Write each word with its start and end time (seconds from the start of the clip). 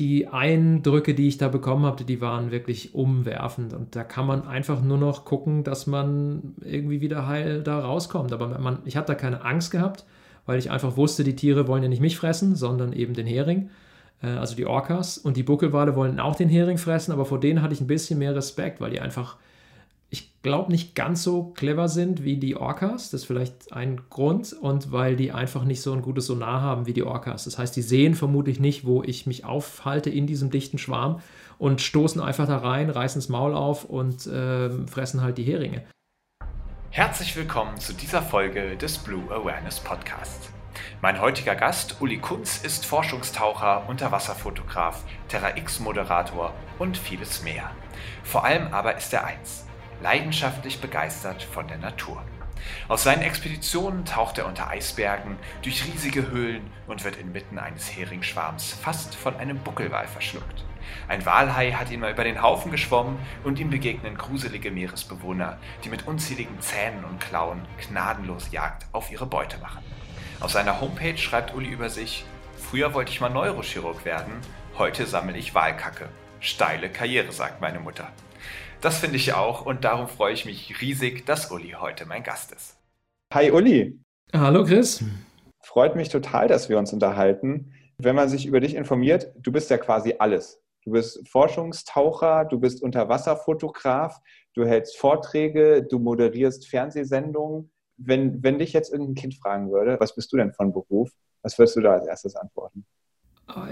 die 0.00 0.28
Eindrücke, 0.28 1.14
die 1.14 1.28
ich 1.28 1.36
da 1.36 1.48
bekommen 1.48 1.84
habe, 1.84 2.04
die 2.04 2.20
waren 2.20 2.50
wirklich 2.50 2.94
umwerfend. 2.94 3.74
Und 3.74 3.94
da 3.94 4.02
kann 4.02 4.26
man 4.26 4.48
einfach 4.48 4.82
nur 4.82 4.98
noch 4.98 5.26
gucken, 5.26 5.62
dass 5.62 5.86
man 5.86 6.54
irgendwie 6.64 7.02
wieder 7.02 7.26
heil 7.26 7.62
da 7.62 7.78
rauskommt. 7.78 8.32
Aber 8.32 8.58
man, 8.58 8.78
ich 8.86 8.96
habe 8.96 9.06
da 9.06 9.14
keine 9.14 9.44
Angst 9.44 9.70
gehabt, 9.70 10.06
weil 10.46 10.58
ich 10.58 10.70
einfach 10.70 10.96
wusste, 10.96 11.22
die 11.22 11.36
Tiere 11.36 11.68
wollen 11.68 11.82
ja 11.82 11.88
nicht 11.90 12.00
mich 12.00 12.16
fressen, 12.16 12.56
sondern 12.56 12.94
eben 12.94 13.12
den 13.12 13.26
Hering. 13.26 13.68
Äh, 14.22 14.28
also 14.28 14.56
die 14.56 14.66
Orcas. 14.66 15.18
Und 15.18 15.36
die 15.36 15.42
Buckelwale 15.42 15.94
wollen 15.94 16.18
auch 16.18 16.34
den 16.34 16.48
Hering 16.48 16.78
fressen, 16.78 17.12
aber 17.12 17.26
vor 17.26 17.38
denen 17.38 17.60
hatte 17.60 17.74
ich 17.74 17.82
ein 17.82 17.86
bisschen 17.86 18.18
mehr 18.18 18.34
Respekt, 18.34 18.80
weil 18.80 18.90
die 18.90 19.00
einfach 19.00 19.36
ich 20.10 20.42
glaube, 20.42 20.72
nicht 20.72 20.96
ganz 20.96 21.22
so 21.22 21.44
clever 21.54 21.88
sind 21.88 22.24
wie 22.24 22.36
die 22.36 22.56
Orcas. 22.56 23.10
Das 23.10 23.22
ist 23.22 23.26
vielleicht 23.26 23.72
ein 23.72 24.00
Grund. 24.10 24.52
Und 24.52 24.90
weil 24.90 25.14
die 25.14 25.30
einfach 25.30 25.64
nicht 25.64 25.82
so 25.82 25.92
ein 25.92 26.02
gutes 26.02 26.26
Sonar 26.26 26.60
haben 26.60 26.86
wie 26.86 26.92
die 26.92 27.04
Orcas. 27.04 27.44
Das 27.44 27.58
heißt, 27.58 27.76
die 27.76 27.82
sehen 27.82 28.16
vermutlich 28.16 28.58
nicht, 28.58 28.84
wo 28.84 29.04
ich 29.04 29.26
mich 29.26 29.44
aufhalte 29.44 30.10
in 30.10 30.26
diesem 30.26 30.50
dichten 30.50 30.78
Schwarm 30.78 31.20
und 31.58 31.80
stoßen 31.80 32.20
einfach 32.20 32.48
da 32.48 32.58
rein, 32.58 32.90
reißen 32.90 33.20
das 33.20 33.28
Maul 33.28 33.54
auf 33.54 33.84
und 33.84 34.26
äh, 34.26 34.70
fressen 34.86 35.22
halt 35.22 35.38
die 35.38 35.44
Heringe. 35.44 35.84
Herzlich 36.90 37.36
willkommen 37.36 37.78
zu 37.78 37.92
dieser 37.92 38.20
Folge 38.20 38.76
des 38.76 38.98
Blue 38.98 39.22
Awareness 39.30 39.78
Podcasts. 39.78 40.50
Mein 41.02 41.20
heutiger 41.20 41.54
Gast, 41.54 42.00
Uli 42.00 42.18
Kunz, 42.18 42.64
ist 42.64 42.84
Forschungstaucher, 42.84 43.88
Unterwasserfotograf, 43.88 45.04
Terra 45.28 45.56
X-Moderator 45.56 46.52
und 46.78 46.96
vieles 46.96 47.44
mehr. 47.44 47.70
Vor 48.24 48.44
allem 48.44 48.72
aber 48.72 48.96
ist 48.96 49.12
er 49.12 49.24
eins 49.24 49.66
leidenschaftlich 50.02 50.80
begeistert 50.80 51.42
von 51.42 51.68
der 51.68 51.78
Natur. 51.78 52.22
Aus 52.88 53.04
seinen 53.04 53.22
Expeditionen 53.22 54.04
taucht 54.04 54.38
er 54.38 54.46
unter 54.46 54.68
Eisbergen, 54.68 55.36
durch 55.62 55.84
riesige 55.86 56.30
Höhlen 56.30 56.70
und 56.86 57.04
wird 57.04 57.16
inmitten 57.16 57.58
eines 57.58 57.96
Heringschwarms 57.96 58.74
fast 58.74 59.14
von 59.14 59.36
einem 59.36 59.58
Buckelwal 59.58 60.06
verschluckt. 60.06 60.64
Ein 61.08 61.24
Walhai 61.24 61.72
hat 61.72 61.90
ihn 61.90 62.00
mal 62.00 62.12
über 62.12 62.24
den 62.24 62.42
Haufen 62.42 62.70
geschwommen 62.70 63.18
und 63.44 63.58
ihm 63.58 63.70
begegnen 63.70 64.16
gruselige 64.16 64.70
Meeresbewohner, 64.70 65.58
die 65.84 65.88
mit 65.88 66.06
unzähligen 66.06 66.60
Zähnen 66.60 67.04
und 67.04 67.20
Klauen 67.20 67.62
gnadenlos 67.88 68.50
Jagd 68.50 68.86
auf 68.92 69.10
ihre 69.10 69.26
Beute 69.26 69.58
machen. 69.58 69.82
Auf 70.40 70.50
seiner 70.50 70.80
Homepage 70.80 71.18
schreibt 71.18 71.54
Uli 71.54 71.68
über 71.68 71.90
sich, 71.90 72.24
früher 72.56 72.94
wollte 72.94 73.12
ich 73.12 73.20
mal 73.20 73.28
Neurochirurg 73.28 74.04
werden, 74.04 74.32
heute 74.78 75.06
sammle 75.06 75.36
ich 75.36 75.54
Walkacke. 75.54 76.08
Steile 76.40 76.88
Karriere, 76.88 77.32
sagt 77.32 77.60
meine 77.60 77.80
Mutter. 77.80 78.10
Das 78.80 78.96
finde 78.96 79.16
ich 79.16 79.34
auch 79.34 79.66
und 79.66 79.84
darum 79.84 80.08
freue 80.08 80.32
ich 80.32 80.46
mich 80.46 80.80
riesig, 80.80 81.26
dass 81.26 81.50
Uli 81.50 81.76
heute 81.78 82.06
mein 82.06 82.22
Gast 82.22 82.50
ist. 82.52 82.78
Hi 83.34 83.50
Uli. 83.50 84.00
Hallo 84.32 84.64
Chris. 84.64 85.04
Freut 85.62 85.96
mich 85.96 86.08
total, 86.08 86.48
dass 86.48 86.70
wir 86.70 86.78
uns 86.78 86.90
unterhalten. 86.94 87.74
Wenn 87.98 88.16
man 88.16 88.30
sich 88.30 88.46
über 88.46 88.60
dich 88.60 88.74
informiert, 88.74 89.32
du 89.36 89.52
bist 89.52 89.68
ja 89.68 89.76
quasi 89.76 90.14
alles. 90.18 90.62
Du 90.84 90.92
bist 90.92 91.28
Forschungstaucher, 91.28 92.46
du 92.46 92.58
bist 92.58 92.82
Unterwasserfotograf, 92.82 94.18
du 94.54 94.64
hältst 94.64 94.96
Vorträge, 94.96 95.82
du 95.82 95.98
moderierst 95.98 96.66
Fernsehsendungen. 96.66 97.70
Wenn, 97.98 98.42
wenn 98.42 98.58
dich 98.58 98.72
jetzt 98.72 98.90
irgendein 98.90 99.14
Kind 99.14 99.34
fragen 99.34 99.70
würde, 99.70 100.00
was 100.00 100.14
bist 100.14 100.32
du 100.32 100.38
denn 100.38 100.54
von 100.54 100.72
Beruf, 100.72 101.10
was 101.42 101.58
würdest 101.58 101.76
du 101.76 101.82
da 101.82 101.92
als 101.92 102.06
erstes 102.06 102.34
antworten? 102.34 102.86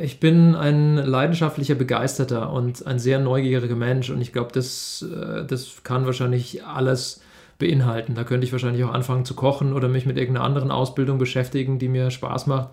Ich 0.00 0.20
bin 0.20 0.54
ein 0.54 0.96
leidenschaftlicher 0.96 1.74
Begeisterter 1.74 2.52
und 2.52 2.86
ein 2.86 2.98
sehr 2.98 3.18
neugieriger 3.18 3.76
Mensch 3.76 4.10
und 4.10 4.20
ich 4.20 4.32
glaube, 4.32 4.50
das, 4.52 5.02
äh, 5.02 5.44
das 5.44 5.82
kann 5.82 6.06
wahrscheinlich 6.06 6.64
alles 6.64 7.20
beinhalten. 7.58 8.14
Da 8.14 8.24
könnte 8.24 8.46
ich 8.46 8.52
wahrscheinlich 8.52 8.84
auch 8.84 8.92
anfangen 8.92 9.24
zu 9.24 9.34
kochen 9.34 9.72
oder 9.72 9.88
mich 9.88 10.06
mit 10.06 10.16
irgendeiner 10.16 10.46
anderen 10.46 10.70
Ausbildung 10.70 11.18
beschäftigen, 11.18 11.78
die 11.78 11.88
mir 11.88 12.10
Spaß 12.10 12.46
macht. 12.46 12.68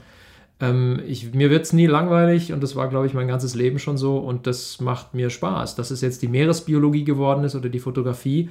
Ähm, 0.60 1.02
ich, 1.08 1.34
mir 1.34 1.50
wird 1.50 1.66
es 1.66 1.74
nie 1.74 1.88
langweilig 1.88 2.54
und 2.54 2.62
das 2.62 2.76
war, 2.76 2.88
glaube 2.90 3.08
ich, 3.08 3.14
mein 3.14 3.28
ganzes 3.28 3.56
Leben 3.56 3.80
schon 3.80 3.98
so 3.98 4.18
und 4.18 4.48
das 4.48 4.80
macht 4.80 5.14
mir 5.14 5.30
Spaß. 5.30 5.76
Dass 5.76 5.92
es 5.92 6.02
jetzt 6.02 6.22
die 6.22 6.28
Meeresbiologie 6.28 7.04
geworden 7.04 7.44
ist 7.44 7.56
oder 7.56 7.70
die 7.70 7.80
Fotografie. 7.80 8.50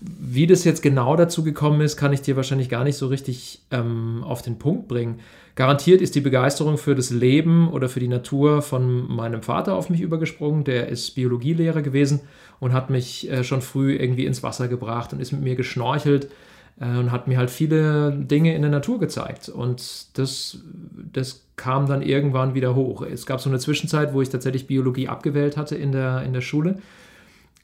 Wie 0.00 0.46
das 0.46 0.64
jetzt 0.64 0.82
genau 0.82 1.16
dazu 1.16 1.42
gekommen 1.42 1.80
ist, 1.80 1.96
kann 1.96 2.12
ich 2.12 2.22
dir 2.22 2.36
wahrscheinlich 2.36 2.68
gar 2.68 2.84
nicht 2.84 2.96
so 2.96 3.08
richtig 3.08 3.60
ähm, 3.70 4.22
auf 4.24 4.42
den 4.42 4.58
Punkt 4.58 4.88
bringen. 4.88 5.20
Garantiert 5.60 6.00
ist 6.00 6.14
die 6.14 6.22
Begeisterung 6.22 6.78
für 6.78 6.94
das 6.94 7.10
Leben 7.10 7.68
oder 7.68 7.90
für 7.90 8.00
die 8.00 8.08
Natur 8.08 8.62
von 8.62 9.14
meinem 9.14 9.42
Vater 9.42 9.74
auf 9.74 9.90
mich 9.90 10.00
übergesprungen. 10.00 10.64
Der 10.64 10.88
ist 10.88 11.10
Biologielehrer 11.14 11.82
gewesen 11.82 12.22
und 12.60 12.72
hat 12.72 12.88
mich 12.88 13.30
äh, 13.30 13.44
schon 13.44 13.60
früh 13.60 13.94
irgendwie 13.94 14.24
ins 14.24 14.42
Wasser 14.42 14.68
gebracht 14.68 15.12
und 15.12 15.20
ist 15.20 15.32
mit 15.32 15.42
mir 15.42 15.56
geschnorchelt 15.56 16.30
äh, 16.80 16.86
und 16.86 17.12
hat 17.12 17.28
mir 17.28 17.36
halt 17.36 17.50
viele 17.50 18.10
Dinge 18.10 18.54
in 18.54 18.62
der 18.62 18.70
Natur 18.70 18.98
gezeigt. 18.98 19.50
Und 19.50 20.16
das, 20.18 20.60
das 21.12 21.44
kam 21.56 21.86
dann 21.86 22.00
irgendwann 22.00 22.54
wieder 22.54 22.74
hoch. 22.74 23.02
Es 23.02 23.26
gab 23.26 23.42
so 23.42 23.50
eine 23.50 23.58
Zwischenzeit, 23.58 24.14
wo 24.14 24.22
ich 24.22 24.30
tatsächlich 24.30 24.66
Biologie 24.66 25.08
abgewählt 25.08 25.58
hatte 25.58 25.76
in 25.76 25.92
der, 25.92 26.22
in 26.22 26.32
der 26.32 26.40
Schule. 26.40 26.78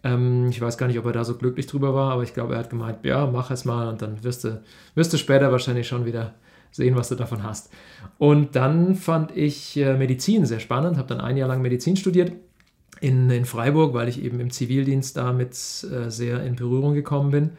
Ähm, 0.05 0.49
ich 0.51 0.61
weiß 0.61 0.77
gar 0.77 0.89
nicht, 0.89 0.99
ob 0.99 1.06
er 1.06 1.12
da 1.12 1.25
so 1.25 1.37
glücklich 1.37 1.67
drüber 1.67 1.95
war, 1.95 2.12
aber 2.12 2.25
ich 2.25 2.35
glaube, 2.35 2.56
er 2.56 2.59
hat 2.59 2.69
gemeint, 2.69 2.99
ja, 3.05 3.25
mach 3.25 3.51
es 3.51 3.65
mal 3.65 3.89
und 3.89 4.03
dann 4.03 4.23
wirst 4.23 4.45
du, 4.45 4.61
wirst 4.95 5.15
du 5.15 5.17
später 5.17 5.51
wahrscheinlich 5.51 5.89
schon 5.89 6.05
wieder 6.05 6.35
sehen, 6.76 6.97
was 6.97 7.09
du 7.09 7.14
davon 7.14 7.42
hast. 7.42 7.70
Und 8.19 8.56
dann 8.56 8.94
fand 8.94 9.37
ich 9.37 9.76
äh, 9.76 9.97
Medizin 9.97 10.47
sehr 10.47 10.60
spannend, 10.60 10.97
habe 10.97 11.09
dann 11.09 11.20
ein 11.20 11.37
Jahr 11.37 11.48
lang 11.48 11.62
Medizin 11.62 11.97
studiert 11.97 12.32
in, 13.00 13.31
in 13.31 13.44
Freiburg, 13.44 13.94
weil 13.94 14.09
ich 14.09 14.22
eben 14.22 14.41
im 14.41 14.50
Zivildienst 14.50 15.16
damit 15.16 15.53
äh, 15.54 16.10
sehr 16.10 16.42
in 16.42 16.56
Berührung 16.56 16.94
gekommen 16.94 17.31
bin. 17.31 17.50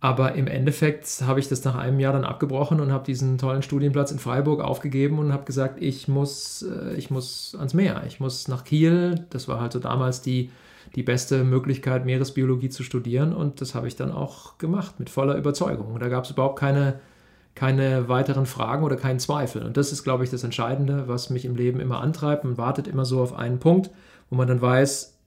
Aber 0.00 0.34
im 0.34 0.46
Endeffekt 0.46 1.22
habe 1.26 1.40
ich 1.40 1.48
das 1.48 1.64
nach 1.64 1.74
einem 1.74 1.98
Jahr 1.98 2.12
dann 2.12 2.24
abgebrochen 2.24 2.80
und 2.80 2.92
habe 2.92 3.04
diesen 3.04 3.36
tollen 3.36 3.62
Studienplatz 3.62 4.12
in 4.12 4.20
Freiburg 4.20 4.60
aufgegeben 4.60 5.18
und 5.18 5.32
habe 5.32 5.44
gesagt, 5.44 5.82
ich 5.82 6.06
muss, 6.06 6.62
äh, 6.62 6.94
ich 6.94 7.10
muss 7.10 7.56
ans 7.58 7.74
Meer, 7.74 8.04
ich 8.06 8.20
muss 8.20 8.46
nach 8.46 8.64
Kiel. 8.64 9.24
Das 9.30 9.48
war 9.48 9.60
halt 9.60 9.72
so 9.72 9.80
damals 9.80 10.22
die, 10.22 10.50
die 10.94 11.02
beste 11.02 11.42
Möglichkeit, 11.42 12.06
Meeresbiologie 12.06 12.68
zu 12.68 12.84
studieren 12.84 13.34
und 13.34 13.60
das 13.60 13.74
habe 13.74 13.88
ich 13.88 13.96
dann 13.96 14.12
auch 14.12 14.56
gemacht 14.58 15.00
mit 15.00 15.10
voller 15.10 15.36
Überzeugung. 15.36 15.98
Da 15.98 16.08
gab 16.08 16.24
es 16.24 16.30
überhaupt 16.30 16.58
keine 16.58 17.00
keine 17.58 18.08
weiteren 18.08 18.46
Fragen 18.46 18.84
oder 18.84 18.96
keinen 18.96 19.18
Zweifel. 19.18 19.64
Und 19.64 19.76
das 19.76 19.90
ist, 19.90 20.04
glaube 20.04 20.22
ich, 20.22 20.30
das 20.30 20.44
Entscheidende, 20.44 21.08
was 21.08 21.28
mich 21.28 21.44
im 21.44 21.56
Leben 21.56 21.80
immer 21.80 22.00
antreibt. 22.00 22.44
Man 22.44 22.56
wartet 22.56 22.86
immer 22.86 23.04
so 23.04 23.20
auf 23.20 23.34
einen 23.34 23.58
Punkt, 23.58 23.90
wo 24.30 24.36
man 24.36 24.46
dann 24.46 24.62
weiß, 24.62 25.18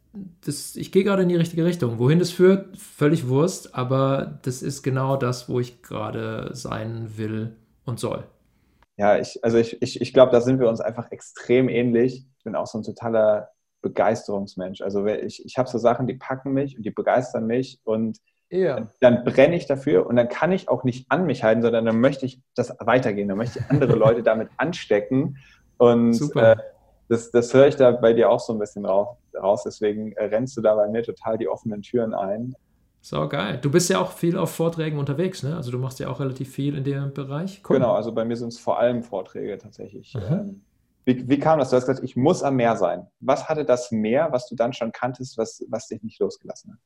das, 0.45 0.75
ich 0.77 0.91
gehe 0.93 1.03
gerade 1.03 1.23
in 1.23 1.29
die 1.29 1.35
richtige 1.35 1.65
Richtung. 1.65 1.99
Wohin 1.99 2.19
das 2.19 2.31
führt, 2.31 2.77
völlig 2.77 3.27
Wurst, 3.27 3.75
aber 3.75 4.39
das 4.43 4.61
ist 4.61 4.81
genau 4.81 5.17
das, 5.17 5.49
wo 5.49 5.59
ich 5.59 5.81
gerade 5.81 6.51
sein 6.53 7.17
will 7.17 7.55
und 7.85 7.99
soll. 7.99 8.23
Ja, 8.97 9.17
ich, 9.17 9.43
also 9.43 9.57
ich, 9.57 9.81
ich, 9.81 9.99
ich 9.99 10.13
glaube, 10.13 10.31
da 10.31 10.39
sind 10.39 10.59
wir 10.59 10.69
uns 10.69 10.79
einfach 10.79 11.11
extrem 11.11 11.67
ähnlich. 11.67 12.25
Ich 12.37 12.43
bin 12.43 12.55
auch 12.55 12.67
so 12.67 12.77
ein 12.77 12.83
totaler 12.83 13.49
Begeisterungsmensch. 13.81 14.81
Also 14.81 15.05
ich, 15.05 15.45
ich 15.45 15.57
habe 15.57 15.69
so 15.69 15.77
Sachen, 15.77 16.07
die 16.07 16.13
packen 16.13 16.53
mich 16.53 16.77
und 16.77 16.83
die 16.83 16.91
begeistern 16.91 17.45
mich 17.45 17.79
und 17.83 18.19
ja. 18.51 18.88
Dann 19.00 19.23
brenne 19.23 19.56
ich 19.56 19.66
dafür 19.66 20.06
und 20.06 20.16
dann 20.17 20.28
kann 20.28 20.51
ich 20.51 20.69
auch 20.69 20.84
nicht 20.84 21.09
an 21.09 21.25
mich 21.25 21.44
halten, 21.44 21.62
sondern 21.62 21.85
dann 21.85 22.00
möchte 22.00 22.25
ich 22.25 22.41
das 22.53 22.75
weitergehen. 22.79 23.28
Dann 23.29 23.38
möchte 23.38 23.59
ich 23.59 23.66
andere 23.69 23.95
Leute 23.97 24.23
damit 24.23 24.50
anstecken. 24.57 25.38
Und 25.78 26.35
äh, 26.35 26.57
das, 27.07 27.31
das 27.31 27.53
höre 27.53 27.67
ich 27.67 27.75
da 27.78 27.91
bei 27.91 28.13
dir 28.13 28.29
auch 28.29 28.40
so 28.40 28.53
ein 28.53 28.59
bisschen 28.59 28.85
raus. 28.85 29.63
Deswegen 29.66 30.11
äh, 30.13 30.25
rennst 30.25 30.57
du 30.57 30.61
da 30.61 30.75
bei 30.75 30.88
mir 30.90 31.01
total 31.01 31.38
die 31.38 31.47
offenen 31.47 31.81
Türen 31.81 32.13
ein. 32.13 32.56
So 33.01 33.28
geil. 33.28 33.57
Du 33.59 33.72
bist 33.72 33.90
ja 33.90 34.00
auch 34.00 34.11
viel 34.11 34.38
auf 34.38 34.51
Vorträgen 34.51 35.00
unterwegs, 35.00 35.41
ne? 35.41 35.56
Also 35.56 35.72
du 35.72 35.79
machst 35.79 36.00
ja 36.00 36.09
auch 36.09 36.19
relativ 36.19 36.51
viel 36.51 36.78
in 36.78 36.84
dem 36.84 37.13
Bereich. 37.13 37.63
Cool. 37.67 37.78
Genau, 37.78 37.94
also 37.94 38.11
bei 38.11 38.25
mir 38.25 38.35
sind 38.35 38.50
es 38.50 38.59
vor 38.59 38.78
allem 38.78 39.01
Vorträge 39.01 39.57
tatsächlich. 39.57 40.16
Ähm, 40.16 40.61
wie, 41.06 41.28
wie, 41.28 41.40
kam 41.40 41.57
das? 41.57 41.72
Du 41.72 41.78
hast 41.78 41.88
gesagt, 41.88 42.06
ich 42.06 42.16
muss 42.16 42.44
am 42.44 42.57
Meer 42.57 42.75
sein. 42.75 43.07
Was 43.19 43.50
hatte 43.50 43.66
das 43.66 43.91
Meer, 43.91 44.31
was 44.31 44.47
du 44.47 44.56
dann 44.56 44.72
schon 44.73 44.91
kanntest, 44.91 45.38
was, 45.40 45.66
was 45.69 45.88
dich 45.88 46.03
nicht 46.03 46.19
losgelassen 46.19 46.73
hat? 46.73 46.79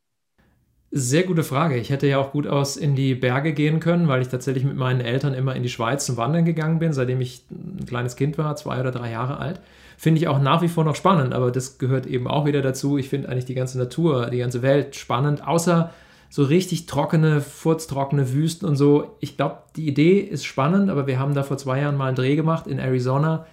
Sehr 0.97 1.23
gute 1.23 1.44
Frage. 1.44 1.75
Ich 1.75 1.89
hätte 1.89 2.07
ja 2.07 2.19
auch 2.19 2.31
gut 2.31 2.47
aus 2.47 2.78
in 2.78 2.95
die 2.95 3.16
Berge 3.16 3.51
gehen 3.51 3.81
können, 3.81 4.07
weil 4.07 4.22
ich 4.22 4.29
tatsächlich 4.29 4.63
mit 4.63 4.78
meinen 4.78 5.01
Eltern 5.01 5.33
immer 5.33 5.53
in 5.53 5.61
die 5.61 5.67
Schweiz 5.67 6.06
zum 6.06 6.16
Wandern 6.16 6.45
gegangen 6.45 6.79
bin, 6.79 6.94
seitdem 6.94 7.19
ich 7.19 7.44
ein 7.51 7.85
kleines 7.85 8.16
Kind 8.16 8.38
war, 8.38 8.56
zwei 8.56 8.79
oder 8.79 8.91
drei 8.91 9.11
Jahre 9.11 9.38
alt. 9.38 9.59
Finde 9.97 10.22
ich 10.22 10.29
auch 10.29 10.39
nach 10.39 10.61
wie 10.61 10.69
vor 10.69 10.85
noch 10.85 10.95
spannend, 10.95 11.33
aber 11.33 11.51
das 11.51 11.80
gehört 11.80 12.06
eben 12.06 12.30
auch 12.30 12.45
wieder 12.45 12.62
dazu. 12.62 12.97
Ich 12.97 13.09
finde 13.09 13.27
eigentlich 13.27 13.44
die 13.44 13.56
ganze 13.56 13.77
Natur, 13.77 14.30
die 14.30 14.38
ganze 14.38 14.62
Welt 14.62 14.95
spannend, 14.95 15.45
außer 15.45 15.92
so 16.30 16.44
richtig 16.44 16.86
trockene, 16.86 17.41
furztrockene 17.41 18.31
Wüsten 18.31 18.65
und 18.65 18.77
so. 18.77 19.18
Ich 19.19 19.36
glaube, 19.36 19.57
die 19.75 19.89
Idee 19.89 20.19
ist 20.19 20.45
spannend, 20.45 20.89
aber 20.89 21.07
wir 21.07 21.19
haben 21.19 21.33
da 21.33 21.44
vor 21.44 21.57
zwei 21.57 21.81
Jahren 21.81 21.98
mal 21.98 22.07
einen 22.07 22.15
Dreh 22.15 22.38
gemacht 22.38 22.68
in 22.68 22.80
Arizona 22.80 23.45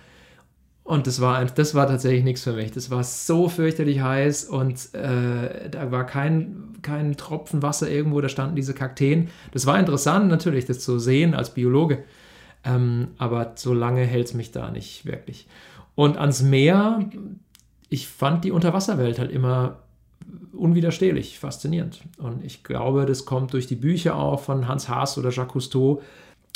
und 0.93 1.07
das 1.07 1.23
war, 1.23 1.43
das 1.43 1.75
war 1.75 1.87
tatsächlich 1.87 2.23
nichts 2.23 2.43
für 2.43 2.53
mich. 2.53 2.71
Das 2.71 2.91
war 2.91 3.03
so 3.03 3.49
fürchterlich 3.49 4.03
heiß 4.03 4.45
und 4.45 4.95
äh, 4.95 5.71
da 5.71 5.91
war 5.91 6.05
kein, 6.05 6.75
kein 6.83 7.17
Tropfen 7.17 7.63
Wasser 7.63 7.91
irgendwo, 7.91 8.21
da 8.21 8.29
standen 8.29 8.57
diese 8.57 8.75
Kakteen. 8.75 9.31
Das 9.53 9.65
war 9.65 9.81
interessant 9.81 10.29
natürlich, 10.29 10.67
das 10.67 10.81
zu 10.81 10.99
sehen 10.99 11.33
als 11.33 11.55
Biologe. 11.55 12.05
Ähm, 12.63 13.09
aber 13.17 13.53
so 13.55 13.73
lange 13.73 14.05
hält 14.05 14.27
es 14.27 14.35
mich 14.35 14.53
da 14.53 14.71
nicht 14.71 15.07
wirklich. 15.07 15.47
Und 15.95 16.19
ans 16.19 16.43
Meer, 16.43 17.09
ich 17.89 18.07
fand 18.09 18.45
die 18.45 18.51
Unterwasserwelt 18.51 19.19
halt 19.19 19.31
immer 19.31 19.79
unwiderstehlich, 20.53 21.39
faszinierend. 21.39 22.03
Und 22.19 22.45
ich 22.45 22.65
glaube, 22.65 23.07
das 23.07 23.25
kommt 23.25 23.55
durch 23.55 23.67
die 23.67 23.77
Bücher 23.77 24.17
auch 24.17 24.41
von 24.41 24.69
Hans 24.69 24.91
Haas 24.91 25.17
oder 25.17 25.31
Jacques 25.31 25.55
Cousteau, 25.55 26.03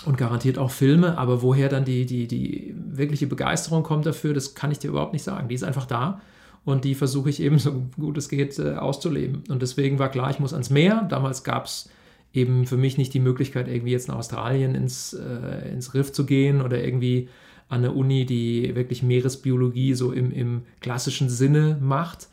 und 0.04 0.18
garantiert 0.18 0.58
auch 0.58 0.70
Filme, 0.70 1.18
aber 1.18 1.42
woher 1.42 1.68
dann 1.68 1.84
die, 1.84 2.06
die, 2.06 2.26
die 2.26 2.74
wirkliche 2.76 3.26
Begeisterung 3.26 3.82
kommt 3.82 4.06
dafür, 4.06 4.34
das 4.34 4.54
kann 4.54 4.70
ich 4.70 4.78
dir 4.78 4.90
überhaupt 4.90 5.12
nicht 5.12 5.24
sagen. 5.24 5.48
Die 5.48 5.54
ist 5.54 5.64
einfach 5.64 5.86
da 5.86 6.20
und 6.64 6.84
die 6.84 6.94
versuche 6.94 7.30
ich 7.30 7.40
eben 7.40 7.58
so 7.58 7.86
gut 7.96 8.18
es 8.18 8.28
geht 8.28 8.58
äh, 8.58 8.74
auszuleben. 8.74 9.44
Und 9.48 9.62
deswegen 9.62 9.98
war 9.98 10.10
klar, 10.10 10.30
ich 10.30 10.38
muss 10.38 10.52
ans 10.52 10.70
Meer. 10.70 11.06
Damals 11.08 11.44
gab 11.44 11.66
es 11.66 11.88
eben 12.34 12.66
für 12.66 12.76
mich 12.76 12.98
nicht 12.98 13.14
die 13.14 13.20
Möglichkeit, 13.20 13.68
irgendwie 13.68 13.92
jetzt 13.92 14.08
nach 14.08 14.16
Australien 14.16 14.74
ins, 14.74 15.14
äh, 15.14 15.70
ins 15.72 15.94
Riff 15.94 16.12
zu 16.12 16.26
gehen 16.26 16.60
oder 16.60 16.82
irgendwie 16.84 17.28
an 17.68 17.78
eine 17.78 17.92
Uni, 17.92 18.26
die 18.26 18.76
wirklich 18.76 19.02
Meeresbiologie 19.02 19.94
so 19.94 20.12
im, 20.12 20.30
im 20.30 20.62
klassischen 20.80 21.28
Sinne 21.28 21.78
macht. 21.80 22.28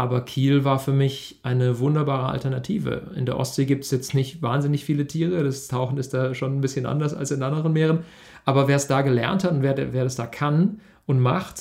Aber 0.00 0.22
Kiel 0.22 0.64
war 0.64 0.78
für 0.78 0.94
mich 0.94 1.40
eine 1.42 1.78
wunderbare 1.78 2.30
Alternative. 2.30 3.10
In 3.16 3.26
der 3.26 3.38
Ostsee 3.38 3.66
gibt 3.66 3.84
es 3.84 3.90
jetzt 3.90 4.14
nicht 4.14 4.40
wahnsinnig 4.40 4.82
viele 4.82 5.06
Tiere. 5.06 5.44
Das 5.44 5.68
Tauchen 5.68 5.98
ist 5.98 6.14
da 6.14 6.32
schon 6.32 6.56
ein 6.56 6.62
bisschen 6.62 6.86
anders 6.86 7.12
als 7.12 7.32
in 7.32 7.42
anderen 7.42 7.74
Meeren. 7.74 7.98
Aber 8.46 8.66
wer 8.66 8.76
es 8.76 8.86
da 8.86 9.02
gelernt 9.02 9.44
hat 9.44 9.52
und 9.52 9.60
wer, 9.60 9.92
wer 9.92 10.04
das 10.04 10.16
da 10.16 10.24
kann 10.24 10.80
und 11.04 11.20
macht, 11.20 11.60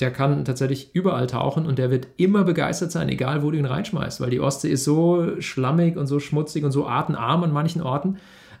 der 0.00 0.10
kann 0.10 0.44
tatsächlich 0.44 0.92
überall 0.92 1.28
tauchen 1.28 1.64
und 1.64 1.78
der 1.78 1.92
wird 1.92 2.08
immer 2.16 2.42
begeistert 2.42 2.90
sein, 2.90 3.08
egal 3.08 3.44
wo 3.44 3.52
du 3.52 3.58
ihn 3.58 3.64
reinschmeißt, 3.64 4.20
weil 4.20 4.30
die 4.30 4.40
Ostsee 4.40 4.70
ist 4.70 4.82
so 4.82 5.40
schlammig 5.40 5.96
und 5.96 6.08
so 6.08 6.18
schmutzig 6.18 6.64
und 6.64 6.72
so 6.72 6.88
artenarm 6.88 7.44
an 7.44 7.52
manchen 7.52 7.80
Orten, 7.80 8.16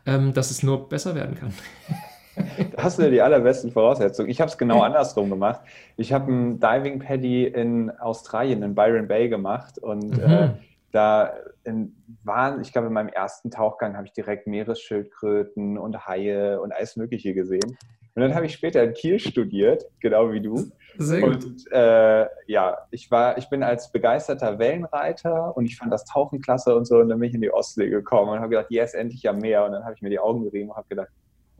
ähm, 0.06 0.32
dass 0.32 0.52
es 0.52 0.62
nur 0.62 0.88
besser 0.88 1.16
werden 1.16 1.34
kann. 1.34 1.52
Da 2.36 2.84
hast 2.84 2.98
du 2.98 3.10
die 3.10 3.20
allerbesten 3.20 3.72
Voraussetzungen. 3.72 4.30
Ich 4.30 4.40
habe 4.40 4.50
es 4.50 4.56
genau 4.56 4.80
andersrum 4.80 5.28
gemacht. 5.28 5.60
Ich 5.96 6.12
habe 6.12 6.32
ein 6.32 6.60
Diving 6.60 6.98
Paddy 6.98 7.46
in 7.46 7.90
Australien, 7.90 8.62
in 8.62 8.74
Byron 8.74 9.08
Bay 9.08 9.28
gemacht 9.28 9.78
und 9.78 10.16
mhm. 10.16 10.32
äh, 10.32 10.48
da 10.92 11.32
in, 11.64 11.96
waren, 12.24 12.60
ich 12.60 12.72
glaube, 12.72 12.88
in 12.88 12.92
meinem 12.92 13.08
ersten 13.08 13.50
Tauchgang 13.50 13.96
habe 13.96 14.06
ich 14.06 14.12
direkt 14.12 14.46
Meeresschildkröten 14.46 15.78
und 15.78 16.06
Haie 16.06 16.60
und 16.60 16.72
alles 16.72 16.96
Mögliche 16.96 17.34
gesehen. 17.34 17.76
Und 18.14 18.20
dann 18.20 18.34
habe 18.34 18.44
ich 18.44 18.52
später 18.52 18.82
in 18.82 18.92
Kiel 18.92 19.18
studiert, 19.18 19.86
genau 20.00 20.30
wie 20.32 20.42
du. 20.42 20.70
Sehr 20.98 21.22
gut. 21.22 21.44
Und 21.44 21.72
äh, 21.72 22.26
ja, 22.46 22.76
ich 22.90 23.10
war, 23.10 23.38
ich 23.38 23.48
bin 23.48 23.62
als 23.62 23.90
begeisterter 23.90 24.58
Wellenreiter 24.58 25.56
und 25.56 25.64
ich 25.64 25.78
fand 25.78 25.90
das 25.90 26.04
Tauchen 26.04 26.42
klasse 26.42 26.76
und 26.76 26.84
so. 26.84 26.98
Und 26.98 27.08
dann 27.08 27.20
bin 27.20 27.30
ich 27.30 27.34
in 27.34 27.40
die 27.40 27.52
Ostsee 27.52 27.88
gekommen 27.88 28.32
und 28.32 28.40
habe 28.40 28.50
gedacht, 28.50 28.66
yes, 28.68 28.92
endlich 28.92 29.26
am 29.26 29.38
Meer. 29.38 29.64
Und 29.64 29.72
dann 29.72 29.84
habe 29.84 29.94
ich 29.94 30.02
mir 30.02 30.10
die 30.10 30.18
Augen 30.18 30.44
gerieben 30.44 30.68
und 30.68 30.76
habe 30.76 30.88
gedacht, 30.88 31.08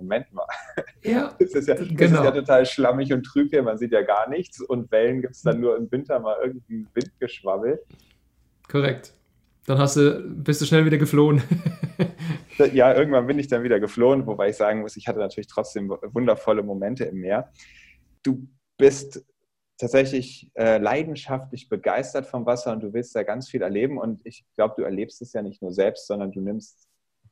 Moment 0.02 0.32
mal. 0.32 0.46
Ja, 1.04 1.34
das 1.38 1.50
ist 1.50 1.66
ja, 1.66 1.74
das 1.74 1.88
genau. 1.88 2.20
ist 2.20 2.24
ja 2.24 2.30
total 2.30 2.64
schlammig 2.64 3.12
und 3.12 3.24
trüb 3.24 3.50
hier, 3.50 3.64
man 3.64 3.76
sieht 3.76 3.90
ja 3.90 4.02
gar 4.02 4.28
nichts 4.28 4.60
und 4.60 4.90
Wellen 4.92 5.20
gibt 5.20 5.34
es 5.34 5.42
dann 5.42 5.60
nur 5.60 5.76
im 5.76 5.90
Winter 5.90 6.20
mal 6.20 6.36
irgendwie 6.40 6.86
Windgeschwabbel. 6.94 7.82
Korrekt. 8.68 9.12
Dann 9.66 9.78
hast 9.78 9.96
du, 9.96 10.22
bist 10.28 10.60
du 10.60 10.64
schnell 10.64 10.84
wieder 10.84 10.98
geflohen. 10.98 11.42
ja, 12.72 12.94
irgendwann 12.94 13.26
bin 13.26 13.38
ich 13.38 13.48
dann 13.48 13.64
wieder 13.64 13.80
geflohen, 13.80 14.26
wobei 14.26 14.50
ich 14.50 14.56
sagen 14.56 14.80
muss, 14.80 14.96
ich 14.96 15.08
hatte 15.08 15.18
natürlich 15.18 15.48
trotzdem 15.48 15.88
wundervolle 15.88 16.62
Momente 16.62 17.04
im 17.04 17.18
Meer. 17.18 17.50
Du 18.22 18.46
bist 18.76 19.24
tatsächlich 19.78 20.50
äh, 20.54 20.78
leidenschaftlich 20.78 21.68
begeistert 21.68 22.26
vom 22.26 22.46
Wasser 22.46 22.72
und 22.72 22.82
du 22.82 22.92
willst 22.92 23.16
da 23.16 23.24
ganz 23.24 23.48
viel 23.48 23.62
erleben. 23.62 23.98
Und 23.98 24.20
ich 24.24 24.44
glaube, 24.54 24.74
du 24.76 24.82
erlebst 24.82 25.20
es 25.22 25.32
ja 25.32 25.42
nicht 25.42 25.62
nur 25.62 25.72
selbst, 25.72 26.06
sondern 26.06 26.30
du 26.30 26.40
nimmst 26.40 26.88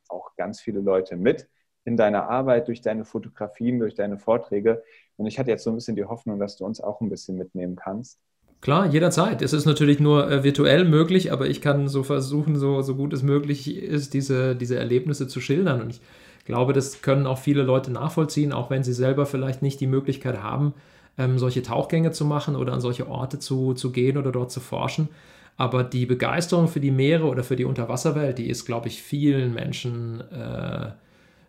auch 0.09 0.35
ganz 0.35 0.59
viele 0.59 0.81
Leute 0.81 1.15
mit 1.15 1.47
in 1.85 1.97
deiner 1.97 2.29
Arbeit, 2.29 2.67
durch 2.67 2.81
deine 2.81 3.05
Fotografien, 3.05 3.79
durch 3.79 3.95
deine 3.95 4.17
Vorträge. 4.17 4.83
Und 5.17 5.25
ich 5.25 5.39
hatte 5.39 5.49
jetzt 5.49 5.63
so 5.63 5.69
ein 5.71 5.75
bisschen 5.75 5.95
die 5.95 6.05
Hoffnung, 6.05 6.39
dass 6.39 6.57
du 6.57 6.65
uns 6.65 6.81
auch 6.81 7.01
ein 7.01 7.09
bisschen 7.09 7.37
mitnehmen 7.37 7.75
kannst. 7.75 8.19
Klar, 8.61 8.85
jederzeit. 8.85 9.41
Es 9.41 9.53
ist 9.53 9.65
natürlich 9.65 9.99
nur 9.99 10.29
äh, 10.29 10.43
virtuell 10.43 10.85
möglich, 10.85 11.31
aber 11.31 11.47
ich 11.47 11.61
kann 11.61 11.87
so 11.87 12.03
versuchen, 12.03 12.55
so, 12.57 12.83
so 12.83 12.95
gut 12.95 13.11
es 13.11 13.23
möglich 13.23 13.75
ist, 13.75 14.13
diese, 14.13 14.55
diese 14.55 14.77
Erlebnisse 14.77 15.27
zu 15.27 15.41
schildern. 15.41 15.81
Und 15.81 15.89
ich 15.89 16.01
glaube, 16.45 16.73
das 16.73 17.01
können 17.01 17.25
auch 17.25 17.39
viele 17.39 17.63
Leute 17.63 17.91
nachvollziehen, 17.91 18.53
auch 18.53 18.69
wenn 18.69 18.83
sie 18.83 18.93
selber 18.93 19.25
vielleicht 19.25 19.63
nicht 19.63 19.79
die 19.79 19.87
Möglichkeit 19.87 20.43
haben, 20.43 20.75
ähm, 21.17 21.39
solche 21.39 21.63
Tauchgänge 21.63 22.11
zu 22.11 22.23
machen 22.23 22.55
oder 22.55 22.73
an 22.73 22.81
solche 22.81 23.07
Orte 23.07 23.39
zu, 23.39 23.73
zu 23.73 23.91
gehen 23.91 24.17
oder 24.17 24.31
dort 24.31 24.51
zu 24.51 24.59
forschen. 24.59 25.09
Aber 25.57 25.83
die 25.83 26.05
Begeisterung 26.05 26.67
für 26.67 26.79
die 26.79 26.91
Meere 26.91 27.25
oder 27.25 27.43
für 27.43 27.55
die 27.55 27.65
Unterwasserwelt, 27.65 28.37
die 28.37 28.47
ist, 28.49 28.65
glaube 28.65 28.87
ich, 28.89 29.01
vielen 29.01 29.55
Menschen 29.55 30.21
äh, 30.31 30.91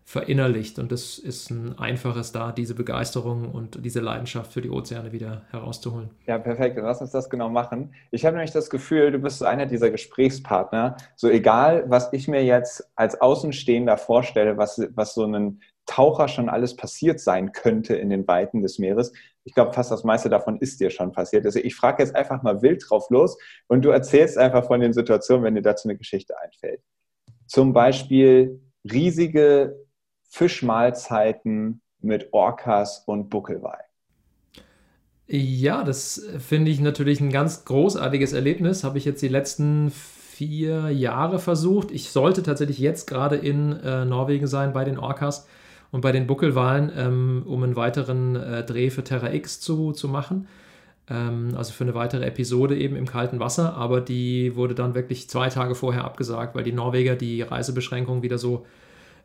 verinnerlicht. 0.04 0.78
Und 0.78 0.92
das 0.92 1.18
ist 1.18 1.50
ein 1.50 1.78
einfaches 1.78 2.32
da, 2.32 2.52
diese 2.52 2.74
Begeisterung 2.74 3.50
und 3.50 3.84
diese 3.84 4.00
Leidenschaft 4.00 4.52
für 4.52 4.60
die 4.60 4.70
Ozeane 4.70 5.12
wieder 5.12 5.42
herauszuholen. 5.50 6.10
Ja, 6.26 6.38
perfekt. 6.38 6.76
Dann 6.76 6.84
lass 6.84 7.00
uns 7.00 7.12
das 7.12 7.30
genau 7.30 7.48
machen. 7.48 7.94
Ich 8.10 8.24
habe 8.24 8.36
nämlich 8.36 8.52
das 8.52 8.68
Gefühl, 8.68 9.12
du 9.12 9.18
bist 9.18 9.42
einer 9.42 9.66
dieser 9.66 9.90
Gesprächspartner. 9.90 10.96
So 11.16 11.28
egal, 11.28 11.84
was 11.88 12.12
ich 12.12 12.28
mir 12.28 12.44
jetzt 12.44 12.84
als 12.96 13.20
Außenstehender 13.20 13.96
vorstelle, 13.96 14.56
was, 14.56 14.80
was 14.94 15.14
so 15.14 15.24
ein 15.24 15.60
Taucher 15.86 16.28
schon 16.28 16.48
alles 16.48 16.76
passiert 16.76 17.20
sein 17.20 17.52
könnte 17.52 17.94
in 17.96 18.10
den 18.10 18.26
Weiten 18.28 18.62
des 18.62 18.78
Meeres. 18.78 19.12
Ich 19.44 19.54
glaube, 19.54 19.72
fast 19.72 19.90
das 19.90 20.04
meiste 20.04 20.28
davon 20.28 20.58
ist 20.58 20.80
dir 20.80 20.90
schon 20.90 21.12
passiert. 21.12 21.44
Also 21.44 21.58
ich 21.58 21.74
frage 21.74 22.02
jetzt 22.02 22.14
einfach 22.14 22.42
mal 22.42 22.62
wild 22.62 22.84
drauf 22.88 23.10
los 23.10 23.36
und 23.66 23.84
du 23.84 23.90
erzählst 23.90 24.38
einfach 24.38 24.64
von 24.64 24.80
den 24.80 24.92
Situationen, 24.92 25.44
wenn 25.44 25.54
dir 25.54 25.62
dazu 25.62 25.88
eine 25.88 25.98
Geschichte 25.98 26.38
einfällt. 26.38 26.80
Zum 27.46 27.72
Beispiel 27.72 28.60
riesige 28.90 29.76
Fischmahlzeiten 30.32 31.82
mit 32.00 32.32
Orcas 32.32 33.04
und 33.04 33.28
Buckelwal. 33.28 33.80
Ja, 35.26 35.84
das 35.84 36.26
finde 36.38 36.70
ich 36.70 36.80
natürlich 36.80 37.20
ein 37.20 37.30
ganz 37.30 37.66
großartiges 37.66 38.32
Erlebnis. 38.32 38.82
Habe 38.82 38.96
ich 38.96 39.04
jetzt 39.04 39.20
die 39.20 39.28
letzten 39.28 39.90
vier 39.90 40.88
Jahre 40.90 41.38
versucht. 41.38 41.90
Ich 41.90 42.10
sollte 42.10 42.42
tatsächlich 42.42 42.78
jetzt 42.78 43.06
gerade 43.06 43.36
in 43.36 43.72
äh, 43.72 44.06
Norwegen 44.06 44.46
sein 44.46 44.72
bei 44.72 44.84
den 44.84 44.98
Orcas 44.98 45.46
und 45.90 46.00
bei 46.00 46.12
den 46.12 46.26
Buckelwalen, 46.26 46.90
ähm, 46.96 47.42
um 47.46 47.62
einen 47.62 47.76
weiteren 47.76 48.34
äh, 48.34 48.64
Dreh 48.64 48.88
für 48.88 49.04
Terra 49.04 49.34
X 49.34 49.60
zu, 49.60 49.92
zu 49.92 50.08
machen. 50.08 50.48
Ähm, 51.10 51.52
also 51.58 51.74
für 51.74 51.84
eine 51.84 51.94
weitere 51.94 52.24
Episode 52.24 52.78
eben 52.78 52.96
im 52.96 53.06
kalten 53.06 53.38
Wasser. 53.38 53.74
Aber 53.74 54.00
die 54.00 54.56
wurde 54.56 54.74
dann 54.74 54.94
wirklich 54.94 55.28
zwei 55.28 55.50
Tage 55.50 55.74
vorher 55.74 56.04
abgesagt, 56.04 56.54
weil 56.54 56.64
die 56.64 56.72
Norweger 56.72 57.16
die 57.16 57.42
Reisebeschränkungen 57.42 58.22
wieder 58.22 58.38
so 58.38 58.64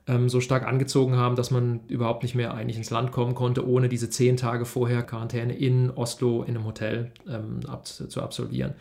ähm, 0.08 0.30
so 0.30 0.40
stark 0.40 0.66
angezogen 0.66 1.16
haben, 1.16 1.36
dass 1.36 1.52
man 1.52 1.82
überhaupt 1.88 2.24
nicht 2.24 2.36
mehr 2.36 2.54
eigentlich 2.54 2.78
ins 2.78 2.90
Land 2.90 3.12
kommen 3.12 3.36
konnte, 3.36 3.68
ohne 3.68 3.90
diese 3.90 4.10
zehn 4.10 4.38
Tage 4.38 4.66
vorher 4.66 5.04
Quarantäne 5.04 5.56
in 5.56 5.92
Oslo 5.92 6.44
in 6.44 6.56
einem 6.56 6.66
Hotel 6.66 7.12
ähm, 7.30 7.60
ab, 7.68 7.86
zu 7.86 8.22
absolvieren. 8.22 8.74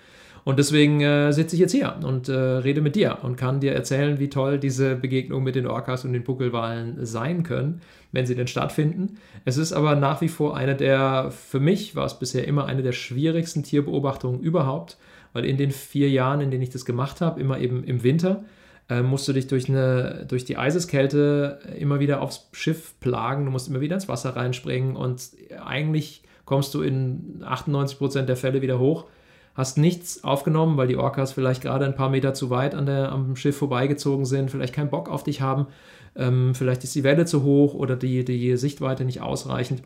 Und 0.47 0.61
deswegen 0.61 1.01
äh, 1.01 1.33
sitze 1.33 1.57
ich 1.57 1.61
jetzt 1.61 1.73
hier 1.73 1.97
und 2.05 2.29
äh, 2.29 2.33
rede 2.33 2.81
mit 2.81 2.95
dir 2.95 3.19
und 3.23 3.35
kann 3.35 3.59
dir 3.59 3.73
erzählen, 3.73 4.21
wie 4.21 4.31
toll 4.31 4.61
diese 4.61 4.95
Begegnungen 4.95 5.43
mit 5.43 5.57
den 5.57 5.67
Orcas 5.67 6.05
und 6.05 6.13
den 6.13 6.23
Buckelwalen 6.23 7.05
sein 7.05 7.43
können, 7.43 7.81
wenn 8.13 8.27
sie 8.27 8.37
denn 8.37 8.47
stattfinden. 8.47 9.19
Es 9.45 9.57
ist 9.57 9.73
aber 9.73 9.97
nach 9.97 10.21
wie 10.21 10.29
vor 10.29 10.57
eine 10.57 10.77
der, 10.77 11.33
für 11.33 11.59
mich 11.59 11.97
war 11.97 12.07
es 12.07 12.17
bisher 12.21 12.47
immer 12.47 12.67
eine 12.67 12.85
der 12.85 12.93
schwierigsten 12.93 13.65
Tierbeobachtungen 13.65 14.39
überhaupt, 14.39 14.99
weil 15.33 15.45
in 15.45 15.57
den 15.57 15.73
vier 15.73 16.11
Jahren, 16.11 16.41
in 16.41 16.53
denen 16.53 16.63
ich 16.63 16.71
das 16.71 16.85
gemacht 16.85 17.21
habe, 17.21 17.41
immer 17.41 17.59
eben 17.59 17.83
im 17.83 18.05
Winter, 18.05 18.45
äh, 18.89 19.03
musst 19.03 19.27
du 19.29 19.33
dich 19.33 19.47
durch, 19.49 19.69
eine, 19.69 20.25
durch 20.29 20.45
die 20.45 20.57
Eiseskälte 20.57 21.59
immer 21.79 22.01
wieder 22.01 22.23
aufs 22.23 22.49
Schiff 22.53 22.95
plagen, 23.01 23.45
du 23.45 23.51
musst 23.51 23.69
immer 23.69 23.81
wieder 23.81 23.95
ins 23.95 24.09
Wasser 24.09 24.37
reinspringen 24.37 24.97
und 24.97 25.31
eigentlich 25.65 26.23
kommst 26.45 26.75
du 26.75 26.83
in 26.83 27.43
98% 27.45 28.23
der 28.23 28.37
Fälle 28.37 28.63
wieder 28.63 28.79
hoch, 28.79 29.07
hast 29.55 29.79
nichts 29.79 30.23
aufgenommen, 30.23 30.77
weil 30.77 30.87
die 30.87 30.97
Orcas 30.97 31.33
vielleicht 31.33 31.63
gerade 31.63 31.85
ein 31.85 31.97
paar 31.97 32.11
Meter 32.11 32.35
zu 32.35 32.51
weit 32.51 32.75
an 32.75 32.87
der, 32.87 33.11
am 33.11 33.37
Schiff 33.37 33.57
vorbeigezogen 33.57 34.25
sind, 34.25 34.51
vielleicht 34.51 34.75
keinen 34.75 34.91
Bock 34.91 35.09
auf 35.09 35.25
dich 35.25 35.41
haben, 35.41 35.67
ähm, 36.15 36.55
vielleicht 36.55 36.85
ist 36.85 36.95
die 36.95 37.05
Welle 37.05 37.25
zu 37.25 37.43
hoch 37.43 37.75
oder 37.75 37.97
die, 37.97 38.25
die 38.25 38.57
Sichtweite 38.57 39.05
nicht 39.05 39.21
ausreichend, 39.21 39.83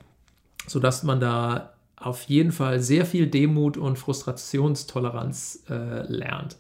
sodass 0.66 1.02
man 1.02 1.21
da 1.21 1.73
auf 1.97 2.23
jeden 2.23 2.52
Fall 2.52 2.80
sehr 2.80 3.04
viel 3.07 3.26
Demut 3.26 3.76
und 3.76 3.99
Frustrationstoleranz 3.99 5.64
äh, 5.69 6.02
lernt. 6.11 6.57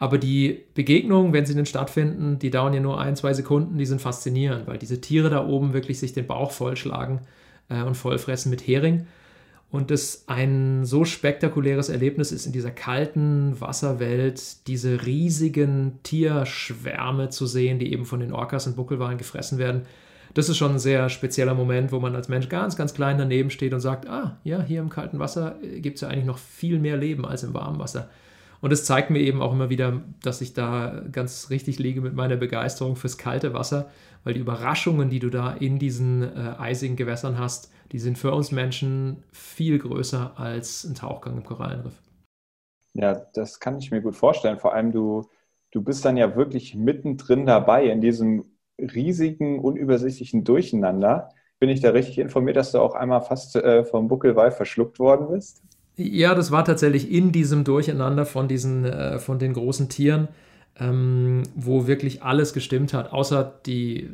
Aber 0.00 0.16
die 0.16 0.64
Begegnungen, 0.74 1.34
wenn 1.34 1.44
sie 1.44 1.54
denn 1.54 1.66
stattfinden, 1.66 2.38
die 2.38 2.50
dauern 2.50 2.72
ja 2.72 2.80
nur 2.80 2.98
ein, 2.98 3.16
zwei 3.16 3.34
Sekunden, 3.34 3.76
die 3.76 3.84
sind 3.84 4.00
faszinierend, 4.00 4.66
weil 4.66 4.78
diese 4.78 5.02
Tiere 5.02 5.28
da 5.28 5.46
oben 5.46 5.74
wirklich 5.74 6.00
sich 6.00 6.14
den 6.14 6.26
Bauch 6.26 6.52
vollschlagen 6.52 7.20
äh, 7.68 7.82
und 7.82 7.98
vollfressen 7.98 8.48
mit 8.48 8.66
Hering. 8.66 9.06
Und 9.70 9.90
es 9.90 10.24
ein 10.26 10.86
so 10.86 11.04
spektakuläres 11.04 11.90
Erlebnis 11.90 12.32
ist, 12.32 12.46
in 12.46 12.52
dieser 12.52 12.70
kalten 12.70 13.60
Wasserwelt 13.60 14.66
diese 14.66 15.04
riesigen 15.04 15.98
Tierschwärme 16.02 17.28
zu 17.28 17.44
sehen, 17.44 17.78
die 17.78 17.92
eben 17.92 18.06
von 18.06 18.20
den 18.20 18.32
Orcas 18.32 18.66
und 18.66 18.76
Buckelwalen 18.76 19.18
gefressen 19.18 19.58
werden. 19.58 19.82
Das 20.32 20.48
ist 20.48 20.56
schon 20.56 20.72
ein 20.72 20.78
sehr 20.78 21.10
spezieller 21.10 21.54
Moment, 21.54 21.92
wo 21.92 22.00
man 22.00 22.16
als 22.16 22.30
Mensch 22.30 22.48
ganz, 22.48 22.74
ganz 22.74 22.94
klein 22.94 23.18
daneben 23.18 23.50
steht 23.50 23.74
und 23.74 23.80
sagt, 23.80 24.08
ah, 24.08 24.38
ja, 24.44 24.62
hier 24.62 24.80
im 24.80 24.88
kalten 24.88 25.18
Wasser 25.18 25.56
äh, 25.62 25.80
gibt 25.80 25.96
es 25.96 26.00
ja 26.00 26.08
eigentlich 26.08 26.24
noch 26.24 26.38
viel 26.38 26.78
mehr 26.78 26.96
Leben 26.96 27.26
als 27.26 27.42
im 27.42 27.52
warmen 27.52 27.78
Wasser. 27.78 28.08
Und 28.60 28.72
es 28.72 28.84
zeigt 28.84 29.10
mir 29.10 29.20
eben 29.20 29.40
auch 29.40 29.52
immer 29.52 29.70
wieder, 29.70 30.02
dass 30.22 30.40
ich 30.40 30.52
da 30.52 31.02
ganz 31.12 31.48
richtig 31.50 31.78
liege 31.78 32.00
mit 32.00 32.14
meiner 32.14 32.36
Begeisterung 32.36 32.96
fürs 32.96 33.16
kalte 33.16 33.54
Wasser, 33.54 33.90
weil 34.22 34.34
die 34.34 34.40
Überraschungen, 34.40 35.08
die 35.08 35.18
du 35.18 35.30
da 35.30 35.52
in 35.52 35.78
diesen 35.78 36.22
äh, 36.22 36.54
eisigen 36.58 36.96
Gewässern 36.96 37.38
hast, 37.38 37.72
die 37.92 37.98
sind 37.98 38.18
für 38.18 38.32
uns 38.32 38.52
Menschen 38.52 39.22
viel 39.32 39.78
größer 39.78 40.38
als 40.38 40.84
ein 40.84 40.94
Tauchgang 40.94 41.38
im 41.38 41.44
Korallenriff. 41.44 42.00
Ja, 42.94 43.14
das 43.34 43.60
kann 43.60 43.78
ich 43.78 43.90
mir 43.90 44.02
gut 44.02 44.16
vorstellen. 44.16 44.58
Vor 44.58 44.74
allem 44.74 44.92
du, 44.92 45.28
du 45.70 45.82
bist 45.82 46.04
dann 46.04 46.16
ja 46.16 46.36
wirklich 46.36 46.74
mittendrin 46.74 47.46
dabei 47.46 47.86
in 47.86 48.00
diesem 48.00 48.44
riesigen, 48.78 49.60
unübersichtlichen 49.60 50.44
Durcheinander. 50.44 51.30
Bin 51.58 51.68
ich 51.68 51.80
da 51.80 51.90
richtig 51.90 52.18
informiert, 52.18 52.56
dass 52.56 52.72
du 52.72 52.78
auch 52.80 52.94
einmal 52.94 53.20
fast 53.22 53.56
äh, 53.56 53.84
vom 53.84 54.08
Buckelwal 54.08 54.50
verschluckt 54.50 54.98
worden 54.98 55.28
bist? 55.30 55.62
Ja, 56.02 56.34
das 56.34 56.50
war 56.50 56.64
tatsächlich 56.64 57.10
in 57.10 57.30
diesem 57.30 57.62
Durcheinander 57.62 58.24
von 58.24 58.48
diesen, 58.48 58.86
äh, 58.86 59.18
von 59.18 59.38
den 59.38 59.52
großen 59.52 59.90
Tieren, 59.90 60.28
ähm, 60.78 61.42
wo 61.54 61.86
wirklich 61.86 62.22
alles 62.22 62.54
gestimmt 62.54 62.94
hat, 62.94 63.12
außer 63.12 63.60
die, 63.66 64.08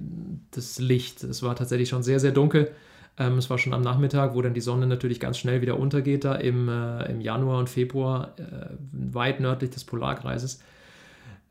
das 0.51 0.81
Licht. 0.81 1.23
Es 1.23 1.45
war 1.45 1.55
tatsächlich 1.55 1.89
schon 1.89 2.03
sehr, 2.03 2.19
sehr 2.19 2.33
dunkel. 2.33 2.73
Ähm, 3.17 3.39
es 3.39 3.49
war 3.51 3.59
schon 3.59 3.73
am 3.73 3.83
Nachmittag, 3.83 4.35
wo 4.35 4.43
dann 4.43 4.53
die 4.53 4.61
Sonne 4.61 4.89
natürlich 4.89 5.21
ganz 5.21 5.39
schnell 5.39 5.61
wieder 5.61 5.79
untergeht, 5.79 6.25
da 6.25 6.35
im, 6.35 6.69
äh, 6.69 7.09
im 7.09 7.21
Januar 7.21 7.61
und 7.61 7.71
Februar, 7.71 8.35
äh, 8.37 8.75
weit 8.91 9.39
nördlich 9.39 9.71
des 9.71 9.85
Polarkreises. 9.85 10.61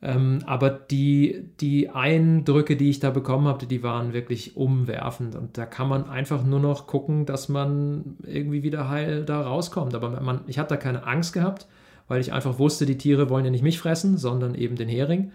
Ähm, 0.02 0.40
aber 0.46 0.70
die, 0.70 1.48
die 1.60 1.88
Eindrücke, 1.88 2.76
die 2.76 2.90
ich 2.90 3.00
da 3.00 3.10
bekommen 3.10 3.46
habe, 3.46 3.66
die 3.66 3.82
waren 3.82 4.12
wirklich 4.12 4.56
umwerfend. 4.56 5.34
Und 5.34 5.56
da 5.56 5.64
kann 5.64 5.88
man 5.88 6.08
einfach 6.08 6.44
nur 6.44 6.60
noch 6.60 6.86
gucken, 6.86 7.24
dass 7.24 7.48
man 7.48 8.16
irgendwie 8.24 8.62
wieder 8.62 8.88
heil 8.88 9.24
da 9.24 9.40
rauskommt. 9.40 9.94
Aber 9.94 10.20
man, 10.20 10.40
ich 10.46 10.58
habe 10.58 10.68
da 10.68 10.76
keine 10.76 11.06
Angst 11.06 11.32
gehabt, 11.32 11.66
weil 12.08 12.20
ich 12.20 12.32
einfach 12.32 12.58
wusste, 12.58 12.84
die 12.84 12.98
Tiere 12.98 13.30
wollen 13.30 13.46
ja 13.46 13.50
nicht 13.50 13.62
mich 13.62 13.78
fressen, 13.78 14.18
sondern 14.18 14.54
eben 14.54 14.76
den 14.76 14.88
Hering. 14.88 15.32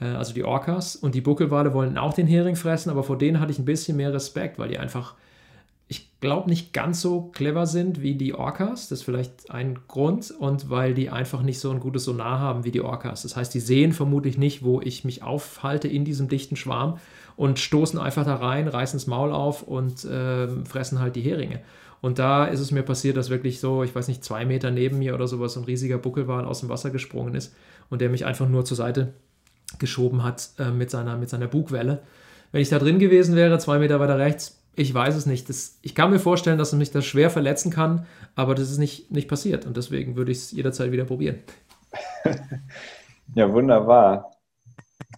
Äh, 0.00 0.06
also 0.06 0.34
die 0.34 0.44
Orcas. 0.44 0.94
Und 0.94 1.14
die 1.14 1.22
Buckelwale 1.22 1.72
wollen 1.72 1.96
auch 1.96 2.12
den 2.12 2.26
Hering 2.26 2.56
fressen, 2.56 2.90
aber 2.90 3.02
vor 3.02 3.16
denen 3.16 3.40
hatte 3.40 3.52
ich 3.52 3.58
ein 3.58 3.64
bisschen 3.64 3.96
mehr 3.96 4.12
Respekt, 4.12 4.58
weil 4.58 4.68
die 4.68 4.78
einfach 4.78 5.14
glaube, 6.22 6.48
nicht 6.48 6.72
ganz 6.72 7.02
so 7.02 7.30
clever 7.34 7.66
sind 7.66 8.00
wie 8.00 8.14
die 8.14 8.34
Orcas. 8.34 8.88
Das 8.88 9.00
ist 9.00 9.04
vielleicht 9.04 9.50
ein 9.50 9.80
Grund. 9.88 10.30
Und 10.30 10.70
weil 10.70 10.94
die 10.94 11.10
einfach 11.10 11.42
nicht 11.42 11.60
so 11.60 11.70
ein 11.70 11.80
gutes 11.80 12.04
Sonar 12.04 12.38
haben 12.38 12.64
wie 12.64 12.70
die 12.70 12.80
Orcas. 12.80 13.22
Das 13.22 13.36
heißt, 13.36 13.52
die 13.52 13.60
sehen 13.60 13.92
vermutlich 13.92 14.38
nicht, 14.38 14.64
wo 14.64 14.80
ich 14.80 15.04
mich 15.04 15.22
aufhalte 15.22 15.88
in 15.88 16.06
diesem 16.06 16.28
dichten 16.28 16.56
Schwarm 16.56 16.98
und 17.36 17.58
stoßen 17.58 17.98
einfach 17.98 18.24
da 18.24 18.36
rein, 18.36 18.68
reißen 18.68 18.98
das 18.98 19.06
Maul 19.06 19.32
auf 19.32 19.62
und 19.62 20.04
äh, 20.04 20.48
fressen 20.64 21.00
halt 21.00 21.16
die 21.16 21.20
Heringe. 21.20 21.60
Und 22.00 22.18
da 22.18 22.46
ist 22.46 22.60
es 22.60 22.70
mir 22.70 22.82
passiert, 22.82 23.16
dass 23.16 23.28
wirklich 23.28 23.60
so, 23.60 23.82
ich 23.82 23.94
weiß 23.94 24.08
nicht, 24.08 24.24
zwei 24.24 24.44
Meter 24.44 24.70
neben 24.70 24.98
mir 24.98 25.14
oder 25.14 25.28
sowas, 25.28 25.54
so 25.54 25.60
ein 25.60 25.64
riesiger 25.64 25.98
Buckelwal 25.98 26.44
aus 26.44 26.60
dem 26.60 26.68
Wasser 26.68 26.90
gesprungen 26.90 27.34
ist 27.34 27.54
und 27.90 28.00
der 28.00 28.08
mich 28.08 28.24
einfach 28.24 28.48
nur 28.48 28.64
zur 28.64 28.76
Seite 28.76 29.12
geschoben 29.78 30.22
hat 30.22 30.50
äh, 30.58 30.70
mit, 30.70 30.90
seiner, 30.90 31.16
mit 31.16 31.30
seiner 31.30 31.46
Bugwelle. 31.48 32.02
Wenn 32.52 32.62
ich 32.62 32.68
da 32.68 32.78
drin 32.78 32.98
gewesen 32.98 33.34
wäre, 33.34 33.58
zwei 33.58 33.78
Meter 33.78 33.98
weiter 33.98 34.18
rechts, 34.18 34.61
ich 34.74 34.92
weiß 34.92 35.14
es 35.14 35.26
nicht. 35.26 35.48
Das, 35.48 35.78
ich 35.82 35.94
kann 35.94 36.10
mir 36.10 36.18
vorstellen, 36.18 36.58
dass 36.58 36.72
es 36.72 36.78
mich 36.78 36.90
das 36.90 37.04
schwer 37.04 37.30
verletzen 37.30 37.70
kann, 37.70 38.06
aber 38.34 38.54
das 38.54 38.70
ist 38.70 38.78
nicht, 38.78 39.10
nicht 39.10 39.28
passiert 39.28 39.66
und 39.66 39.76
deswegen 39.76 40.16
würde 40.16 40.32
ich 40.32 40.38
es 40.38 40.52
jederzeit 40.52 40.92
wieder 40.92 41.04
probieren. 41.04 41.38
ja, 43.34 43.52
wunderbar. 43.52 44.30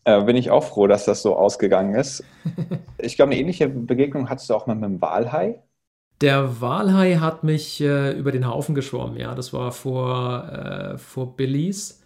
Äh, 0.04 0.23
bin 0.23 0.37
ich 0.37 0.50
auch 0.50 0.64
froh, 0.64 0.87
dass 0.87 1.04
das 1.04 1.23
so 1.23 1.37
ausgegangen 1.37 1.94
ist. 1.94 2.25
Ich 2.99 3.16
glaube, 3.16 3.32
eine 3.32 3.40
ähnliche 3.40 3.68
Begegnung 3.68 4.30
hattest 4.30 4.49
du 4.49 4.54
auch 4.54 4.66
mal 4.66 4.75
mit 4.75 4.84
dem 4.84 5.02
Walhai. 5.02 5.62
Der 6.23 6.62
Walhai 6.62 7.16
hat 7.16 7.44
mich 7.44 7.82
äh, 7.82 8.12
über 8.12 8.32
den 8.32 8.49
Haufen 8.49 8.75
geschwommen, 8.75 9.18
ja. 9.18 9.34
Das 9.34 9.52
war 9.52 9.73
vor, 9.73 10.49
äh, 10.49 10.96
vor 10.96 11.37
Belize, 11.37 11.96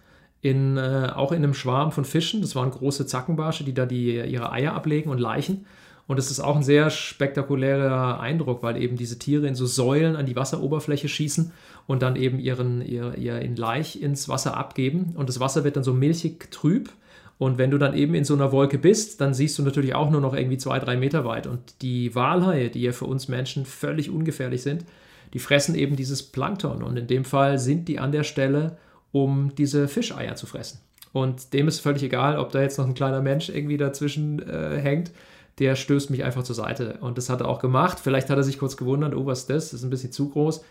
in, 0.41 0.77
äh, 0.77 1.13
auch 1.15 1.31
in 1.31 1.39
einem 1.39 1.55
Schwarm 1.55 1.93
von 1.93 2.05
Fischen. 2.05 2.41
Das 2.41 2.57
waren 2.57 2.73
große 2.73 3.07
Zackenbarsche, 3.07 3.63
die 3.63 3.75
da 3.75 3.87
die, 3.87 4.17
ihre 4.17 4.51
Eier 4.51 4.75
ablegen 4.75 5.09
und 5.09 5.19
Leichen. 5.19 5.67
Und 6.09 6.19
es 6.19 6.31
ist 6.31 6.41
auch 6.41 6.57
ein 6.57 6.63
sehr 6.63 6.89
spektakulärer 6.89 8.19
Eindruck, 8.19 8.63
weil 8.63 8.79
eben 8.79 8.97
diese 8.97 9.19
Tiere 9.19 9.47
in 9.47 9.55
so 9.55 9.67
Säulen 9.67 10.17
an 10.17 10.25
die 10.25 10.37
Wasseroberfläche 10.37 11.07
schießen 11.07 11.53
und 11.87 12.01
dann 12.01 12.17
eben 12.17 12.39
ihren, 12.39 12.81
ihr, 12.81 13.15
ihr 13.19 13.39
in 13.41 13.57
Laich 13.57 14.03
ins 14.03 14.27
Wasser 14.27 14.57
abgeben. 14.57 15.13
Und 15.17 15.29
das 15.29 15.39
Wasser 15.39 15.65
wird 15.65 15.77
dann 15.77 15.85
so 15.85 15.93
milchig 15.93 16.51
trüb. 16.51 16.89
Und 17.37 17.59
wenn 17.59 17.71
du 17.71 17.77
dann 17.77 17.93
eben 17.93 18.15
in 18.15 18.25
so 18.25 18.33
einer 18.33 18.53
Wolke 18.53 18.79
bist, 18.79 19.21
dann 19.21 19.35
siehst 19.35 19.59
du 19.59 19.63
natürlich 19.63 19.95
auch 19.95 20.09
nur 20.09 20.23
noch 20.23 20.35
irgendwie 20.35 20.57
zwei, 20.57 20.79
drei 20.79 20.97
Meter 20.97 21.27
weit. 21.27 21.47
Und 21.47 21.61
die 21.83 22.15
Walhaie, 22.15 22.71
die 22.71 22.81
ja 22.81 22.93
für 22.93 23.05
uns 23.05 23.29
Menschen 23.29 23.67
völlig 23.67 24.09
ungefährlich 24.09 24.63
sind, 24.63 24.87
die 25.35 25.39
fressen 25.39 25.75
eben 25.75 25.95
dieses 25.95 26.23
Plankton. 26.23 26.83
Und 26.83 26.97
in 26.97 27.07
dem 27.07 27.27
Fall 27.27 27.59
sind 27.59 27.87
die 27.87 27.99
an 27.99 28.13
der 28.13 28.25
Stelle, 28.25 28.79
um 29.13 29.55
diese 29.57 29.89
Fischeier 29.89 30.37
zu 30.37 30.47
fressen. 30.47 30.81
Und 31.13 31.53
dem 31.53 31.69
ist 31.69 31.81
völlig 31.81 32.03
egal, 32.03 32.39
ob 32.39 32.51
da 32.51 32.63
jetzt 32.63 32.79
noch 32.79 32.87
ein 32.87 32.95
kleiner 32.95 33.21
Mensch 33.21 33.51
irgendwie 33.51 33.77
dazwischen 33.77 34.41
äh, 34.49 34.79
hängt 34.79 35.11
der 35.59 35.77
stößt 35.77 36.11
mich 36.11 36.25
einfach 36.25 36.43
zur 36.43 36.55
Seite. 36.55 36.99
Und 37.01 37.19
das 37.19 37.31
hat 37.31 37.41
er 37.41 37.49
auch 37.49 37.59
gemacht. 37.59 37.99
Vielleicht 38.01 38.31
hat 38.31 38.37
er 38.37 38.45
sich 38.45 38.59
kurz 38.59 38.77
gewundert, 38.77 39.15
oh, 39.15 39.27
was 39.27 39.41
ist 39.41 39.51
das? 39.51 39.71
Das 39.71 39.81
ist 39.81 39.85
ein 39.85 39.91
bisschen 39.91 40.13
zu 40.13 40.31
groß. 40.31 40.65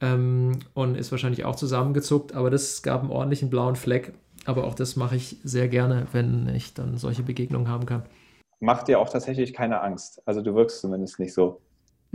Ähm, 0.00 0.58
und 0.74 0.96
ist 0.96 1.12
wahrscheinlich 1.12 1.44
auch 1.44 1.56
zusammengezuckt, 1.56 2.34
aber 2.34 2.50
das 2.50 2.82
gab 2.82 3.02
einen 3.02 3.10
ordentlichen 3.10 3.48
blauen 3.48 3.76
Fleck. 3.76 4.12
Aber 4.44 4.64
auch 4.64 4.74
das 4.74 4.96
mache 4.96 5.16
ich 5.16 5.36
sehr 5.44 5.68
gerne, 5.68 6.06
wenn 6.12 6.48
ich 6.48 6.74
dann 6.74 6.98
solche 6.98 7.22
Begegnungen 7.22 7.68
haben 7.68 7.86
kann. 7.86 8.02
Macht 8.60 8.88
dir 8.88 8.98
auch 8.98 9.08
tatsächlich 9.08 9.52
keine 9.52 9.80
Angst. 9.80 10.22
Also 10.26 10.42
du 10.42 10.54
wirkst 10.54 10.80
zumindest 10.80 11.18
nicht 11.18 11.32
so. 11.32 11.60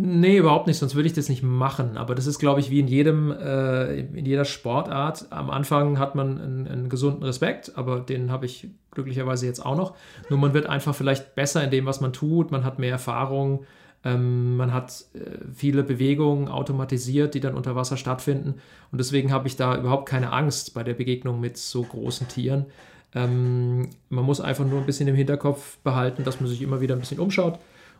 Nee, 0.01 0.37
überhaupt 0.37 0.65
nicht, 0.65 0.77
sonst 0.77 0.95
würde 0.95 1.07
ich 1.07 1.13
das 1.13 1.27
nicht 1.27 1.43
machen. 1.43 1.97
Aber 1.97 2.15
das 2.15 2.25
ist, 2.25 2.39
glaube 2.39 2.61
ich, 2.61 2.69
wie 2.69 2.79
in 2.79 2.87
jedem, 2.87 3.31
äh, 3.31 3.99
in 3.99 4.25
jeder 4.25 4.45
Sportart. 4.45 5.25
Am 5.29 5.49
Anfang 5.49 5.99
hat 5.99 6.15
man 6.15 6.39
einen, 6.39 6.67
einen 6.69 6.89
gesunden 6.89 7.21
Respekt, 7.23 7.73
aber 7.75 7.99
den 7.99 8.31
habe 8.31 8.45
ich 8.45 8.69
glücklicherweise 8.91 9.45
jetzt 9.45 9.65
auch 9.65 9.75
noch. 9.75 9.95
Nur 10.29 10.39
man 10.39 10.53
wird 10.53 10.67
einfach 10.67 10.95
vielleicht 10.95 11.35
besser 11.35 11.61
in 11.65 11.69
dem, 11.69 11.85
was 11.85 11.99
man 11.99 12.13
tut. 12.13 12.49
Man 12.49 12.63
hat 12.63 12.79
mehr 12.79 12.91
Erfahrung, 12.91 13.65
ähm, 14.05 14.55
man 14.55 14.73
hat 14.73 15.03
äh, 15.15 15.19
viele 15.53 15.83
Bewegungen 15.83 16.47
automatisiert, 16.47 17.33
die 17.33 17.41
dann 17.41 17.55
unter 17.55 17.75
Wasser 17.75 17.97
stattfinden. 17.97 18.55
Und 18.93 18.99
deswegen 18.99 19.33
habe 19.33 19.49
ich 19.49 19.57
da 19.57 19.77
überhaupt 19.77 20.07
keine 20.07 20.31
Angst 20.31 20.73
bei 20.73 20.83
der 20.83 20.93
Begegnung 20.93 21.41
mit 21.41 21.57
so 21.57 21.83
großen 21.83 22.29
Tieren. 22.29 22.67
Ähm, 23.13 23.89
man 24.07 24.23
muss 24.23 24.39
einfach 24.39 24.65
nur 24.65 24.79
ein 24.79 24.85
bisschen 24.85 25.09
im 25.09 25.15
Hinterkopf 25.15 25.77
behalten, 25.79 26.23
dass 26.23 26.39
man 26.39 26.49
sich 26.49 26.61
immer 26.61 26.79
wieder 26.79 26.95
ein 26.95 27.01
bisschen 27.01 27.19
umschaut 27.19 27.59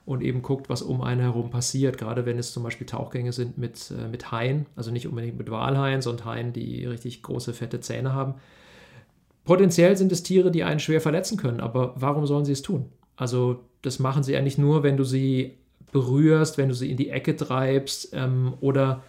und 0.10 0.24
eben 0.24 0.42
guckt, 0.42 0.70
was 0.70 0.82
um 0.82 1.01
einen 1.01 1.22
herum 1.22 1.51
passiert. 1.51 2.00
Gerade 2.00 2.25
wenn 2.25 2.39
es 2.39 2.51
zum 2.51 2.63
Beispiel 2.63 2.88
Tauchgänge 2.88 3.32
sind 3.32 3.60
mit, 3.60 3.92
äh, 3.92 4.08
mit 4.08 4.32
Haien, 4.32 4.66
also 4.75 4.89
nicht 4.89 5.08
unbedingt 5.08 5.38
mit 5.38 5.51
Walhaien, 5.51 6.01
sondern 6.01 6.25
Haien, 6.25 6.51
die 6.51 6.84
richtig 6.86 7.22
große, 7.22 7.54
fette 7.54 7.80
Zähne 7.80 8.12
haben. 8.12 8.34
Potenziell 9.46 9.96
sind 9.96 10.12
es 10.12 10.24
Tiere, 10.24 10.50
die 10.50 10.63
einen 10.63 10.80
schwer 10.80 11.00
verletzen 11.00 11.38
können, 11.38 11.60
aber 11.60 11.94
warum 11.96 12.25
sollen 12.25 12.44
sie 12.44 12.54
es 12.54 12.63
tun? 12.63 12.89
Also 13.18 13.60
das 13.84 14.00
machen 14.00 14.24
sie 14.24 14.36
eigentlich 14.36 14.58
nur, 14.58 14.82
wenn 14.82 14.98
du 14.98 15.04
sie 15.04 15.60
berührst, 15.92 16.58
wenn 16.58 16.70
du 16.70 16.75
sie 16.75 16.89
in 16.89 16.98
die 16.98 17.12
Ecke 17.12 17.36
treibst 17.36 18.10
ähm, 18.13 18.56
oder 18.62 19.04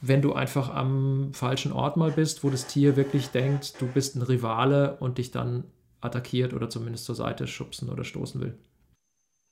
wenn 0.00 0.22
du 0.22 0.34
einfach 0.34 0.72
am 0.72 1.30
falschen 1.32 1.72
Ort 1.72 1.96
mal 1.96 2.12
bist, 2.12 2.44
wo 2.44 2.50
das 2.50 2.68
Tier 2.68 2.94
wirklich 2.94 3.30
denkt, 3.30 3.80
du 3.80 3.88
bist 3.88 4.14
ein 4.14 4.22
Rivale 4.22 4.98
und 5.00 5.18
dich 5.18 5.32
dann 5.32 5.64
attackiert 6.00 6.54
oder 6.54 6.70
zumindest 6.70 7.06
zur 7.06 7.16
Seite 7.16 7.48
schubsen 7.48 7.88
oder 7.88 8.04
stoßen 8.04 8.40
will 8.40 8.54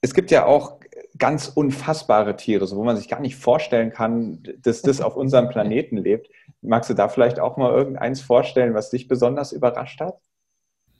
es 0.01 0.15
gibt 0.15 0.31
ja 0.31 0.47
auch 0.47 0.81
ganz 1.19 1.49
unfassbare 1.49 2.37
Tiere, 2.37 2.67
so 2.67 2.77
wo 2.77 2.85
man 2.85 2.97
sich 2.97 3.09
gar 3.09 3.21
nicht 3.21 3.37
vorstellen 3.37 3.91
kann, 3.91 4.43
dass 4.63 4.83
das 4.83 5.01
auf 5.01 5.17
unserem 5.17 5.49
Planeten 5.49 5.97
lebt. 5.97 6.29
Magst 6.63 6.91
du 6.91 6.95
da 6.95 7.09
vielleicht 7.09 7.41
auch 7.41 7.57
mal 7.57 7.73
irgendeins 7.73 8.21
vorstellen, 8.21 8.75
was 8.75 8.91
dich 8.91 9.09
besonders 9.09 9.53
überrascht 9.53 10.01
hat? 10.01 10.19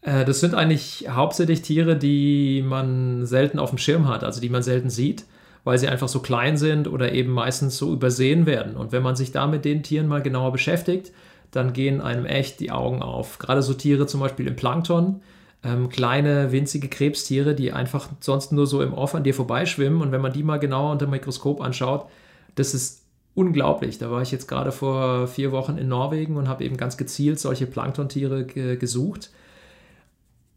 Äh, 0.03 0.25
das 0.25 0.41
sind 0.41 0.55
eigentlich 0.55 1.09
hauptsächlich 1.11 1.63
Tiere, 1.63 1.97
die 1.97 2.63
man 2.67 3.27
selten 3.27 3.59
auf 3.59 3.71
dem 3.71 3.79
Schirm 3.79 4.09
hat, 4.09 4.25
also 4.25 4.41
die 4.41 4.49
man 4.49 4.63
selten 4.63 4.91
sieht, 4.91 5.27
weil 5.65 5.79
sie 5.79 5.89
einfach 5.89 6.09
so 6.09 6.21
klein 6.21 6.57
sind 6.57 6.89
oder 6.89 7.13
eben 7.13 7.33
meistens 7.33 7.77
so 7.77 7.93
übersehen 7.93 8.47
werden. 8.47 8.77
Und 8.77 8.93
wenn 8.93 9.03
man 9.03 9.17
sich 9.17 9.33
da 9.33 9.47
mit 9.47 9.65
den 9.65 9.83
Tieren 9.83 10.09
mal 10.09 10.23
genauer 10.23 10.53
beschäftigt, 10.53 11.13
dann 11.51 11.73
gehen 11.73 12.01
einem 12.01 12.27
echt 12.27 12.61
die 12.61 12.71
Augen 12.71 13.03
auf. 13.03 13.39
Gerade 13.39 13.63
so 13.63 13.75
Tiere 13.75 14.07
zum 14.07 14.21
Beispiel 14.21 14.47
im 14.47 14.57
Plankton, 14.57 15.23
ähm, 15.63 15.89
kleine, 15.89 16.53
winzige 16.53 16.89
Krebstiere, 16.89 17.55
die 17.55 17.73
einfach 17.73 18.09
sonst 18.21 18.53
nur 18.53 18.67
so 18.67 18.83
im 18.83 18.95
Off 18.95 19.15
an 19.15 19.25
dir 19.25 19.35
vorbeischwimmen. 19.35 20.01
Und 20.01 20.13
wenn 20.13 20.21
man 20.21 20.33
die 20.33 20.43
mal 20.43 20.59
genauer 20.59 20.93
unter 20.93 21.07
dem 21.07 21.11
Mikroskop 21.11 21.61
anschaut, 21.61 22.09
das 22.55 22.75
ist 22.75 23.03
unglaublich. 23.35 23.99
Da 23.99 24.11
war 24.11 24.23
ich 24.23 24.33
jetzt 24.33 24.49
gerade 24.49 24.73
vor 24.73 25.27
vier 25.27 25.53
Wochen 25.53 25.77
in 25.77 25.89
Norwegen 25.89 26.37
und 26.37 26.49
habe 26.49 26.65
eben 26.65 26.77
ganz 26.77 26.97
gezielt 26.97 27.39
solche 27.39 27.67
Planktontiere 27.67 28.45
ge 28.45 28.77
gesucht. 28.77 29.31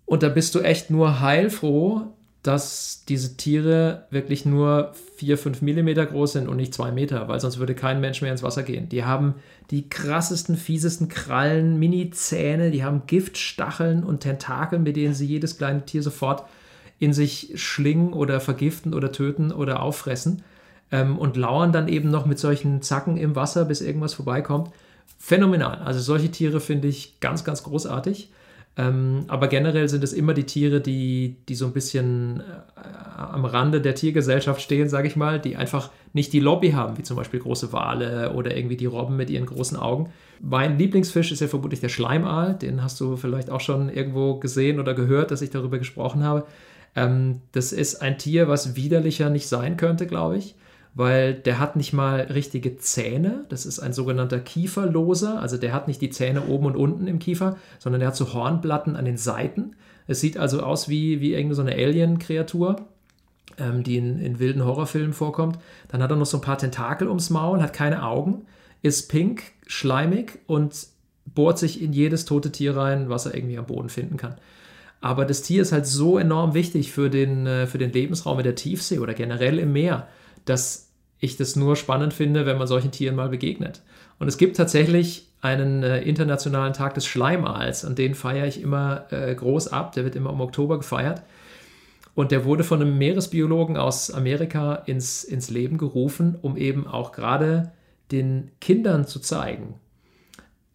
Und 0.05 0.23
da 0.23 0.29
bist 0.29 0.55
du 0.55 0.61
echt 0.61 0.89
nur 0.89 1.19
heilfroh, 1.19 2.01
dass 2.43 3.03
diese 3.07 3.35
Tiere 3.35 4.05
wirklich 4.11 4.45
nur 4.45 4.93
4, 5.17 5.37
5 5.37 5.61
Millimeter 5.61 6.05
groß 6.05 6.33
sind 6.33 6.47
und 6.47 6.55
nicht 6.57 6.73
2 6.73 6.91
Meter, 6.91 7.27
weil 7.27 7.39
sonst 7.39 7.59
würde 7.59 7.75
kein 7.75 7.99
Mensch 7.99 8.21
mehr 8.21 8.31
ins 8.31 8.43
Wasser 8.43 8.63
gehen. 8.63 8.87
Die 8.87 9.03
haben 9.03 9.35
die 9.71 9.89
krassesten, 9.89 10.55
fiesesten 10.55 11.09
Krallen, 11.09 11.77
Mini-Zähne, 11.79 12.71
die 12.71 12.83
haben 12.83 13.03
Giftstacheln 13.07 14.03
und 14.03 14.21
Tentakel, 14.21 14.79
mit 14.79 14.95
denen 14.95 15.13
sie 15.13 15.25
jedes 15.25 15.57
kleine 15.57 15.85
Tier 15.85 16.01
sofort 16.01 16.45
in 16.97 17.13
sich 17.13 17.53
schlingen 17.55 18.13
oder 18.13 18.39
vergiften 18.39 18.93
oder 18.93 19.11
töten 19.11 19.51
oder 19.51 19.81
auffressen 19.81 20.43
ähm, 20.91 21.17
und 21.17 21.37
lauern 21.37 21.71
dann 21.73 21.87
eben 21.87 22.09
noch 22.09 22.25
mit 22.25 22.39
solchen 22.39 22.81
Zacken 22.81 23.17
im 23.17 23.35
Wasser, 23.35 23.65
bis 23.65 23.81
irgendwas 23.81 24.13
vorbeikommt. 24.13 24.71
Phänomenal. 25.17 25.79
Also 25.79 25.99
solche 25.99 26.31
Tiere 26.31 26.61
finde 26.61 26.87
ich 26.87 27.19
ganz, 27.19 27.43
ganz 27.43 27.63
großartig. 27.63 28.29
Ähm, 28.77 29.25
aber 29.27 29.47
generell 29.47 29.89
sind 29.89 30.03
es 30.03 30.13
immer 30.13 30.33
die 30.33 30.45
Tiere, 30.45 30.79
die, 30.79 31.35
die 31.49 31.55
so 31.55 31.65
ein 31.65 31.73
bisschen 31.73 32.39
äh, 32.39 33.17
am 33.17 33.43
Rande 33.43 33.81
der 33.81 33.95
Tiergesellschaft 33.95 34.61
stehen, 34.61 34.87
sage 34.87 35.07
ich 35.07 35.15
mal, 35.15 35.39
die 35.39 35.57
einfach 35.57 35.89
nicht 36.13 36.31
die 36.33 36.39
Lobby 36.39 36.71
haben, 36.71 36.97
wie 36.97 37.03
zum 37.03 37.17
Beispiel 37.17 37.39
große 37.39 37.73
Wale 37.73 38.33
oder 38.33 38.55
irgendwie 38.55 38.77
die 38.77 38.85
Robben 38.85 39.17
mit 39.17 39.29
ihren 39.29 39.45
großen 39.45 39.77
Augen. 39.77 40.11
Mein 40.39 40.77
Lieblingsfisch 40.77 41.31
ist 41.31 41.41
ja 41.41 41.47
vermutlich 41.47 41.81
der 41.81 41.89
Schleimaal, 41.89 42.55
den 42.55 42.81
hast 42.81 42.99
du 43.01 43.17
vielleicht 43.17 43.49
auch 43.49 43.59
schon 43.59 43.89
irgendwo 43.89 44.35
gesehen 44.35 44.79
oder 44.79 44.93
gehört, 44.93 45.31
dass 45.31 45.41
ich 45.41 45.49
darüber 45.49 45.77
gesprochen 45.77 46.23
habe. 46.23 46.45
Ähm, 46.95 47.41
das 47.51 47.73
ist 47.73 48.01
ein 48.01 48.17
Tier, 48.17 48.47
was 48.47 48.75
widerlicher 48.75 49.29
nicht 49.29 49.47
sein 49.47 49.77
könnte, 49.77 50.07
glaube 50.07 50.37
ich, 50.37 50.55
weil 50.99 51.33
der 51.33 51.59
hat 51.59 51.77
nicht 51.77 51.93
mal 51.93 52.19
richtige 52.23 52.75
Zähne. 52.75 53.45
Das 53.47 53.65
ist 53.65 53.79
ein 53.79 53.93
sogenannter 53.93 54.41
Kieferloser. 54.41 55.39
Also 55.39 55.55
der 55.55 55.71
hat 55.71 55.87
nicht 55.87 56.01
die 56.01 56.09
Zähne 56.09 56.47
oben 56.47 56.65
und 56.65 56.75
unten 56.75 57.07
im 57.07 57.19
Kiefer, 57.19 57.55
sondern 57.79 58.01
der 58.01 58.09
hat 58.09 58.17
so 58.17 58.33
Hornplatten 58.33 58.97
an 58.97 59.05
den 59.05 59.15
Seiten. 59.15 59.77
Es 60.07 60.19
sieht 60.19 60.35
also 60.35 60.61
aus 60.61 60.89
wie, 60.89 61.21
wie 61.21 61.31
irgendeine 61.31 61.55
so 61.55 61.61
eine 61.61 61.71
Alien-Kreatur, 61.71 62.85
ähm, 63.57 63.83
die 63.83 63.95
in, 63.95 64.19
in 64.19 64.39
wilden 64.39 64.65
Horrorfilmen 64.65 65.13
vorkommt. 65.13 65.57
Dann 65.87 66.03
hat 66.03 66.11
er 66.11 66.17
noch 66.17 66.25
so 66.25 66.35
ein 66.35 66.43
paar 66.43 66.57
Tentakel 66.57 67.07
ums 67.07 67.29
Maul, 67.29 67.61
hat 67.61 67.71
keine 67.71 68.03
Augen, 68.03 68.41
ist 68.81 69.07
pink, 69.07 69.43
schleimig 69.67 70.39
und 70.47 70.85
bohrt 71.23 71.59
sich 71.59 71.81
in 71.81 71.93
jedes 71.93 72.25
tote 72.25 72.51
Tier 72.51 72.75
rein, 72.75 73.07
was 73.07 73.25
er 73.25 73.35
irgendwie 73.35 73.57
am 73.57 73.67
Boden 73.67 73.87
finden 73.87 74.17
kann. 74.17 74.35
Aber 74.99 75.23
das 75.23 75.43
Tier 75.43 75.61
ist 75.61 75.71
halt 75.71 75.87
so 75.87 76.17
enorm 76.17 76.53
wichtig 76.53 76.91
für 76.91 77.09
den, 77.09 77.47
äh, 77.47 77.67
für 77.67 77.77
den 77.77 77.93
Lebensraum 77.93 78.39
in 78.39 78.43
der 78.43 78.55
Tiefsee 78.55 78.99
oder 78.99 79.13
generell 79.13 79.59
im 79.59 79.71
Meer, 79.71 80.09
dass 80.43 80.88
ich 81.19 81.37
das 81.37 81.55
nur 81.55 81.75
spannend 81.75 82.13
finde, 82.13 82.45
wenn 82.45 82.57
man 82.57 82.67
solchen 82.67 82.91
Tieren 82.91 83.15
mal 83.15 83.29
begegnet. 83.29 83.81
Und 84.19 84.27
es 84.27 84.37
gibt 84.37 84.57
tatsächlich 84.57 85.27
einen 85.41 85.83
äh, 85.83 86.01
internationalen 86.01 86.73
Tag 86.73 86.93
des 86.93 87.05
Schleimals 87.05 87.85
und 87.85 87.97
den 87.97 88.15
feiere 88.15 88.47
ich 88.47 88.61
immer 88.61 89.05
äh, 89.11 89.33
groß 89.33 89.69
ab. 89.69 89.93
Der 89.93 90.03
wird 90.03 90.15
immer 90.15 90.31
im 90.31 90.41
Oktober 90.41 90.77
gefeiert. 90.77 91.21
Und 92.15 92.31
der 92.31 92.43
wurde 92.43 92.65
von 92.65 92.81
einem 92.81 92.97
Meeresbiologen 92.97 93.77
aus 93.77 94.11
Amerika 94.11 94.75
ins, 94.75 95.23
ins 95.23 95.49
Leben 95.49 95.77
gerufen, 95.77 96.37
um 96.41 96.57
eben 96.57 96.85
auch 96.85 97.13
gerade 97.13 97.71
den 98.11 98.51
Kindern 98.59 99.07
zu 99.07 99.19
zeigen, 99.19 99.75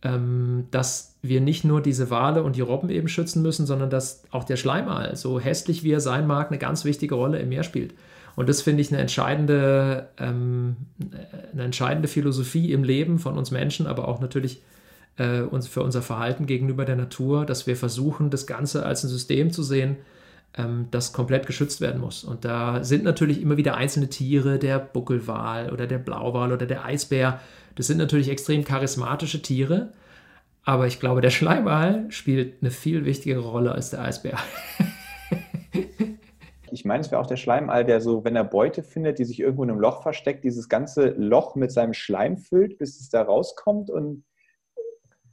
ähm, 0.03 0.69
dass 0.71 1.17
wir 1.21 1.43
nicht 1.43 1.65
nur 1.65 1.83
diese 1.83 2.09
Wale 2.09 2.43
und 2.43 2.57
die 2.57 2.63
Robben 2.63 2.89
eben 2.89 3.09
schützen 3.09 3.43
müssen, 3.43 3.67
sondern 3.67 3.91
dass 3.91 4.23
auch 4.31 4.45
der 4.45 4.57
Schleimal, 4.57 5.17
so 5.17 5.39
hässlich 5.41 5.83
wie 5.83 5.93
er 5.93 6.01
sein 6.01 6.27
mag, 6.27 6.49
eine 6.49 6.59
ganz 6.59 6.85
wichtige 6.87 7.15
Rolle 7.15 7.39
im 7.39 7.51
Meer 7.51 7.65
spielt. 7.65 7.95
Und 8.37 8.49
das 8.49 8.63
finde 8.63 8.83
ich 8.83 8.91
eine 8.91 9.01
entscheidende, 9.01 10.09
ähm, 10.19 10.77
eine 11.53 11.65
entscheidende 11.65 12.09
Philosophie 12.09 12.73
im 12.73 12.85
Leben 12.85 13.19
von 13.19 13.39
uns 13.39 13.51
Menschen, 13.51 13.87
aber 13.87 14.09
auch 14.09 14.21
natürlich 14.21 14.63
äh, 15.17 15.41
uns 15.41 15.69
für 15.69 15.83
unser 15.83 16.03
Verhalten 16.03 16.47
gegenüber 16.47 16.85
der 16.85 16.97
Natur, 16.97 17.47
dass 17.47 17.67
wir 17.67 17.77
versuchen, 17.77 18.31
das 18.31 18.47
Ganze 18.47 18.85
als 18.85 19.05
ein 19.05 19.09
System 19.09 19.53
zu 19.53 19.63
sehen, 19.63 19.97
ähm, 20.57 20.89
das 20.91 21.13
komplett 21.13 21.47
geschützt 21.47 21.81
werden 21.81 22.01
muss. 22.01 22.25
Und 22.25 22.45
da 22.45 22.83
sind 22.83 23.05
natürlich 23.05 23.41
immer 23.41 23.57
wieder 23.57 23.77
einzelne 23.77 24.09
Tiere, 24.09 24.59
der 24.59 24.79
Buckelwal 24.79 25.73
oder 25.73 25.87
der 25.87 25.99
Blauwal 25.99 26.53
oder 26.53 26.67
der 26.67 26.85
Eisbär. 26.85 27.41
Das 27.77 27.87
sind 27.87 27.99
natürlich 27.99 28.29
extrem 28.29 28.65
charismatische 28.65 29.43
Tiere. 29.43 29.93
Aber 30.65 30.87
ich 30.87 30.99
glaube, 30.99 31.21
der 31.21 31.31
Schleimwal 31.31 32.07
spielt 32.09 32.63
eine 32.63 32.71
viel 32.71 33.05
wichtigere 33.05 33.43
Rolle 33.43 33.73
als 33.73 33.91
der 33.91 34.03
Eisbär. 34.03 34.39
ich 36.75 36.85
meine, 36.85 37.01
es 37.01 37.11
wäre 37.11 37.21
auch 37.21 37.27
der 37.27 37.37
Schleimall, 37.37 37.85
der 37.85 38.01
so, 38.01 38.25
wenn 38.25 38.37
er 38.37 38.45
Beute 38.45 38.83
findet, 38.83 39.19
die 39.19 39.25
sich 39.25 39.41
irgendwo 39.41 39.63
in 39.65 39.71
einem 39.71 39.81
Loch 39.81 40.03
versteckt, 40.03 40.45
dieses 40.45 40.69
ganze 40.69 41.11
Loch 41.11 41.55
mit 41.55 41.73
seinem 41.73 41.95
Schleim 41.95 42.37
füllt, 42.37 42.79
bis 42.79 43.01
es 43.01 43.09
da 43.09 43.23
rauskommt? 43.23 43.91
Und, 43.91 44.25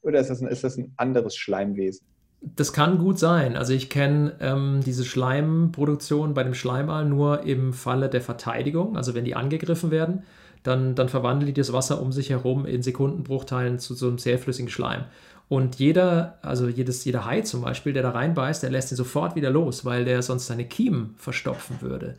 oder 0.01 0.19
ist 0.19 0.29
das, 0.29 0.41
ein, 0.41 0.47
ist 0.47 0.63
das 0.63 0.77
ein 0.77 0.93
anderes 0.97 1.35
Schleimwesen? 1.35 2.05
Das 2.41 2.73
kann 2.73 2.97
gut 2.97 3.19
sein. 3.19 3.55
Also 3.55 3.73
ich 3.73 3.89
kenne 3.89 4.35
ähm, 4.39 4.81
diese 4.85 5.03
Schleimproduktion 5.03 6.33
bei 6.33 6.43
dem 6.43 6.53
Schleimal 6.53 7.05
nur 7.05 7.43
im 7.43 7.73
Falle 7.73 8.09
der 8.09 8.21
Verteidigung, 8.21 8.95
also 8.95 9.13
wenn 9.13 9.25
die 9.25 9.35
angegriffen 9.35 9.91
werden 9.91 10.23
dann, 10.63 10.95
dann 10.95 11.09
verwandeln 11.09 11.47
die 11.47 11.59
das 11.59 11.73
Wasser 11.73 12.01
um 12.01 12.11
sich 12.11 12.29
herum 12.29 12.65
in 12.65 12.83
Sekundenbruchteilen 12.83 13.79
zu 13.79 13.95
so 13.95 14.07
einem 14.07 14.17
sehr 14.17 14.37
flüssigen 14.37 14.69
Schleim. 14.69 15.05
Und 15.51 15.79
jeder, 15.79 16.37
also 16.43 16.69
jedes, 16.69 17.03
jeder 17.03 17.25
Hai 17.25 17.41
zum 17.41 17.59
Beispiel, 17.59 17.91
der 17.91 18.03
da 18.03 18.11
reinbeißt, 18.11 18.63
der 18.63 18.69
lässt 18.69 18.89
ihn 18.93 18.95
sofort 18.95 19.35
wieder 19.35 19.49
los, 19.49 19.83
weil 19.83 20.05
der 20.05 20.21
sonst 20.21 20.47
seine 20.47 20.63
Kiemen 20.63 21.13
verstopfen 21.17 21.81
würde. 21.81 22.15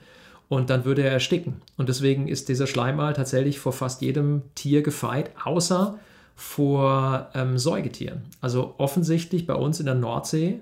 Und 0.51 0.69
dann 0.69 0.85
würde 0.85 1.01
er 1.01 1.13
ersticken. 1.13 1.63
Und 1.79 1.89
deswegen 1.89 2.29
ist 2.29 2.51
dieser 2.51 2.67
Schleimal 2.67 3.15
tatsächlich 3.15 3.59
vor 3.59 3.73
fast 3.73 4.03
jedem 4.03 4.43
Tier 4.55 4.83
gefeit, 4.83 5.31
außer 5.43 5.99
vor 6.37 7.31
ähm, 7.33 7.57
Säugetieren. 7.57 8.21
Also 8.43 8.75
offensichtlich 8.77 9.47
bei 9.47 9.55
uns 9.55 9.81
in 9.81 9.87
der 9.87 9.95
Nordsee 9.95 10.61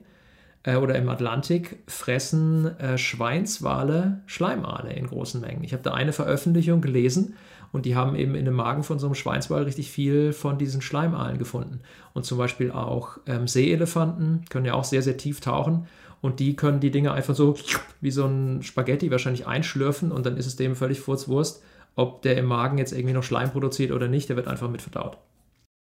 äh, 0.63 0.77
oder 0.77 0.95
im 0.95 1.09
Atlantik 1.09 1.81
fressen 1.89 2.79
äh, 2.79 2.97
Schweinswale 2.99 4.21
Schleimale 4.27 4.93
in 4.93 5.09
großen 5.09 5.41
Mengen. 5.41 5.65
Ich 5.65 5.73
habe 5.73 5.83
da 5.83 5.93
eine 5.95 6.13
Veröffentlichung 6.13 6.83
gelesen, 6.83 7.35
und 7.73 7.87
die 7.87 7.95
haben 7.95 8.17
eben 8.17 8.35
in 8.35 8.45
dem 8.45 8.55
Magen 8.55 8.83
von 8.83 8.99
so 8.99 9.07
einem 9.07 9.15
Schweinswal 9.15 9.63
richtig 9.63 9.91
viel 9.91 10.33
von 10.33 10.59
diesen 10.59 10.83
Schleimalen 10.83 11.39
gefunden. 11.39 11.81
Und 12.15 12.25
zum 12.25 12.39
Beispiel 12.39 12.73
auch 12.73 13.19
ähm, 13.27 13.47
Seeelefanten 13.47 14.45
können 14.51 14.67
ja 14.67 14.75
auch 14.75 14.85
sehr, 14.85 15.03
sehr 15.03 15.17
tief 15.17 15.41
tauchen. 15.41 15.87
Und 16.21 16.41
die 16.41 16.57
können 16.57 16.81
die 16.81 16.91
Dinge 16.91 17.13
einfach 17.13 17.35
so 17.35 17.55
wie 18.01 18.11
so 18.11 18.27
ein 18.27 18.63
Spaghetti 18.63 19.11
wahrscheinlich 19.11 19.47
einschlürfen 19.47 20.13
und 20.13 20.27
dann 20.27 20.37
ist 20.37 20.47
es 20.47 20.57
dem 20.57 20.77
völlig 20.77 21.01
furzwurst, 21.01 21.63
ob 21.97 22.23
der 22.23 22.37
im 22.37 22.45
Magen 22.45 22.77
jetzt 22.77 22.93
irgendwie 22.93 23.15
noch 23.15 23.23
Schleim 23.23 23.51
produziert 23.51 23.91
oder 23.91 24.07
nicht. 24.07 24.29
Der 24.29 24.37
wird 24.37 24.47
einfach 24.47 24.69
mit 24.69 24.83
verdaut. 24.83 25.17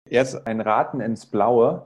Jetzt 0.10 0.48
ein 0.48 0.60
Raten 0.60 1.02
ins 1.02 1.26
Blaue. 1.26 1.86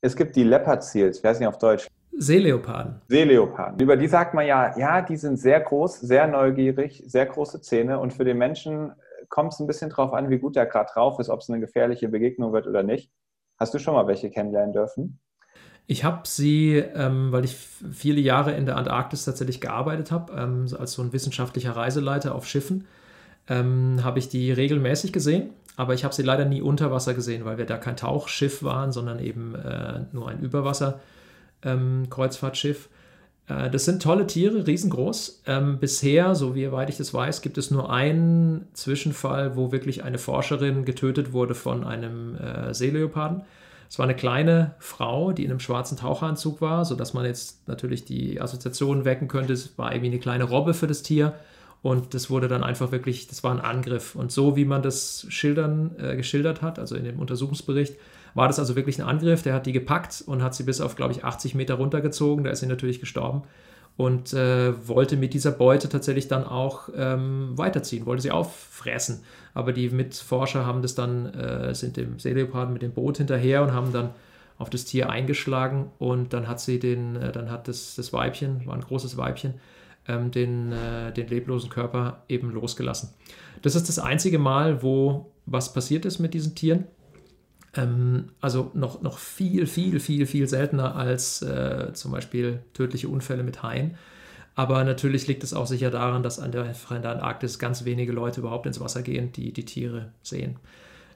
Es 0.00 0.14
gibt 0.14 0.36
die 0.36 0.44
Leopard 0.44 0.84
Seals, 0.84 1.18
ich 1.18 1.24
weiß 1.24 1.40
nicht 1.40 1.48
auf 1.48 1.58
Deutsch. 1.58 1.88
Seeleoparden. 2.16 3.00
Seeleoparden. 3.08 3.80
Über 3.80 3.96
die 3.96 4.06
sagt 4.06 4.34
man 4.34 4.46
ja, 4.46 4.76
ja, 4.78 5.00
die 5.02 5.16
sind 5.16 5.38
sehr 5.38 5.60
groß, 5.60 6.00
sehr 6.00 6.26
neugierig, 6.26 7.02
sehr 7.06 7.26
große 7.26 7.62
Zähne 7.62 7.98
und 7.98 8.12
für 8.12 8.24
den 8.24 8.38
Menschen 8.38 8.92
kommt 9.32 9.52
es 9.54 9.60
ein 9.60 9.66
bisschen 9.66 9.88
drauf 9.88 10.12
an, 10.12 10.28
wie 10.28 10.38
gut 10.38 10.56
der 10.56 10.66
gerade 10.66 10.90
drauf 10.92 11.18
ist, 11.18 11.30
ob 11.30 11.40
es 11.40 11.48
eine 11.48 11.58
gefährliche 11.58 12.08
Begegnung 12.08 12.52
wird 12.52 12.66
oder 12.66 12.82
nicht. 12.82 13.10
Hast 13.58 13.72
du 13.72 13.78
schon 13.78 13.94
mal 13.94 14.06
welche 14.06 14.28
kennenlernen 14.30 14.74
dürfen? 14.74 15.20
Ich 15.86 16.04
habe 16.04 16.20
sie, 16.24 16.76
ähm, 16.76 17.32
weil 17.32 17.46
ich 17.46 17.56
viele 17.56 18.20
Jahre 18.20 18.52
in 18.52 18.66
der 18.66 18.76
Antarktis 18.76 19.24
tatsächlich 19.24 19.62
gearbeitet 19.62 20.12
habe, 20.12 20.34
ähm, 20.34 20.66
als 20.78 20.92
so 20.92 21.00
ein 21.00 21.14
wissenschaftlicher 21.14 21.74
Reiseleiter 21.74 22.34
auf 22.34 22.46
Schiffen, 22.46 22.86
ähm, 23.48 24.00
habe 24.04 24.18
ich 24.18 24.28
die 24.28 24.52
regelmäßig 24.52 25.14
gesehen, 25.14 25.48
aber 25.76 25.94
ich 25.94 26.04
habe 26.04 26.12
sie 26.14 26.22
leider 26.22 26.44
nie 26.44 26.60
unter 26.60 26.92
Wasser 26.92 27.14
gesehen, 27.14 27.46
weil 27.46 27.56
wir 27.56 27.64
da 27.64 27.78
kein 27.78 27.96
Tauchschiff 27.96 28.62
waren, 28.62 28.92
sondern 28.92 29.18
eben 29.18 29.54
äh, 29.54 30.00
nur 30.12 30.28
ein 30.28 30.40
Überwasser-Kreuzfahrtschiff. 30.40 32.90
Äh, 33.48 33.70
das 33.70 33.84
sind 33.84 34.02
tolle 34.02 34.26
Tiere, 34.26 34.66
riesengroß. 34.66 35.42
Ähm, 35.46 35.78
bisher, 35.78 36.34
so 36.34 36.54
wie 36.54 36.70
weit 36.72 36.90
ich 36.90 36.96
das 36.96 37.12
weiß, 37.12 37.42
gibt 37.42 37.58
es 37.58 37.70
nur 37.70 37.90
einen 37.90 38.66
Zwischenfall, 38.74 39.56
wo 39.56 39.72
wirklich 39.72 40.04
eine 40.04 40.18
Forscherin 40.18 40.84
getötet 40.84 41.32
wurde 41.32 41.54
von 41.54 41.84
einem 41.84 42.36
äh, 42.36 42.74
Seeleoparden. 42.74 43.42
Es 43.88 43.98
war 43.98 44.04
eine 44.04 44.16
kleine 44.16 44.74
Frau, 44.78 45.32
die 45.32 45.44
in 45.44 45.50
einem 45.50 45.60
schwarzen 45.60 45.98
Taucheranzug 45.98 46.62
war, 46.62 46.86
sodass 46.86 47.12
man 47.12 47.26
jetzt 47.26 47.68
natürlich 47.68 48.06
die 48.06 48.40
Assoziation 48.40 49.04
wecken 49.04 49.28
könnte, 49.28 49.52
es 49.52 49.76
war 49.76 49.92
irgendwie 49.92 50.12
eine 50.12 50.18
kleine 50.18 50.44
Robbe 50.44 50.72
für 50.72 50.86
das 50.86 51.02
Tier. 51.02 51.34
Und 51.82 52.14
das 52.14 52.30
wurde 52.30 52.48
dann 52.48 52.62
einfach 52.62 52.92
wirklich, 52.92 53.26
das 53.26 53.42
war 53.44 53.52
ein 53.52 53.60
Angriff. 53.60 54.14
Und 54.14 54.32
so 54.32 54.56
wie 54.56 54.64
man 54.64 54.82
das 54.82 55.26
schildern, 55.28 55.90
äh, 55.98 56.16
geschildert 56.16 56.62
hat, 56.62 56.78
also 56.78 56.94
in 56.94 57.04
dem 57.04 57.18
Untersuchungsbericht, 57.18 57.96
war 58.34 58.48
das 58.48 58.58
also 58.58 58.76
wirklich 58.76 59.00
ein 59.00 59.06
Angriff. 59.06 59.42
Der 59.42 59.54
hat 59.54 59.66
die 59.66 59.72
gepackt 59.72 60.22
und 60.26 60.42
hat 60.42 60.54
sie 60.54 60.62
bis 60.62 60.80
auf, 60.80 60.96
glaube 60.96 61.12
ich, 61.12 61.24
80 61.24 61.54
Meter 61.54 61.74
runtergezogen. 61.74 62.44
Da 62.44 62.50
ist 62.50 62.60
sie 62.60 62.66
natürlich 62.66 63.00
gestorben 63.00 63.42
und 63.96 64.32
äh, 64.32 64.88
wollte 64.88 65.16
mit 65.16 65.34
dieser 65.34 65.50
Beute 65.50 65.88
tatsächlich 65.88 66.28
dann 66.28 66.44
auch 66.44 66.88
ähm, 66.96 67.56
weiterziehen, 67.56 68.06
wollte 68.06 68.22
sie 68.22 68.30
auffressen. 68.30 69.20
Aber 69.54 69.72
die 69.72 69.90
Mitforscher 69.90 70.64
haben 70.64 70.82
das 70.82 70.94
dann, 70.94 71.26
äh, 71.34 71.74
sind 71.74 71.96
dem 71.96 72.18
Seeleoparden 72.18 72.72
mit 72.72 72.82
dem 72.82 72.92
Boot 72.92 73.18
hinterher 73.18 73.62
und 73.62 73.72
haben 73.72 73.92
dann 73.92 74.10
auf 74.58 74.70
das 74.70 74.84
Tier 74.84 75.10
eingeschlagen 75.10 75.90
und 75.98 76.32
dann 76.32 76.48
hat 76.48 76.60
sie 76.60 76.78
den, 76.78 77.16
äh, 77.16 77.32
dann 77.32 77.50
hat 77.50 77.68
das, 77.68 77.94
das 77.96 78.12
Weibchen, 78.12 78.64
war 78.66 78.74
ein 78.74 78.80
großes 78.80 79.16
Weibchen, 79.16 79.54
ähm, 80.08 80.30
den, 80.30 80.72
äh, 80.72 81.12
den 81.12 81.28
leblosen 81.28 81.68
Körper 81.68 82.22
eben 82.28 82.50
losgelassen. 82.50 83.10
Das 83.60 83.74
ist 83.74 83.88
das 83.88 83.98
einzige 83.98 84.38
Mal, 84.38 84.82
wo 84.82 85.32
was 85.44 85.72
passiert 85.72 86.04
ist 86.04 86.18
mit 86.18 86.34
diesen 86.34 86.54
Tieren. 86.54 86.86
Ähm, 87.74 88.30
also 88.40 88.70
noch, 88.74 89.02
noch 89.02 89.18
viel, 89.18 89.66
viel, 89.66 90.00
viel, 90.00 90.26
viel 90.26 90.48
seltener 90.48 90.96
als 90.96 91.42
äh, 91.42 91.92
zum 91.94 92.12
Beispiel 92.12 92.60
tödliche 92.74 93.08
Unfälle 93.08 93.42
mit 93.42 93.62
Haien. 93.62 93.96
Aber 94.54 94.84
natürlich 94.84 95.26
liegt 95.26 95.42
es 95.44 95.54
auch 95.54 95.66
sicher 95.66 95.90
daran, 95.90 96.22
dass 96.22 96.38
an 96.38 96.52
der, 96.52 96.66
in 96.66 97.02
der 97.02 97.12
Antarktis 97.12 97.58
ganz 97.58 97.84
wenige 97.84 98.12
Leute 98.12 98.40
überhaupt 98.40 98.66
ins 98.66 98.80
Wasser 98.80 99.02
gehen, 99.02 99.32
die 99.32 99.52
die 99.52 99.64
Tiere 99.64 100.12
sehen. 100.22 100.56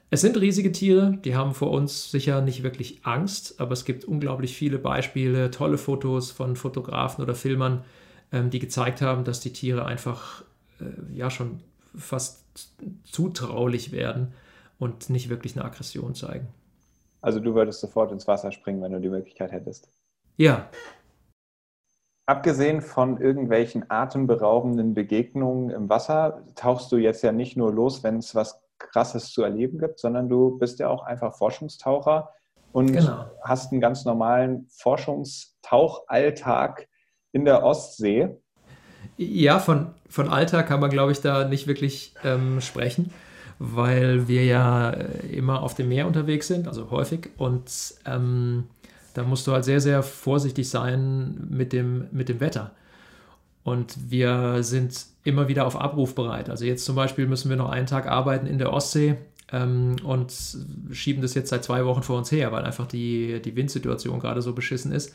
Es 0.09 0.21
sind 0.21 0.39
riesige 0.39 0.71
Tiere, 0.71 1.19
die 1.23 1.35
haben 1.35 1.53
vor 1.53 1.69
uns 1.71 2.09
sicher 2.09 2.41
nicht 2.41 2.63
wirklich 2.63 3.01
Angst, 3.03 3.59
aber 3.59 3.73
es 3.73 3.83
gibt 3.83 4.05
unglaublich 4.05 4.55
viele 4.55 4.79
Beispiele, 4.79 5.51
tolle 5.51 5.77
Fotos 5.77 6.31
von 6.31 6.55
Fotografen 6.55 7.21
oder 7.21 7.35
Filmern, 7.35 7.83
ähm, 8.31 8.49
die 8.49 8.59
gezeigt 8.59 9.01
haben, 9.01 9.25
dass 9.25 9.41
die 9.41 9.53
Tiere 9.53 9.85
einfach 9.85 10.43
äh, 10.79 11.15
ja 11.15 11.29
schon 11.29 11.59
fast 11.95 12.43
zutraulich 13.03 13.91
werden 13.91 14.33
und 14.79 15.09
nicht 15.09 15.29
wirklich 15.29 15.55
eine 15.55 15.65
Aggression 15.65 16.15
zeigen. 16.15 16.47
Also 17.21 17.39
du 17.39 17.55
würdest 17.55 17.81
sofort 17.81 18.11
ins 18.11 18.27
Wasser 18.27 18.51
springen, 18.51 18.81
wenn 18.81 18.91
du 18.91 18.99
die 18.99 19.09
Möglichkeit 19.09 19.51
hättest? 19.51 19.89
Ja. 20.37 20.69
Abgesehen 22.25 22.81
von 22.81 23.21
irgendwelchen 23.21 23.89
atemberaubenden 23.89 24.93
Begegnungen 24.93 25.69
im 25.69 25.89
Wasser, 25.89 26.43
tauchst 26.55 26.91
du 26.91 26.97
jetzt 26.97 27.23
ja 27.23 27.31
nicht 27.31 27.55
nur 27.57 27.73
los, 27.73 28.03
wenn 28.03 28.17
es 28.17 28.35
was 28.35 28.61
Krasses 28.79 29.31
zu 29.31 29.43
erleben 29.43 29.79
gibt, 29.79 29.99
sondern 29.99 30.29
du 30.29 30.57
bist 30.57 30.79
ja 30.79 30.89
auch 30.89 31.03
einfach 31.03 31.35
Forschungstaucher 31.35 32.29
und 32.71 32.93
genau. 32.93 33.25
hast 33.43 33.71
einen 33.71 33.81
ganz 33.81 34.05
normalen 34.05 34.67
Forschungstauchalltag. 34.69 36.87
in 37.31 37.45
der 37.45 37.63
Ostsee. 37.63 38.35
Ja, 39.17 39.59
von, 39.59 39.93
von 40.09 40.29
Alter 40.29 40.63
kann 40.63 40.79
man, 40.79 40.89
glaube 40.89 41.11
ich, 41.11 41.21
da 41.21 41.47
nicht 41.47 41.67
wirklich 41.67 42.15
ähm, 42.23 42.61
sprechen, 42.61 43.13
weil 43.59 44.27
wir 44.27 44.45
ja 44.45 44.91
äh, 44.91 45.27
immer 45.35 45.61
auf 45.63 45.75
dem 45.75 45.89
Meer 45.89 46.07
unterwegs 46.07 46.47
sind, 46.47 46.67
also 46.67 46.89
häufig. 46.91 47.29
Und 47.37 47.95
ähm, 48.05 48.65
da 49.13 49.23
musst 49.23 49.47
du 49.47 49.51
halt 49.51 49.65
sehr, 49.65 49.81
sehr 49.81 50.03
vorsichtig 50.03 50.69
sein 50.69 51.47
mit 51.49 51.73
dem, 51.73 52.07
mit 52.11 52.29
dem 52.29 52.39
Wetter. 52.39 52.71
Und 53.63 53.97
wir 54.09 54.63
sind 54.63 55.07
immer 55.23 55.47
wieder 55.47 55.65
auf 55.65 55.75
Abruf 55.75 56.15
bereit. 56.15 56.49
Also 56.49 56.65
jetzt 56.65 56.85
zum 56.85 56.95
Beispiel 56.95 57.27
müssen 57.27 57.49
wir 57.49 57.57
noch 57.57 57.69
einen 57.69 57.87
Tag 57.87 58.07
arbeiten 58.07 58.47
in 58.47 58.59
der 58.59 58.71
Ostsee 58.71 59.17
ähm, 59.51 59.97
und 60.03 60.33
schieben 60.91 61.21
das 61.21 61.33
jetzt 61.33 61.49
seit 61.49 61.63
zwei 61.63 61.83
Wochen 61.85 62.03
vor 62.03 62.17
uns 62.17 62.31
her, 62.31 62.51
weil 62.51 62.63
einfach 62.63 62.87
die, 62.87 63.41
die 63.41 63.55
Windsituation 63.55 64.19
gerade 64.19 64.41
so 64.41 64.53
beschissen 64.53 64.91
ist, 64.91 65.13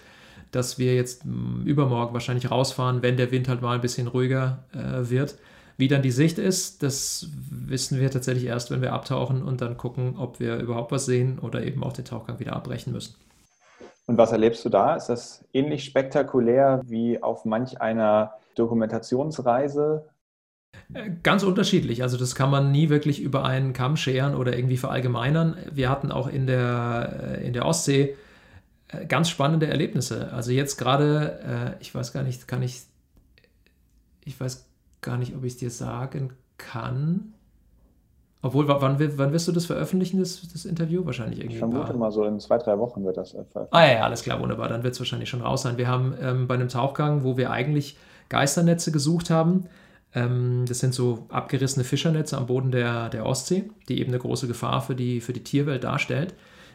dass 0.51 0.79
wir 0.79 0.95
jetzt 0.95 1.25
hm, 1.25 1.63
übermorgen 1.65 2.13
wahrscheinlich 2.13 2.51
rausfahren, 2.51 3.03
wenn 3.03 3.17
der 3.17 3.31
Wind 3.31 3.49
halt 3.49 3.63
mal 3.63 3.75
ein 3.75 3.81
bisschen 3.81 4.07
ruhiger 4.07 4.65
äh, 4.75 5.09
wird. 5.09 5.37
Wie 5.77 5.89
dann 5.89 6.03
die 6.03 6.11
Sicht 6.11 6.39
ist, 6.39 6.83
das 6.83 7.29
wissen 7.51 8.01
wir 8.01 8.11
tatsächlich 8.11 8.45
erst, 8.45 8.71
wenn 8.71 8.83
wir 8.83 8.93
abtauchen 8.93 9.43
und 9.43 9.61
dann 9.61 9.77
gucken, 9.77 10.17
ob 10.19 10.41
wir 10.41 10.57
überhaupt 10.57 10.93
was 10.93 11.07
sehen 11.07 11.39
oder 11.39 11.63
eben 11.65 11.83
auch 11.83 11.93
den 11.93 12.05
Tauchgang 12.05 12.39
wieder 12.39 12.55
abbrechen 12.55 12.93
müssen. 12.93 13.15
Und 14.07 14.19
was 14.19 14.33
erlebst 14.33 14.65
du 14.65 14.69
da? 14.69 14.97
Ist 14.97 15.07
das 15.07 15.45
ähnlich 15.53 15.85
spektakulär 15.85 16.83
wie 16.85 17.23
auf 17.23 17.45
manch 17.45 17.81
einer 17.81 18.35
Dokumentationsreise? 18.57 20.07
Äh, 20.95 21.11
ganz 21.23 21.43
unterschiedlich. 21.43 22.03
Also 22.03 22.17
das 22.17 22.35
kann 22.35 22.51
man 22.51 22.73
nie 22.73 22.89
wirklich 22.89 23.21
über 23.21 23.45
einen 23.45 23.73
Kamm 23.73 23.97
scheren 23.97 24.35
oder 24.35 24.57
irgendwie 24.57 24.77
verallgemeinern. 24.77 25.57
Wir 25.71 25.89
hatten 25.89 26.11
auch 26.11 26.29
in 26.29 26.47
der, 26.47 27.39
äh, 27.39 27.47
in 27.47 27.53
der 27.53 27.65
Ostsee 27.65 28.17
äh, 28.89 29.07
ganz 29.07 29.29
spannende 29.29 29.69
Erlebnisse. 29.69 30.33
Also 30.33 30.51
jetzt 30.51 30.77
gerade, 30.77 31.77
ich 31.81 31.95
weiß 31.95 32.13
gar 32.13 32.23
nicht, 32.23 32.49
kann 32.49 32.63
ich, 32.63 32.83
ich 34.25 34.39
weiß 34.39 34.67
gar 35.03 35.19
nicht, 35.19 35.35
ob 35.37 35.45
ich 35.45 35.53
es 35.53 35.59
dir 35.59 35.71
sagen 35.71 36.33
kann. 36.57 37.35
Obwohl, 38.45 38.67
wann, 38.67 38.99
wann 39.19 39.33
wirst 39.33 39.47
du 39.47 39.53
das 39.53 39.67
veröffentlichen, 39.67 40.19
das, 40.19 40.49
das 40.53 40.65
Interview? 40.65 41.05
Wahrscheinlich 41.05 41.39
irgendwie. 41.39 41.55
Ich 41.55 41.61
vermute 41.61 41.95
mal 41.95 42.11
so 42.11 42.25
in 42.25 42.41
zwei, 42.41 42.59
drei 42.59 42.77
Wochen 42.79 43.05
wird 43.05 43.17
das 43.17 43.31
veröffentlicht. 43.31 43.69
Ah 43.73 43.87
ja, 43.87 44.01
alles 44.01 44.23
klar, 44.23 44.41
wunderbar. 44.41 44.69
Dann 44.69 44.83
wird 44.83 44.95
es 44.95 45.01
wahrscheinlich 45.01 45.29
schon 45.29 45.43
raus 45.43 45.63
sein. 45.63 45.79
Wir 45.79 45.87
haben 45.87 46.15
ähm, 46.21 46.49
bei 46.49 46.55
einem 46.55 46.69
Tauchgang, 46.69 47.23
wo 47.23 47.37
wir 47.37 47.51
eigentlich 47.53 47.97
Geisternetze 48.29 48.91
gesucht 48.91 49.31
haben, 49.31 49.69
ähm, 50.15 50.65
das 50.67 50.81
sind 50.81 50.95
so 50.95 51.27
abgerissene 51.29 51.85
Fischernetze 51.85 52.37
am 52.37 52.47
Boden 52.47 52.71
der, 52.73 53.09
der 53.09 53.27
Ostsee, 53.27 53.71
die 53.89 54.01
eben 54.01 54.11
eine 54.11 54.19
große 54.19 54.49
Gefahr 54.49 54.81
für 54.81 54.95
die, 54.95 55.21
für 55.21 55.33
die 55.33 55.45
Tierwelt 55.45 55.85
darstellt. 55.85 56.35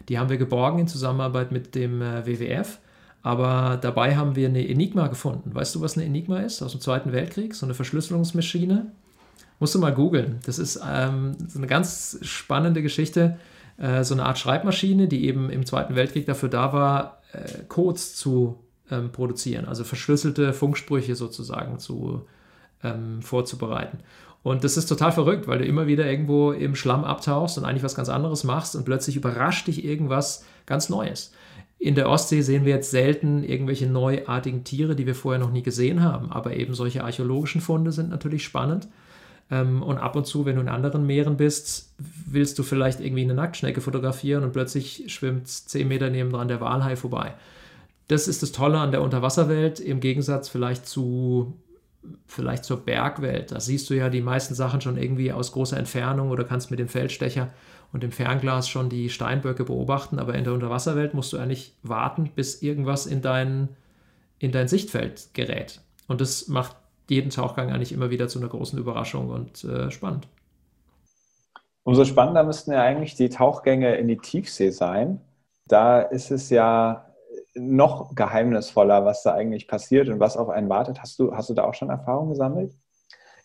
Die 0.10 0.18
haben 0.18 0.30
wir 0.30 0.38
geborgen 0.38 0.80
in 0.80 0.88
Zusammenarbeit 0.88 1.52
mit 1.52 1.76
dem 1.76 2.02
äh, 2.02 2.26
WWF. 2.26 2.80
Aber 3.24 3.78
dabei 3.82 4.16
haben 4.16 4.36
wir 4.36 4.48
eine 4.48 4.68
Enigma 4.68 5.08
gefunden. 5.08 5.54
Weißt 5.54 5.76
du, 5.76 5.82
was 5.82 5.98
eine 5.98 6.06
Enigma 6.06 6.40
ist? 6.40 6.62
Aus 6.62 6.72
dem 6.72 6.82
Zweiten 6.82 7.12
Weltkrieg? 7.12 7.56
So 7.56 7.66
eine 7.66 7.74
Verschlüsselungsmaschine 7.74 8.92
Musst 9.60 9.74
du 9.74 9.80
mal 9.80 9.94
googeln. 9.94 10.40
Das 10.46 10.60
ist 10.60 10.80
ähm, 10.88 11.36
so 11.48 11.58
eine 11.58 11.68
ganz 11.68 12.20
spannende 12.22 12.84
Geschichte. 12.84 13.38
Äh, 13.78 14.04
so 14.04 14.14
eine 14.14 14.26
Art 14.26 14.38
Schreibmaschine, 14.38 15.08
die 15.08 15.26
eben 15.26 15.50
im 15.50 15.66
Zweiten 15.66 15.96
Weltkrieg 15.96 16.26
dafür 16.26 16.50
da 16.50 16.74
war, 16.74 17.22
äh, 17.34 17.64
Codes 17.68 18.16
zu 18.16 18.60
ähm, 18.92 19.12
produzieren, 19.12 19.66
also 19.66 19.84
verschlüsselte 19.84 20.54
Funksprüche 20.54 21.16
sozusagen 21.16 21.80
zu, 21.80 22.28
ähm, 22.84 23.22
vorzubereiten. 23.22 24.00
Und 24.44 24.64
das 24.64 24.78
ist 24.78 24.86
total 24.86 25.12
verrückt, 25.12 25.48
weil 25.48 25.58
du 25.58 25.66
immer 25.66 25.88
wieder 25.88 26.10
irgendwo 26.10 26.52
im 26.52 26.76
Schlamm 26.76 27.04
abtauchst 27.04 27.58
und 27.58 27.66
eigentlich 27.66 27.84
was 27.84 27.96
ganz 27.96 28.08
anderes 28.10 28.44
machst 28.44 28.76
und 28.76 28.86
plötzlich 28.86 29.16
überrascht 29.16 29.68
dich 29.68 29.84
irgendwas 29.84 30.46
ganz 30.66 30.88
Neues. 30.90 31.34
In 31.80 31.96
der 31.96 32.10
Ostsee 32.10 32.42
sehen 32.42 32.66
wir 32.66 32.74
jetzt 32.74 32.92
selten 32.92 33.44
irgendwelche 33.44 33.88
neuartigen 33.88 34.64
Tiere, 34.64 34.96
die 34.96 35.06
wir 35.06 35.16
vorher 35.16 35.40
noch 35.40 35.52
nie 35.52 35.62
gesehen 35.62 36.02
haben, 36.02 36.32
aber 36.32 36.56
eben 36.56 36.74
solche 36.74 37.04
archäologischen 37.04 37.62
Funde 37.62 37.92
sind 37.92 38.10
natürlich 38.10 38.44
spannend. 38.44 38.88
Ähm, 39.52 39.84
und 39.84 39.98
ab 39.98 40.16
und 40.16 40.26
zu, 40.26 40.46
wenn 40.46 40.56
du 40.56 40.62
in 40.62 40.70
anderen 40.70 41.06
Meeren 41.06 41.38
bist, 41.38 41.94
willst 42.26 42.58
du 42.58 42.64
vielleicht 42.64 43.00
irgendwie 43.00 43.24
eine 43.24 43.36
Nacktschnecke 43.36 43.82
fotografieren 43.82 44.44
und 44.44 44.54
plötzlich 44.54 45.06
schwimmt 45.08 45.48
zehn 45.48 45.88
Meter 45.88 46.10
nebendran 46.10 46.48
der 46.48 46.62
Walhai 46.62 46.96
vorbei. 46.96 47.36
Das 48.08 48.28
ist 48.28 48.42
das 48.42 48.52
Tolle 48.52 48.80
an 48.80 48.92
der 48.92 49.02
Unterwasserwelt 49.02 49.80
im 49.80 50.00
Gegensatz 50.00 50.50
vielleicht 50.50 50.88
zu 50.88 51.54
vielleicht 52.26 52.64
zur 52.64 52.78
Bergwelt. 52.78 53.52
Da 53.52 53.60
siehst 53.60 53.90
du 53.90 53.94
ja 53.94 54.10
die 54.10 54.22
meisten 54.22 54.56
Sachen 54.56 54.80
schon 54.80 54.98
irgendwie 54.98 55.32
aus 55.32 55.52
großer 55.52 55.78
Entfernung 55.78 56.30
oder 56.30 56.46
kannst 56.46 56.72
mit 56.72 56.80
dem 56.80 56.88
Feldstecher 56.88 57.50
und 57.94 58.04
dem 58.04 58.12
Fernglas 58.12 58.70
schon 58.70 58.90
die 58.90 59.10
Steinböcke 59.10 59.64
beobachten, 59.64 60.20
aber 60.20 60.36
in 60.36 60.44
der 60.44 60.54
Unterwasserwelt 60.54 61.14
musst 61.14 61.34
du 61.34 61.38
eigentlich 61.38 61.74
warten, 61.84 62.32
bis 62.36 62.62
irgendwas 62.62 63.06
in 63.06 63.22
dein, 63.22 63.70
in 64.40 64.52
dein 64.52 64.68
Sichtfeld 64.68 65.30
gerät. 65.34 65.82
Und 66.08 66.22
das 66.22 66.48
macht 66.48 66.76
jeden 67.10 67.30
Tauchgang 67.30 67.72
eigentlich 67.72 67.94
immer 67.94 68.10
wieder 68.10 68.28
zu 68.28 68.40
einer 68.40 68.50
großen 68.50 68.78
Überraschung 68.78 69.30
und 69.30 69.64
äh, 69.64 69.92
spannend. 69.92 70.28
Umso 71.84 72.04
spannender 72.04 72.44
müssten 72.44 72.74
ja 72.74 72.82
eigentlich 72.84 73.16
die 73.16 73.30
Tauchgänge 73.30 73.96
in 73.96 74.10
die 74.10 74.18
Tiefsee 74.18 74.72
sein. 74.72 75.22
Da 75.68 76.02
ist 76.02 76.32
es 76.32 76.50
ja 76.50 77.06
noch 77.56 78.14
geheimnisvoller, 78.14 79.06
was 79.06 79.24
da 79.24 79.34
eigentlich 79.34 79.68
passiert 79.68 80.10
und 80.10 80.20
was 80.20 80.38
auf 80.38 80.50
einen 80.50 80.70
wartet. 80.70 81.02
Hast 81.02 81.18
du, 81.20 81.34
hast 81.34 81.50
du 81.50 81.54
da 81.54 81.64
auch 81.64 81.74
schon 81.74 81.90
Erfahrungen 81.90 82.32
gesammelt? 82.32 82.74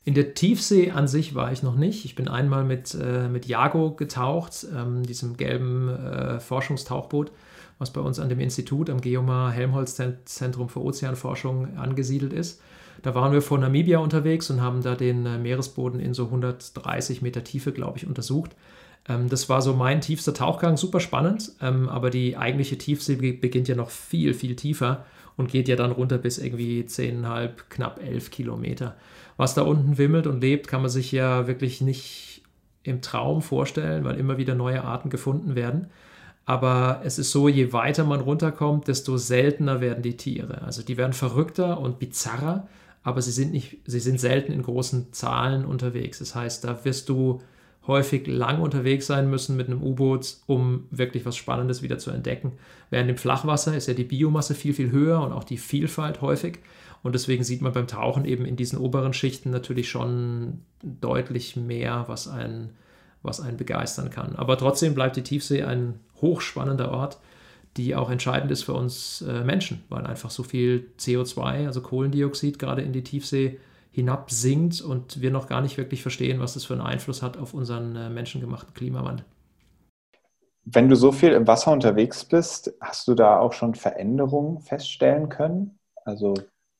In 0.05 0.15
der 0.15 0.35
Tiefsee 0.35 0.91
an 0.91 1.07
sich 1.07 1.35
war 1.35 1.53
ich 1.53 1.63
noch 1.63 1.77
nicht. 1.77 2.05
Ich 2.05 2.17
bin 2.17 2.27
einmal 2.27 2.65
mit, 2.65 2.95
äh, 2.95 3.29
mit 3.29 3.47
Jago 3.47 3.93
getaucht, 3.93 4.67
ähm, 4.77 5.05
diesem 5.05 5.37
gelben 5.37 5.89
äh, 5.89 6.41
Forschungstauchboot, 6.41 7.31
was 7.79 7.93
bei 7.93 8.01
uns 8.01 8.19
an 8.19 8.29
dem 8.29 8.41
Institut 8.41 8.91
am 8.91 9.01
Geomar 9.01 9.53
Helmholtz 9.53 10.01
Zentrum 10.25 10.69
für 10.69 10.83
Ozeanforschung 10.83 11.77
angesiedelt 11.77 12.33
ist. 12.33 12.61
Da 13.03 13.15
waren 13.15 13.33
wir 13.33 13.43
vor 13.43 13.59
Namibia 13.59 13.99
unterwegs 13.99 14.51
und 14.51 14.61
haben 14.61 14.83
da 14.83 14.97
den 14.97 15.25
äh, 15.25 15.39
Meeresboden 15.39 16.01
in 16.01 16.15
so 16.15 16.25
130 16.25 17.23
Meter 17.23 17.45
Tiefe, 17.45 17.73
glaube 17.73 17.99
ich, 17.99 18.07
untersucht. 18.07 18.57
Ähm, 19.09 19.29
das 19.29 19.49
war 19.49 19.63
so 19.63 19.75
mein 19.75 20.01
tiefster 20.01 20.35
Tauchgang, 20.35 20.77
super 20.77 21.01
spannend, 21.01 21.53
ähm, 21.61 21.89
aber 21.89 22.11
die 22.11 22.37
eigentliche 22.37 22.79
Tiefsee 22.79 23.17
beginnt 23.17 23.69
ja 23.69 23.75
noch 23.75 23.91
viel, 23.91 24.35
viel 24.35 24.57
tiefer 24.57 25.05
und 25.37 25.51
geht 25.51 25.69
ja 25.69 25.77
dann 25.77 25.93
runter 25.93 26.19
bis 26.19 26.39
irgendwie 26.39 26.83
10,5, 26.83 27.51
knapp 27.69 28.01
11 28.03 28.31
Kilometer. 28.31 28.97
Was 29.37 29.55
da 29.55 29.63
unten 29.63 29.99
wimmelt 29.99 30.27
und 30.27 30.41
lebt, 30.41 30.69
kann 30.69 30.83
man 30.83 30.91
sich 30.91 31.11
ja 31.11 31.47
wirklich 31.47 31.81
nicht 31.81 32.43
im 32.85 33.01
Traum 33.01 33.43
vorstellen, 33.43 34.05
weil 34.05 34.19
immer 34.19 34.39
wieder 34.39 34.55
neue 34.55 34.85
Arten 34.85 35.09
gefunden 35.09 35.55
werden. 35.55 35.87
Aber 36.45 37.01
es 37.05 37.19
ist 37.19 37.31
so, 37.31 37.49
je 37.49 37.73
weiter 37.73 38.05
man 38.05 38.21
runterkommt, 38.21 38.89
desto 38.89 39.17
seltener 39.17 39.81
werden 39.81 40.03
die 40.03 40.17
Tiere. 40.17 40.63
Also 40.63 40.83
die 40.83 40.97
werden 40.97 41.13
verrückter 41.13 41.81
und 41.81 42.01
bizarrer 42.01 42.67
aber 43.03 43.21
sie 43.21 43.33
sind 43.33 43.53
nicht, 43.53 43.79
sie 43.85 44.01
sind 44.01 44.21
selten 44.21 44.53
in 44.53 44.63
großen 44.63 45.13
Zahlen 45.13 45.65
unterwegs. 45.65 46.21
Das 46.21 46.35
heißt, 46.35 46.65
da 46.65 46.85
wirst 46.85 47.09
du 47.09 47.43
häufig 47.87 48.27
lang 48.27 48.61
unterwegs 48.61 49.07
sein 49.07 49.29
müssen 49.29 49.57
mit 49.57 49.67
einem 49.67 49.83
U-Boot, 49.83 50.37
um 50.47 50.87
wirklich 50.91 51.27
was 51.27 51.37
Spannendes 51.37 51.83
wieder 51.83 51.99
zu 51.99 52.11
entdecken. 52.11 52.53
Während 52.91 53.11
im 53.11 53.17
Flachwasser 53.17 53.77
ist 53.77 53.89
ja 53.89 53.95
die 53.95 54.05
Biomasse 54.05 54.55
viel, 54.55 54.75
viel 54.75 54.91
höher 54.93 55.21
und 55.21 55.33
auch 55.33 55.45
die 55.45 55.59
Vielfalt 55.59 56.21
häufig. 56.21 56.61
Und 57.03 57.15
deswegen 57.15 57.43
sieht 57.43 57.63
man 57.63 57.73
beim 57.73 57.89
Tauchen 57.89 58.25
eben 58.25 58.45
in 58.45 58.55
diesen 58.55 58.79
oberen 58.79 59.13
Schichten 59.13 59.51
natürlich 59.51 59.91
schon 59.91 60.61
deutlich 60.83 61.57
mehr, 61.57 62.05
was 62.07 62.29
einen, 62.29 62.71
was 63.23 63.41
einen 63.41 63.57
begeistern 63.57 64.11
kann. 64.11 64.37
Aber 64.37 64.57
trotzdem 64.57 64.95
bleibt 64.95 65.17
die 65.17 65.25
Tiefsee 65.25 65.65
ein 65.65 65.99
hochspannender 66.21 66.93
Ort 66.93 67.19
die 67.77 67.95
auch 67.95 68.11
entscheidend 68.11 68.51
ist 68.51 68.65
für 68.65 68.75
uns 68.75 69.23
äh, 69.23 69.45
Menschen, 69.45 69.83
weil 69.89 70.07
einfach 70.07 70.31
so 70.31 70.43
viel 70.43 70.89
CO2, 70.99 71.67
also 71.67 71.81
Kohlendioxid, 71.81 72.59
gerade 72.59 72.83
in 72.83 72.93
die 72.93 73.03
Tiefsee 73.03 73.59
hinabsinkt 73.93 74.81
und 74.81 75.21
wir 75.21 75.31
noch 75.31 75.47
gar 75.47 75.61
nicht 75.61 75.77
wirklich 75.77 76.03
verstehen, 76.03 76.41
was 76.41 76.55
das 76.55 76.65
für 76.65 76.73
einen 76.73 76.83
Einfluss 76.83 77.23
hat 77.23 77.37
auf 77.37 77.55
unseren 77.55 77.95
äh, 77.95 78.11
menschengemachten 78.11 78.75
Klimawandel. 78.75 79.25
Wenn 80.65 80.89
du 80.89 80.97
so 80.97 81.13
viel 81.13 81.33
im 81.33 81.47
Wasser 81.47 81.73
unterwegs 81.73 82.25
bist, 82.25 82.73
hast 82.81 83.07
du 83.07 83.15
da 83.15 83.39
auch 83.39 83.53
schon 83.53 83.75
Veränderungen 83.75 84.61
feststellen 84.61 85.29
können? 85.29 85.79
Also 86.05 86.35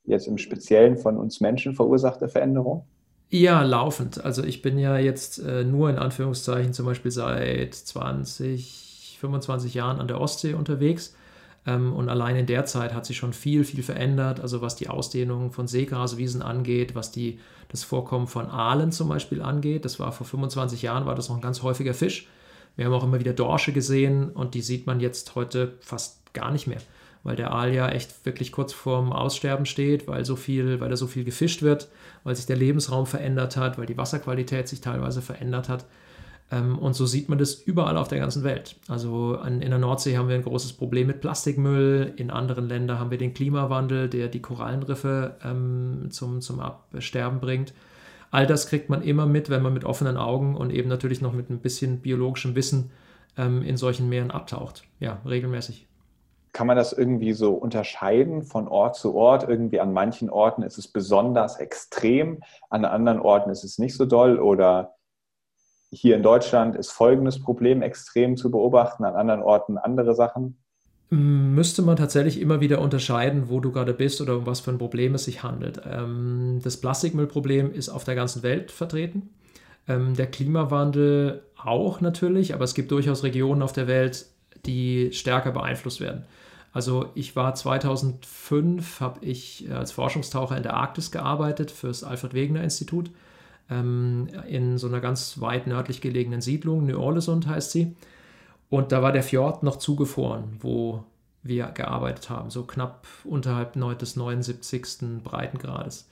jetzt 0.05 0.27
im 0.27 0.39
Speziellen 0.39 0.97
von 0.97 1.17
uns 1.19 1.41
Menschen 1.41 1.75
verursachte 1.75 2.29
Veränderungen? 2.29 2.83
Ja, 3.29 3.63
laufend. 3.63 4.25
Also 4.25 4.45
ich 4.45 4.63
bin 4.63 4.79
ja 4.79 4.99
jetzt 4.99 5.39
äh, 5.39 5.65
nur 5.65 5.91
in 5.91 5.99
Anführungszeichen 5.99 6.73
zum 6.73 6.87
Beispiel 6.87 7.11
seit 7.11 7.75
20, 7.75 9.17
25 9.21 9.75
Jahren 9.75 10.01
an 10.01 10.09
der 10.09 10.21
Ostsee 10.21 10.55
unterwegs. 10.55 11.15
Ähm, 11.67 11.93
und 11.93 12.09
allein 12.09 12.37
in 12.37 12.47
der 12.47 12.65
Zeit 12.65 12.95
hat 12.95 13.07
sich 13.07 13.17
schon 13.17 13.33
viel, 13.33 13.65
viel 13.65 13.83
verändert. 13.83 14.41
Also 14.41 14.63
was 14.63 14.77
die 14.77 14.89
Ausdehnung 14.89 15.53
von 15.53 15.67
Seegraswiesen 15.67 16.43
angeht, 16.43 16.95
was 16.95 17.13
die, 17.13 17.39
das 17.69 17.85
Vorkommen 17.85 18.27
von 18.27 18.47
Aalen 18.47 18.93
zum 18.93 19.09
Beispiel 19.09 19.43
angeht. 19.43 19.85
Das 19.85 20.01
war 20.01 20.13
vor 20.13 20.27
25 20.27 20.83
Jahren, 20.83 21.07
war 21.07 21.15
das 21.15 21.29
noch 21.29 21.37
ein 21.37 21.43
ganz 21.43 21.63
häufiger 21.63 21.95
Fisch. 21.95 22.27
Wir 22.77 22.87
haben 22.87 22.93
auch 22.93 23.05
immer 23.05 23.21
wieder 23.21 23.33
Dorsche 23.33 23.73
gesehen 23.73 24.31
und 24.31 24.55
die 24.55 24.63
sieht 24.63 24.87
man 24.87 25.01
jetzt 25.01 25.35
heute 25.35 25.75
fast 25.81 26.33
gar 26.33 26.51
nicht 26.51 26.67
mehr, 26.67 26.81
weil 27.23 27.37
der 27.37 27.53
Aal 27.53 27.75
ja 27.75 27.89
echt 27.89 28.25
wirklich 28.25 28.51
kurz 28.51 28.73
vorm 28.73 29.13
Aussterben 29.13 29.67
steht, 29.67 30.09
weil 30.09 30.25
so 30.25 30.37
viel, 30.37 30.81
weil 30.81 30.89
da 30.89 30.97
so 30.97 31.07
viel 31.07 31.25
gefischt 31.25 31.61
wird, 31.61 31.89
weil 32.25 32.35
sich 32.35 32.47
der 32.47 32.57
Lebensraum 32.57 33.07
verändert 33.07 33.59
hat, 33.59 33.77
weil 33.77 33.87
die 33.87 33.99
Wasserqualität 33.99 34.69
sich 34.69 34.81
teilweise 34.81 35.21
verändert 35.21 35.69
hat. 35.69 35.85
Ähm, 36.53 36.79
und 36.79 36.95
so 36.95 37.07
sieht 37.07 37.29
man 37.29 37.39
das 37.39 37.55
überall 37.55 37.97
auf 37.97 38.09
der 38.09 38.19
ganzen 38.19 38.45
Welt. 38.45 38.77
Also 38.87 39.37
in 39.37 39.61
der 39.61 39.79
Nordsee 39.79 40.19
haben 40.19 40.29
wir 40.29 40.37
ein 40.37 40.43
großes 40.43 40.75
Problem 40.75 41.07
mit 41.07 41.21
Plastikmüll. 41.21 42.13
In 42.17 42.31
anderen 42.31 42.69
Ländern 42.69 43.01
haben 43.01 43.11
wir 43.11 43.19
den 43.19 43.33
Klimawandel, 43.33 44.09
der 44.09 44.29
die 44.29 44.43
Korallenriffe 44.43 45.37
ähm, 45.43 46.09
zum, 46.11 46.43
zum 46.43 46.61
Absterben 46.61 47.41
bringt. 47.41 47.73
All 48.31 48.47
das 48.47 48.67
kriegt 48.67 48.91
man 48.91 49.03
immer 49.03 49.27
mit, 49.27 49.51
wenn 49.51 49.63
man 49.63 49.73
mit 49.73 49.85
offenen 49.85 50.17
Augen 50.17 50.57
und 50.57 50.71
eben 50.71 50.89
natürlich 50.89 51.23
noch 51.23 51.33
mit 51.33 51.51
ein 51.51 51.59
bisschen 51.59 52.01
biologischem 52.01 52.55
Wissen 52.55 52.91
ähm, 53.37 53.63
in 53.63 53.77
solchen 53.77 54.09
Meeren 54.09 54.31
abtaucht. 54.31 54.85
Ja, 55.01 55.21
regelmäßig. 55.27 55.87
Kann 56.53 56.67
man 56.67 56.77
das 56.77 56.93
irgendwie 56.93 57.33
so 57.33 57.55
unterscheiden 57.55 58.43
von 58.43 58.69
Ort 58.69 58.97
zu 58.97 59.15
Ort? 59.15 59.49
Irgendwie 59.49 59.81
an 59.81 59.95
manchen 59.95 60.29
Orten 60.29 60.63
ist 60.63 60.77
es 60.77 60.87
besonders 60.87 61.59
extrem, 61.59 62.43
an 62.69 62.85
anderen 62.85 63.21
Orten 63.21 63.49
ist 63.49 63.65
es 63.65 63.79
nicht 63.79 63.97
so 63.97 64.05
doll 64.05 64.39
oder 64.39 64.95
hier 65.93 66.17
in 66.17 66.23
Deutschland 66.23 66.75
ist 66.75 66.91
folgendes 66.91 67.39
Problem 67.41 67.83
extrem 67.83 68.37
zu 68.37 68.51
beobachten, 68.51 69.05
an 69.05 69.15
anderen 69.15 69.43
Orten 69.43 69.77
andere 69.77 70.15
Sachen? 70.15 70.57
Müsste 71.11 71.83
man 71.83 71.97
tatsächlich 71.97 72.41
immer 72.41 72.63
wieder 72.63 72.81
unterscheiden, 72.81 73.51
wo 73.51 73.61
du 73.61 73.71
gerade 73.71 73.93
bist 73.93 74.23
oder 74.23 74.39
um 74.39 74.47
was 74.47 74.61
für 74.61 74.71
ein 74.71 74.79
Problem 74.79 75.15
es 75.15 75.27
sich 75.27 75.43
handelt. 75.43 75.83
Ähm, 75.87 76.61
das 76.65 76.79
Plastikmüllproblem 76.79 77.71
ist 77.71 77.91
auf 77.91 78.05
der 78.05 78.15
ganzen 78.15 78.43
Welt 78.43 78.71
vertreten. 78.71 79.29
Ähm, 79.87 80.17
der 80.17 80.29
Klimawandel 80.29 81.43
auch 81.63 82.01
natürlich, 82.01 82.55
aber 82.55 82.65
es 82.65 82.73
gibt 82.73 82.91
durchaus 82.91 83.23
Regionen 83.23 83.61
auf 83.61 83.75
der 83.75 83.87
Welt, 83.89 84.25
die 84.65 85.13
stärker 85.13 85.51
beeinflusst 85.51 86.01
werden. 86.01 86.25
Also 86.73 87.11
ich 87.15 87.37
war 87.37 87.55
2005, 87.55 89.01
habe 89.01 89.23
ich 89.23 89.69
als 89.71 89.93
Forschungstaucher 89.93 90.57
in 90.57 90.63
der 90.63 90.75
Arktis 90.75 91.11
gearbeitet 91.11 91.71
für 91.71 91.89
das 91.89 92.03
Alfred 92.03 92.33
Wegener 92.33 92.65
Institut 92.65 93.11
ähm, 93.73 94.29
in 94.49 94.79
so 94.79 94.87
einer 94.87 95.01
ganz 95.01 95.41
weit 95.41 95.67
nördlich 95.67 96.01
gelegenen 96.01 96.41
Siedlung, 96.41 96.87
New 96.87 96.99
Orleans 96.99 97.29
heißt 97.47 97.71
sie. 97.71 97.97
Und 98.69 98.93
da 98.93 99.03
war 99.03 99.13
der 99.13 99.23
Fjord 99.23 99.63
noch 99.63 99.77
zugefroren, 99.77 100.57
wo 100.61 101.05
wir 101.43 101.67
gearbeitet 101.67 102.31
haben, 102.31 102.51
so 102.51 102.65
knapp 102.65 103.07
unterhalb 103.25 103.75
des 103.99 104.17
79. 104.17 105.23
Breitengrades. 105.23 106.09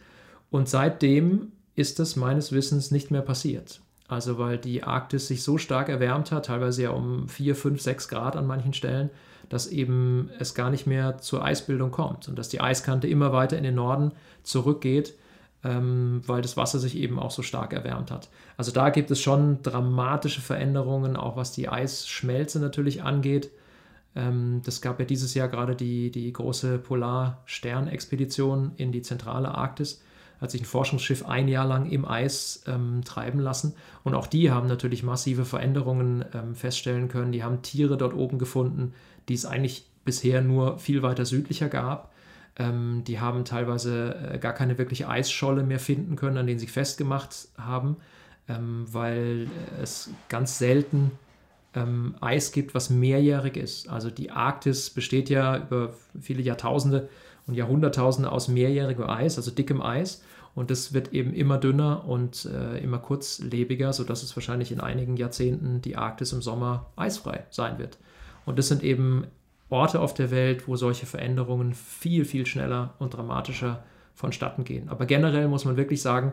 Und 0.50 0.68
seitdem 0.68 1.52
ist 1.76 1.98
das 1.98 2.16
meines 2.16 2.52
Wissens 2.52 2.90
nicht 2.90 3.10
mehr 3.10 3.22
passiert. 3.22 3.80
Also 4.08 4.38
weil 4.38 4.58
die 4.58 4.82
Arktis 4.82 5.28
sich 5.28 5.44
so 5.44 5.56
stark 5.56 5.88
erwärmt 5.88 6.32
hat, 6.32 6.46
teilweise 6.46 6.82
ja 6.82 6.90
um 6.90 7.28
4, 7.28 7.54
5, 7.54 7.80
6 7.80 8.08
Grad 8.08 8.34
an 8.36 8.46
manchen 8.46 8.74
Stellen, 8.74 9.10
dass 9.48 9.68
eben 9.68 10.30
es 10.38 10.54
gar 10.54 10.70
nicht 10.70 10.86
mehr 10.86 11.18
zur 11.18 11.44
Eisbildung 11.44 11.92
kommt 11.92 12.28
und 12.28 12.36
dass 12.36 12.48
die 12.48 12.60
Eiskante 12.60 13.06
immer 13.06 13.32
weiter 13.32 13.56
in 13.56 13.64
den 13.64 13.76
Norden 13.76 14.12
zurückgeht 14.42 15.14
ähm, 15.64 16.22
weil 16.26 16.42
das 16.42 16.56
Wasser 16.56 16.78
sich 16.78 16.96
eben 16.96 17.18
auch 17.18 17.30
so 17.30 17.42
stark 17.42 17.72
erwärmt 17.72 18.10
hat. 18.10 18.28
Also 18.56 18.72
da 18.72 18.90
gibt 18.90 19.10
es 19.10 19.20
schon 19.20 19.62
dramatische 19.62 20.40
Veränderungen, 20.40 21.16
auch 21.16 21.36
was 21.36 21.52
die 21.52 21.68
Eisschmelze 21.68 22.60
natürlich 22.60 23.02
angeht. 23.02 23.50
Ähm, 24.16 24.62
das 24.64 24.80
gab 24.80 24.98
ja 24.98 25.04
dieses 25.04 25.34
Jahr 25.34 25.48
gerade 25.48 25.76
die, 25.76 26.10
die 26.10 26.32
große 26.32 26.78
Polarsternexpedition 26.78 28.72
in 28.76 28.92
die 28.92 29.02
zentrale 29.02 29.54
Arktis 29.54 30.02
hat 30.40 30.50
sich 30.50 30.62
ein 30.62 30.66
Forschungsschiff 30.66 31.26
ein 31.26 31.48
Jahr 31.48 31.66
lang 31.66 31.90
im 31.90 32.06
Eis 32.06 32.62
ähm, 32.66 33.02
treiben 33.04 33.40
lassen. 33.40 33.74
Und 34.04 34.14
auch 34.14 34.26
die 34.26 34.50
haben 34.50 34.68
natürlich 34.68 35.02
massive 35.02 35.44
Veränderungen 35.44 36.24
ähm, 36.32 36.54
feststellen 36.54 37.08
können. 37.08 37.32
Die 37.32 37.44
haben 37.44 37.62
Tiere 37.62 37.96
dort 37.96 38.14
oben 38.14 38.38
gefunden, 38.38 38.94
die 39.28 39.34
es 39.34 39.44
eigentlich 39.44 39.86
bisher 40.04 40.40
nur 40.40 40.78
viel 40.78 41.02
weiter 41.02 41.26
südlicher 41.26 41.68
gab. 41.68 42.09
Ähm, 42.60 43.04
die 43.06 43.18
haben 43.20 43.46
teilweise 43.46 44.14
äh, 44.34 44.38
gar 44.38 44.52
keine 44.52 44.76
wirkliche 44.76 45.08
Eisscholle 45.08 45.62
mehr 45.62 45.78
finden 45.78 46.14
können, 46.14 46.36
an 46.36 46.46
denen 46.46 46.58
sie 46.58 46.66
festgemacht 46.66 47.48
haben, 47.56 47.96
ähm, 48.48 48.84
weil 48.90 49.48
es 49.82 50.10
ganz 50.28 50.58
selten 50.58 51.10
ähm, 51.74 52.16
Eis 52.20 52.52
gibt, 52.52 52.74
was 52.74 52.90
mehrjährig 52.90 53.56
ist. 53.56 53.88
Also 53.88 54.10
die 54.10 54.30
Arktis 54.30 54.90
besteht 54.90 55.30
ja 55.30 55.56
über 55.56 55.94
viele 56.20 56.42
Jahrtausende 56.42 57.08
und 57.46 57.54
Jahrhunderttausende 57.54 58.30
aus 58.30 58.48
mehrjährigem 58.48 59.08
Eis, 59.08 59.38
also 59.38 59.50
dickem 59.50 59.80
Eis. 59.80 60.22
Und 60.54 60.70
das 60.70 60.92
wird 60.92 61.14
eben 61.14 61.32
immer 61.32 61.56
dünner 61.56 62.06
und 62.06 62.44
äh, 62.44 62.76
immer 62.78 62.98
kurzlebiger, 62.98 63.94
sodass 63.94 64.22
es 64.22 64.36
wahrscheinlich 64.36 64.70
in 64.70 64.80
einigen 64.80 65.16
Jahrzehnten 65.16 65.80
die 65.80 65.96
Arktis 65.96 66.34
im 66.34 66.42
Sommer 66.42 66.90
eisfrei 66.96 67.46
sein 67.48 67.78
wird. 67.78 67.96
Und 68.44 68.58
das 68.58 68.68
sind 68.68 68.82
eben 68.82 69.26
Orte 69.70 70.00
auf 70.00 70.14
der 70.14 70.30
Welt, 70.30 70.68
wo 70.68 70.76
solche 70.76 71.06
Veränderungen 71.06 71.74
viel, 71.74 72.24
viel 72.24 72.44
schneller 72.46 72.94
und 72.98 73.14
dramatischer 73.14 73.82
vonstatten 74.14 74.64
gehen. 74.64 74.88
Aber 74.88 75.06
generell 75.06 75.48
muss 75.48 75.64
man 75.64 75.76
wirklich 75.76 76.02
sagen, 76.02 76.32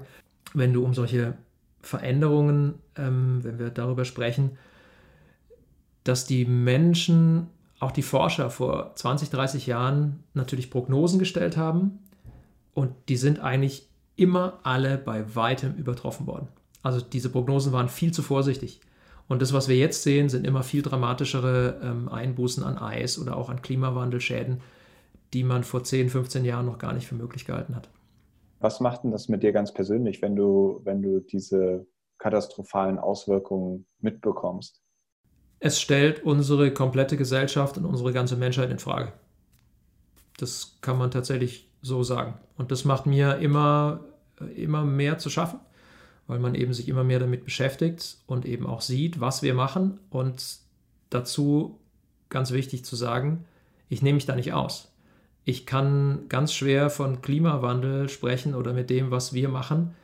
wenn 0.54 0.74
du 0.74 0.84
um 0.84 0.94
solche 0.94 1.36
Veränderungen, 1.82 2.76
ähm, 2.98 3.44
wenn 3.44 3.60
wir 3.60 3.70
darüber 3.70 4.06
sprechen, 4.06 4.58
dass 6.04 6.26
die 6.26 6.46
Menschen, 6.46 7.48
auch 7.80 7.92
die 7.92 8.02
Forscher 8.02 8.50
vor 8.50 8.96
20, 8.96 9.30
30 9.30 9.68
Jahren 9.68 10.24
natürlich 10.34 10.72
Prognosen 10.72 11.20
gestellt 11.20 11.58
haben 11.58 12.00
und 12.74 12.92
die 13.08 13.18
sind 13.18 13.40
eigentlich 13.40 13.88
immer 14.16 14.60
alle 14.64 14.98
bei 14.98 15.36
weitem 15.36 15.76
übertroffen 15.76 16.26
worden. 16.26 16.48
Also 16.82 17.02
diese 17.02 17.30
Prognosen 17.30 17.72
waren 17.72 17.90
viel 17.90 18.12
zu 18.12 18.24
vorsichtig. 18.24 18.82
Und 19.28 19.42
das, 19.42 19.54
was 19.54 19.68
wir 19.68 19.76
jetzt 19.76 20.04
sehen, 20.04 20.30
sind 20.30 20.48
immer 20.48 20.64
viel 20.64 20.82
dramatischere 20.82 21.82
ähm, 21.84 22.10
Einbußen 22.10 22.64
an 22.64 22.78
Eis 22.78 23.20
oder 23.20 23.36
auch 23.36 23.50
an 23.50 23.62
Klimawandelschäden, 23.62 24.62
die 25.34 25.44
man 25.44 25.64
vor 25.64 25.84
10, 25.84 26.10
15 26.10 26.46
Jahren 26.46 26.66
noch 26.66 26.78
gar 26.78 26.94
nicht 26.94 27.08
für 27.08 27.16
möglich 27.16 27.46
gehalten 27.46 27.76
hat. 27.76 27.90
Was 28.60 28.80
macht 28.80 29.04
denn 29.04 29.12
das 29.12 29.28
mit 29.28 29.44
dir 29.44 29.52
ganz 29.52 29.74
persönlich, 29.74 30.22
wenn 30.22 30.36
du, 30.36 30.82
wenn 30.84 31.02
du 31.02 31.20
diese 31.20 31.86
katastrophalen 32.18 32.98
Auswirkungen 32.98 33.86
mitbekommst? 34.00 34.82
Es 35.60 35.82
stellt 35.82 36.24
unsere 36.24 36.74
komplette 36.74 37.18
Gesellschaft 37.18 37.78
und 37.78 37.86
unsere 37.86 38.14
ganze 38.14 38.38
Menschheit 38.38 38.72
in 38.72 38.80
Frage. 38.80 39.12
Das 40.38 40.78
kann 40.82 40.98
man 40.98 41.12
tatsächlich 41.12 41.70
so 41.82 42.04
sagen. 42.04 42.36
Und 42.58 42.72
das 42.72 42.86
macht 42.86 43.06
mir 43.06 43.38
immer, 43.38 44.06
immer 44.56 44.84
mehr 44.86 45.18
zu 45.18 45.30
schaffen 45.30 45.60
weil 46.28 46.40
man 46.40 46.56
eben 46.56 46.74
sich 46.74 46.88
immer 46.88 47.04
mehr 47.04 47.20
damit 47.20 47.46
beschäftigt 47.46 48.18
und 48.28 48.46
eben 48.46 48.66
auch 48.66 48.82
sieht, 48.82 49.20
was 49.20 49.42
wir 49.42 49.54
machen. 49.54 50.00
Und 50.10 50.60
dazu 51.10 51.80
ganz 52.30 52.52
wichtig 52.52 52.86
zu 52.86 52.96
sagen, 52.96 53.46
ich 53.90 54.02
nehme 54.02 54.16
mich 54.16 54.26
da 54.26 54.36
nicht 54.36 54.54
aus. 54.54 54.92
Ich 55.46 55.66
kann 55.66 56.28
ganz 56.28 56.54
schwer 56.54 56.90
von 56.90 57.22
Klimawandel 57.22 58.10
sprechen 58.10 58.54
oder 58.54 58.74
mit 58.74 58.90
dem, 58.90 59.12
was 59.12 59.34
wir 59.34 59.48
machen 59.48 59.96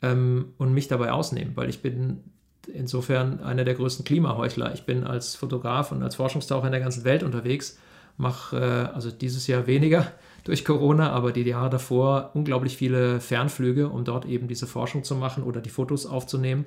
ähm, 0.00 0.54
und 0.56 0.72
mich 0.72 0.88
dabei 0.88 1.12
ausnehmen, 1.12 1.52
weil 1.54 1.68
ich 1.68 1.82
bin 1.82 2.24
insofern 2.72 3.40
einer 3.40 3.64
der 3.64 3.74
größten 3.74 4.04
Klimaheuchler. 4.04 4.72
Ich 4.72 4.86
bin 4.86 5.04
als 5.04 5.36
Fotograf 5.36 5.92
und 5.92 6.02
als 6.02 6.16
Forschungstaucher 6.16 6.66
in 6.66 6.72
der 6.72 6.80
ganzen 6.80 7.04
Welt 7.04 7.22
unterwegs, 7.22 7.78
mache 8.16 8.56
äh, 8.56 8.94
also 8.94 9.10
dieses 9.10 9.46
Jahr 9.46 9.66
weniger, 9.66 10.10
durch 10.46 10.64
Corona, 10.64 11.10
aber 11.10 11.32
die 11.32 11.42
Jahre 11.42 11.70
davor 11.70 12.30
unglaublich 12.34 12.76
viele 12.76 13.20
Fernflüge, 13.20 13.88
um 13.88 14.04
dort 14.04 14.26
eben 14.26 14.46
diese 14.46 14.68
Forschung 14.68 15.02
zu 15.02 15.16
machen 15.16 15.42
oder 15.42 15.60
die 15.60 15.70
Fotos 15.70 16.06
aufzunehmen. 16.06 16.66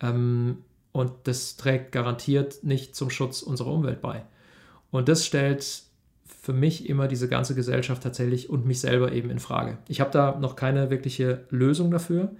Ähm, 0.00 0.58
und 0.92 1.12
das 1.24 1.56
trägt 1.56 1.90
garantiert 1.90 2.62
nicht 2.62 2.94
zum 2.94 3.10
Schutz 3.10 3.42
unserer 3.42 3.72
Umwelt 3.72 4.00
bei. 4.00 4.22
Und 4.92 5.08
das 5.08 5.26
stellt 5.26 5.82
für 6.24 6.52
mich 6.52 6.88
immer 6.88 7.08
diese 7.08 7.28
ganze 7.28 7.56
Gesellschaft 7.56 8.02
tatsächlich 8.02 8.48
und 8.48 8.64
mich 8.64 8.78
selber 8.78 9.10
eben 9.10 9.28
in 9.28 9.40
Frage. 9.40 9.78
Ich 9.88 10.00
habe 10.00 10.12
da 10.12 10.38
noch 10.38 10.54
keine 10.54 10.88
wirkliche 10.90 11.44
Lösung 11.50 11.90
dafür, 11.90 12.30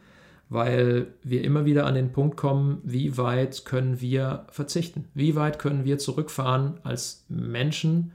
weil 0.51 1.09
wir 1.25 1.43
immer 1.43 1.65
wieder 1.65 1.85
an 1.85 1.97
den 1.97 2.13
Punkt 2.13 2.37
kommen, 2.37 2.81
wie 2.85 3.17
weit 3.19 3.65
können 3.65 4.01
wir 4.01 4.47
verzichten? 4.51 5.07
Wie 5.15 5.35
weit 5.35 5.59
können 5.59 5.85
wir 5.85 5.99
zurückfahren 5.99 6.79
als 6.85 7.25
Menschen, 7.29 8.13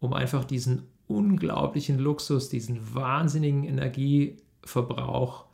um 0.00 0.14
einfach 0.14 0.44
diesen 0.44 0.84
unglaublichen 1.14 1.98
Luxus, 1.98 2.48
diesen 2.48 2.94
wahnsinnigen 2.94 3.64
Energieverbrauch 3.64 5.44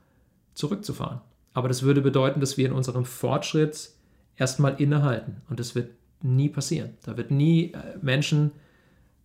zurückzufahren. 0.55 1.21
Aber 1.55 1.69
das 1.69 1.83
würde 1.83 2.01
bedeuten, 2.01 2.41
dass 2.41 2.57
wir 2.57 2.67
in 2.67 2.73
unserem 2.73 3.05
Fortschritt 3.05 3.91
erstmal 4.37 4.81
innehalten. 4.81 5.43
Und 5.49 5.61
das 5.61 5.75
wird 5.75 5.91
nie 6.23 6.49
passieren. 6.49 6.91
Da 7.05 7.17
wird 7.17 7.31
nie 7.31 7.73
äh, 7.73 7.99
Menschen 8.01 8.53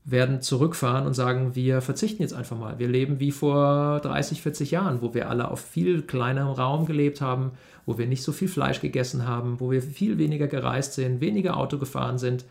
werden 0.06 0.41
zurückfahren 0.41 1.06
und 1.06 1.13
sagen, 1.13 1.56
wir 1.56 1.82
verzichten 1.82 2.22
jetzt 2.22 2.34
einfach 2.34 2.58
mal. 2.58 2.78
Wir 2.78 2.89
leben 2.89 3.22
wie 3.22 3.32
vor 3.32 4.02
30, 4.02 4.41
40 4.41 4.72
Jahren, 4.72 5.02
wo 5.02 5.13
wir 5.13 5.30
alle 5.30 5.50
auf 5.50 5.62
viel 5.62 6.02
kleinerem 6.02 6.52
Raum 6.52 6.86
gelebt 6.86 7.22
haben, 7.22 7.52
wo 7.86 7.98
wir 7.98 8.06
nicht 8.06 8.24
so 8.24 8.34
viel 8.34 8.50
Fleisch 8.50 8.82
gegessen 8.82 9.26
haben, 9.26 9.62
wo 9.62 9.72
wir 9.72 9.82
viel 9.82 10.17
weniger 10.17 10.48
gereist 10.48 10.93
sind, 10.93 11.22
weniger 11.22 11.56
Auto 11.56 11.78
gefahren 11.78 12.17
sind, 12.17 12.43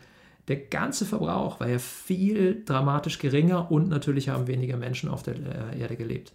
der 0.47 0.57
ganze 0.57 1.05
Verbrauch 1.05 1.59
war 1.59 1.69
ja 1.69 1.79
viel 1.79 2.63
dramatisch 2.65 3.19
geringer 3.19 3.71
und 3.71 3.89
natürlich 3.89 4.29
haben 4.29 4.47
weniger 4.47 4.77
Menschen 4.77 5.09
auf 5.09 5.23
der 5.23 5.35
äh, 5.35 5.79
Erde 5.79 5.95
gelebt. 5.95 6.33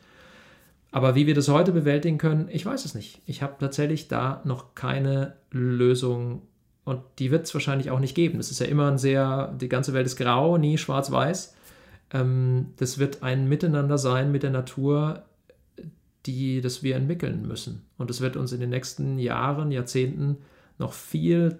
Aber 0.90 1.14
wie 1.14 1.26
wir 1.26 1.34
das 1.34 1.48
heute 1.48 1.72
bewältigen 1.72 2.16
können, 2.16 2.48
ich 2.50 2.64
weiß 2.64 2.84
es 2.86 2.94
nicht. 2.94 3.20
Ich 3.26 3.42
habe 3.42 3.56
tatsächlich 3.60 4.08
da 4.08 4.40
noch 4.44 4.74
keine 4.74 5.34
Lösung 5.50 6.42
und 6.84 7.02
die 7.18 7.30
wird 7.30 7.44
es 7.44 7.52
wahrscheinlich 7.52 7.90
auch 7.90 8.00
nicht 8.00 8.14
geben. 8.14 8.38
Es 8.38 8.50
ist 8.50 8.60
ja 8.60 8.66
immer 8.66 8.90
ein 8.90 8.96
sehr, 8.96 9.54
die 9.60 9.68
ganze 9.68 9.92
Welt 9.92 10.06
ist 10.06 10.16
grau, 10.16 10.56
nie 10.56 10.78
schwarz-weiß. 10.78 11.54
Ähm, 12.14 12.68
das 12.78 12.96
wird 12.96 13.22
ein 13.22 13.46
Miteinander 13.46 13.98
sein 13.98 14.32
mit 14.32 14.42
der 14.42 14.50
Natur, 14.50 15.24
die, 16.24 16.62
das 16.62 16.82
wir 16.82 16.96
entwickeln 16.96 17.46
müssen. 17.46 17.84
Und 17.98 18.10
es 18.10 18.22
wird 18.22 18.36
uns 18.36 18.52
in 18.52 18.60
den 18.60 18.70
nächsten 18.70 19.18
Jahren, 19.18 19.70
Jahrzehnten 19.70 20.38
noch 20.78 20.94
viel 20.94 21.58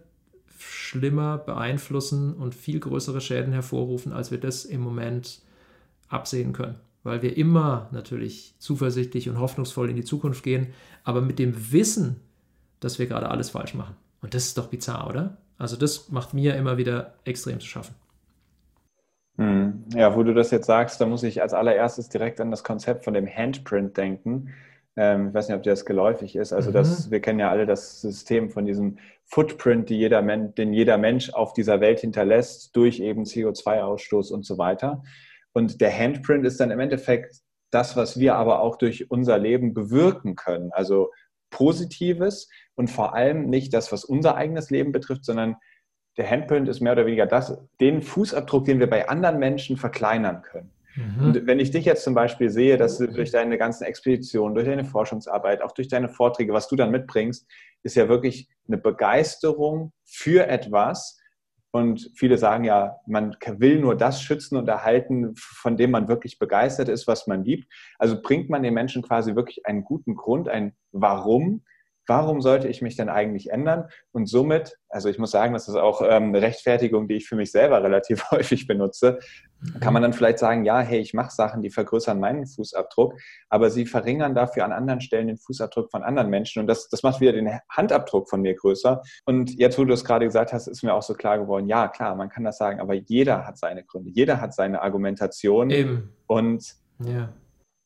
schlimmer 0.59 1.39
beeinflussen 1.39 2.35
und 2.35 2.55
viel 2.55 2.81
größere 2.81 3.21
Schäden 3.21 3.53
hervorrufen, 3.53 4.13
als 4.13 4.31
wir 4.31 4.39
das 4.39 4.65
im 4.65 4.81
Moment 4.81 5.41
absehen 6.09 6.53
können. 6.53 6.77
Weil 7.05 7.23
wir 7.23 7.37
immer 7.37 7.89
natürlich 7.93 8.55
zuversichtlich 8.59 9.29
und 9.29 9.39
hoffnungsvoll 9.39 9.89
in 9.89 9.97
die 9.97 10.05
Zukunft 10.05 10.43
gehen, 10.43 10.69
aber 11.05 11.21
mit 11.21 11.39
dem 11.39 11.73
Wissen, 11.73 12.17
dass 12.81 12.99
wir 12.99 13.07
gerade 13.07 13.31
alles 13.31 13.51
falsch 13.51 13.75
machen. 13.75 13.97
Und 14.21 14.35
das 14.35 14.47
ist 14.47 14.59
doch 14.59 14.67
bizarr, 14.67 15.09
oder? 15.09 15.39
Also 15.59 15.77
das 15.77 16.11
macht 16.11 16.35
mir 16.35 16.55
immer 16.57 16.77
wieder 16.77 17.15
extrem 17.25 17.61
zu 17.61 17.67
schaffen. 17.67 17.95
Hm. 19.37 19.85
Ja, 19.95 20.17
wo 20.17 20.23
du 20.23 20.35
das 20.35 20.51
jetzt 20.51 20.67
sagst, 20.67 21.01
da 21.01 21.07
muss 21.07 21.23
ich 21.23 21.41
als 21.41 21.55
allererstes 21.55 22.09
direkt 22.09 22.41
an 22.41 22.51
das 22.51 22.65
Konzept 22.65 23.05
von 23.05 23.15
dem 23.15 23.27
Handprint 23.27 23.97
denken. 23.97 24.53
Ähm, 24.99 25.29
ich 25.29 25.35
weiß 25.35 25.49
nicht, 25.49 25.57
ob 25.57 25.63
dir 25.63 25.71
das 25.71 25.85
geläufig 25.85 26.35
ist. 26.35 26.53
Also 26.53 26.73
das, 26.73 27.07
mhm. 27.07 27.11
wir 27.13 27.21
kennen 27.21 27.39
ja 27.39 27.51
alle 27.51 27.67
das 27.67 28.01
System 28.01 28.51
von 28.51 28.67
diesem 28.67 28.99
Footprint, 29.25 29.89
die 29.91 29.97
jeder 29.97 30.21
den 30.23 30.73
jeder 30.73 30.99
Mensch 30.99 31.31
auf 31.31 31.53
dieser 31.53 31.81
Welt 31.81 32.01
hinterlässt, 32.01 32.75
durch 32.75 32.99
eben 32.99 33.23
CO2-Ausstoß 33.23 34.33
und 34.33 34.45
so 34.45 34.59
weiter. 34.59 35.05
Und 35.53 35.81
der 35.81 35.97
Handprint 35.97 36.45
ist 36.45 36.59
dann 36.59 36.73
im 36.73 36.81
Endeffekt 36.81 37.37
das, 37.71 37.97
was 37.97 38.19
wir 38.19 38.35
aber 38.35 38.61
auch 38.61 38.77
durch 38.77 39.11
unser 39.11 39.39
Leben 39.39 39.73
bewirken 39.73 40.35
können. 40.35 40.73
Also 40.73 41.13
Positives 41.51 42.49
und 42.75 42.91
vor 42.91 43.15
allem 43.15 43.49
nicht 43.49 43.73
das, 43.75 43.93
was 43.93 44.05
unser 44.05 44.35
eigenes 44.35 44.71
Leben 44.71 44.91
betrifft, 44.91 45.25
sondern 45.25 45.57
der 46.17 46.29
Handprint 46.29 46.69
ist 46.69 46.81
mehr 46.81 46.95
oder 46.95 47.07
weniger 47.07 47.27
das, 47.27 47.57
den 47.81 48.03
Fußabdruck, 48.03 48.65
den 48.65 48.81
wir 48.81 48.91
bei 48.91 49.09
anderen 49.09 49.39
Menschen 49.39 49.77
verkleinern 49.77 50.43
können. 50.43 50.73
Mhm. 50.99 51.25
Und 51.25 51.47
wenn 51.47 51.61
ich 51.61 51.71
dich 51.71 51.85
jetzt 51.85 52.03
zum 52.03 52.15
Beispiel 52.15 52.51
sehe, 52.51 52.77
dass 52.77 52.99
du 52.99 53.07
durch 53.07 53.31
deine 53.31 53.57
ganzen 53.57 53.85
Expeditionen, 53.85 54.55
durch 54.55 54.67
deine 54.67 54.85
Forschungsarbeit, 54.85 55.63
auch 55.63 55.73
durch 55.73 55.89
deine 55.89 56.09
Vorträge, 56.09 56.53
was 56.53 56.69
du 56.69 56.77
dann 56.77 56.91
mitbringst, 56.91 57.47
ist 57.85 57.95
ja 57.95 58.09
wirklich 58.09 58.49
eine 58.67 58.79
Begeisterung 58.79 59.93
für 60.05 60.49
etwas. 60.49 61.21
Und 61.71 62.11
viele 62.17 62.39
sagen 62.39 62.65
ja, 62.65 62.97
man 63.07 63.37
will 63.47 63.79
nur 63.79 63.97
das 63.97 64.23
schützen 64.23 64.57
und 64.57 64.69
erhalten, 64.69 65.35
von 65.37 65.77
dem 65.77 65.93
man 65.93 66.09
wirklich 66.09 66.39
begeistert 66.39 66.89
ist, 66.89 67.07
was 67.07 67.27
man 67.27 67.45
liebt. 67.45 67.73
Also 67.99 68.21
bringt 68.21 68.51
man 68.51 68.63
den 68.63 68.75
Menschen 68.75 69.03
quasi 69.03 69.37
wirklich 69.37 69.67
einen 69.67 69.85
guten 69.85 70.17
Grund, 70.17 70.49
ein 70.49 70.75
Warum, 70.91 71.63
warum 72.09 72.41
sollte 72.41 72.69
ich 72.69 72.83
mich 72.83 72.97
denn 72.97 73.09
eigentlich 73.09 73.51
ändern? 73.51 73.89
Und 74.13 74.29
somit, 74.29 74.79
also 74.89 75.09
ich 75.09 75.19
muss 75.19 75.31
sagen, 75.31 75.53
das 75.53 75.69
ist 75.69 75.77
auch 75.77 76.03
ähm, 76.03 76.29
eine 76.29 76.43
Rechtfertigung, 76.43 77.07
die 77.07 77.17
ich 77.17 77.29
für 77.29 77.37
mich 77.37 77.53
selber 77.53 77.83
relativ 77.83 78.25
häufig 78.31 78.67
benutze, 78.67 79.19
kann 79.81 79.93
man 79.93 80.03
dann 80.03 80.13
vielleicht 80.13 80.39
sagen, 80.39 80.65
ja, 80.65 80.81
hey, 80.81 81.01
ich 81.01 81.15
mache 81.15 81.35
Sachen, 81.35 81.63
die 81.63 81.71
vergrößern 81.71 82.19
meinen 82.19 82.47
Fußabdruck, 82.47 83.15
aber 83.49 83.71
sie 83.71 83.87
verringern 83.87 84.35
dafür 84.35 84.65
an 84.65 84.73
anderen 84.73 85.01
Stellen 85.01 85.27
den 85.27 85.37
Fußabdruck 85.37 85.91
von 85.91 86.03
anderen 86.03 86.31
Menschen 86.31 86.61
und 86.61 86.67
das, 86.67 86.89
das 86.89 87.03
macht 87.03 87.21
wieder 87.21 87.33
den 87.33 87.51
Handabdruck 87.69 88.31
von 88.31 88.41
mir 88.41 88.55
größer. 88.55 89.03
Und 89.25 89.59
jetzt, 89.59 89.79
wo 89.79 89.85
du 89.85 89.93
es 89.93 90.05
gerade 90.05 90.27
gesagt 90.27 90.53
hast, 90.53 90.69
ist 90.69 90.83
mir 90.83 90.95
auch 90.95 91.03
so 91.03 91.15
klar 91.15 91.39
geworden, 91.39 91.67
ja, 91.67 91.89
klar, 91.89 92.15
man 92.15 92.29
kann 92.29 92.45
das 92.45 92.59
sagen, 92.59 92.81
aber 92.81 92.95
jeder 92.95 93.47
hat 93.47 93.59
seine 93.59 93.85
Gründe, 93.85 94.11
jeder 94.11 94.41
hat 94.41 94.55
seine 94.55 94.81
Argumentation 94.81 95.71
Eben. 95.71 96.15
und 96.27 96.75
ja 97.01 97.29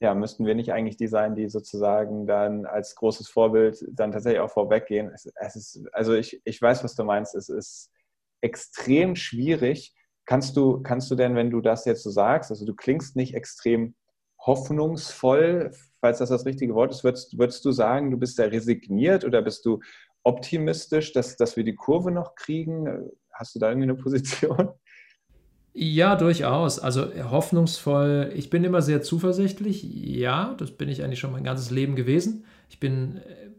ja, 0.03 0.15
müssten 0.15 0.45
wir 0.45 0.57
nicht 0.57 0.73
eigentlich 0.73 0.97
die 0.97 1.07
sein, 1.07 1.37
die 1.37 1.49
sozusagen 1.49 2.27
dann 2.27 2.67
als 2.67 2.97
großes 2.97 3.29
Vorbild 3.29 3.85
dann 3.93 4.11
tatsächlich 4.11 4.41
auch 4.41 4.51
vorweggehen? 4.51 5.11
Es, 5.15 5.31
es 5.37 5.57
ist, 5.57 5.85
also 5.93 6.15
ich, 6.15 6.43
ich 6.45 6.61
weiß, 6.61 6.83
was 6.83 6.97
du 6.97 7.05
meinst. 7.05 7.37
Es 7.37 7.49
ist 7.49 7.91
extrem 8.41 9.15
schwierig. 9.15 9.95
Kannst 10.27 10.57
du, 10.57 10.83
kannst 10.83 11.09
du 11.11 11.15
denn, 11.15 11.37
wenn 11.37 11.51
du 11.51 11.61
das 11.61 11.85
jetzt 11.85 12.03
so 12.03 12.11
sagst, 12.11 12.51
also 12.51 12.67
du 12.67 12.75
klingst 12.75 13.15
nicht 13.15 13.35
extrem 13.35 13.95
hoffnungsvoll, 14.41 15.71
falls 16.01 16.19
das 16.19 16.31
das 16.31 16.47
richtige 16.47 16.75
Wort 16.75 16.91
ist, 16.91 17.05
würdest, 17.05 17.38
würdest 17.38 17.65
du 17.65 17.71
sagen, 17.71 18.11
du 18.11 18.17
bist 18.17 18.41
da 18.41 18.45
resigniert 18.45 19.25
oder 19.25 19.41
bist 19.41 19.65
du 19.65 19.79
optimistisch, 20.25 21.12
dass, 21.12 21.37
dass 21.37 21.57
wir 21.57 21.62
die 21.62 21.77
Kurve 21.77 22.11
noch 22.11 22.35
kriegen? 22.35 23.09
Hast 23.33 23.55
du 23.55 23.61
da 23.61 23.69
irgendwie 23.69 23.91
eine 23.91 23.95
Position? 23.95 24.71
Ja, 25.75 26.17
durchaus. 26.17 26.79
Also 26.79 27.07
hoffnungsvoll. 27.31 28.33
Ich 28.35 28.51
bin 28.51 28.65
immer 28.65 28.83
sehr 28.83 29.03
zuversichtlich. 29.03 29.83
Ja, 29.83 30.55
das 30.59 30.71
bin 30.71 30.89
ich 30.89 31.03
eigentlich 31.03 31.21
schon 31.21 31.33
mein 31.33 31.45
ganzes 31.45 31.71
Leben 31.71 31.97
gewesen. 31.97 32.45
Ich 32.69 32.79
bin, 32.79 33.17
äh, 33.17 33.51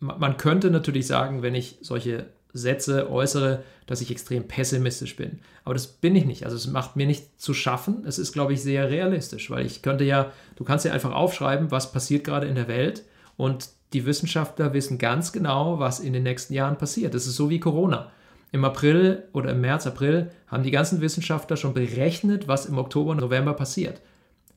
man 0.00 0.36
könnte 0.36 0.70
natürlich 0.70 1.06
sagen, 1.06 1.42
wenn 1.42 1.54
ich 1.54 1.78
solche 1.82 2.26
Sätze 2.52 3.10
äußere, 3.10 3.62
dass 3.86 4.00
ich 4.00 4.10
extrem 4.10 4.48
pessimistisch 4.48 5.14
bin. 5.14 5.38
Aber 5.64 5.74
das 5.74 5.86
bin 5.86 6.16
ich 6.16 6.24
nicht. 6.24 6.44
Also 6.44 6.56
es 6.56 6.66
macht 6.66 6.96
mir 6.96 7.06
nicht 7.06 7.40
zu 7.40 7.54
schaffen. 7.54 8.04
Es 8.06 8.18
ist, 8.18 8.32
glaube 8.32 8.54
ich, 8.54 8.62
sehr 8.62 8.90
realistisch, 8.90 9.50
weil 9.50 9.66
ich 9.66 9.82
könnte 9.82 10.04
ja, 10.04 10.32
du 10.56 10.64
kannst 10.64 10.84
ja 10.84 10.92
einfach 10.92 11.12
aufschreiben, 11.12 11.70
was 11.70 11.92
passiert 11.92 12.24
gerade 12.24 12.46
in 12.46 12.54
der 12.54 12.68
Welt 12.68 13.04
und 13.36 13.68
die 13.92 14.04
Wissenschaftler 14.04 14.72
wissen 14.72 14.98
ganz 14.98 15.32
genau, 15.32 15.78
was 15.78 16.00
in 16.00 16.12
den 16.12 16.24
nächsten 16.24 16.54
Jahren 16.54 16.76
passiert. 16.76 17.14
Das 17.14 17.26
ist 17.26 17.36
so 17.36 17.50
wie 17.50 17.60
Corona. 17.60 18.10
Im 18.52 18.64
April 18.64 19.24
oder 19.32 19.50
im 19.50 19.60
März, 19.60 19.86
April 19.86 20.30
haben 20.46 20.62
die 20.62 20.70
ganzen 20.70 21.00
Wissenschaftler 21.00 21.56
schon 21.56 21.74
berechnet, 21.74 22.48
was 22.48 22.66
im 22.66 22.78
Oktober 22.78 23.10
und 23.10 23.20
November 23.20 23.54
passiert. 23.54 24.00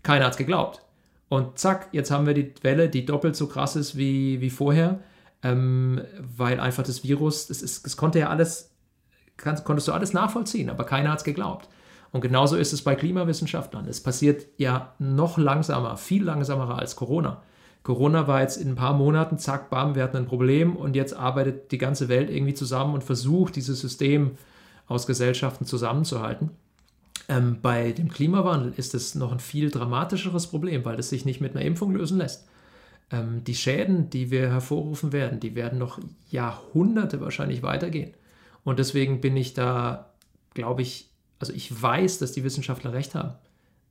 Keiner 0.03 0.25
hat 0.25 0.33
es 0.33 0.37
geglaubt. 0.37 0.81
Und 1.27 1.59
zack, 1.59 1.89
jetzt 1.91 2.11
haben 2.11 2.25
wir 2.25 2.33
die 2.33 2.53
Welle, 2.61 2.89
die 2.89 3.05
doppelt 3.05 3.35
so 3.35 3.47
krass 3.47 3.75
ist 3.75 3.97
wie, 3.97 4.41
wie 4.41 4.49
vorher, 4.49 4.99
ähm, 5.43 6.01
weil 6.19 6.59
einfach 6.59 6.83
das 6.83 7.03
Virus, 7.03 7.47
das, 7.47 7.61
ist, 7.61 7.85
das 7.85 7.97
konnte 7.97 8.19
ja 8.19 8.29
alles, 8.29 8.71
kann, 9.37 9.63
konntest 9.63 9.87
du 9.87 9.91
alles 9.91 10.13
nachvollziehen, 10.13 10.69
aber 10.69 10.85
keiner 10.85 11.11
hat 11.11 11.19
es 11.19 11.23
geglaubt. 11.23 11.69
Und 12.11 12.21
genauso 12.21 12.55
ist 12.55 12.73
es 12.73 12.81
bei 12.83 12.95
Klimawissenschaftlern. 12.95 13.87
Es 13.87 14.01
passiert 14.01 14.47
ja 14.57 14.93
noch 14.97 15.37
langsamer, 15.37 15.97
viel 15.97 16.23
langsamer 16.23 16.79
als 16.79 16.95
Corona. 16.95 17.43
Corona 17.89 18.27
war 18.27 18.41
jetzt 18.41 18.57
in 18.57 18.69
ein 18.69 18.75
paar 18.75 18.93
Monaten, 18.93 19.39
zack, 19.39 19.71
bam, 19.71 19.95
wir 19.95 20.03
hatten 20.03 20.17
ein 20.17 20.27
Problem 20.27 20.75
und 20.75 20.95
jetzt 20.95 21.15
arbeitet 21.15 21.71
die 21.71 21.79
ganze 21.79 22.07
Welt 22.07 22.29
irgendwie 22.29 22.53
zusammen 22.53 22.93
und 22.93 23.03
versucht, 23.03 23.55
dieses 23.55 23.79
System 23.79 24.37
aus 24.85 25.07
Gesellschaften 25.07 25.65
zusammenzuhalten. 25.65 26.51
Ähm, 27.27 27.57
bei 27.63 27.91
dem 27.91 28.09
Klimawandel 28.09 28.73
ist 28.77 28.93
es 28.93 29.15
noch 29.15 29.31
ein 29.31 29.39
viel 29.39 29.71
dramatischeres 29.71 30.45
Problem, 30.45 30.85
weil 30.85 30.99
es 30.99 31.09
sich 31.09 31.25
nicht 31.25 31.41
mit 31.41 31.55
einer 31.55 31.65
Impfung 31.65 31.95
lösen 31.95 32.19
lässt. 32.19 32.47
Ähm, 33.09 33.43
die 33.43 33.55
Schäden, 33.55 34.11
die 34.11 34.29
wir 34.29 34.51
hervorrufen 34.51 35.11
werden, 35.11 35.39
die 35.39 35.55
werden 35.55 35.79
noch 35.79 35.99
Jahrhunderte 36.29 37.21
wahrscheinlich 37.21 37.63
weitergehen. 37.63 38.13
Und 38.63 38.77
deswegen 38.77 39.19
bin 39.19 39.35
ich 39.35 39.55
da, 39.55 40.11
glaube 40.53 40.83
ich, 40.83 41.09
also 41.39 41.53
ich 41.53 41.81
weiß, 41.81 42.19
dass 42.19 42.33
die 42.33 42.43
Wissenschaftler 42.43 42.93
recht 42.93 43.15
haben. 43.15 43.33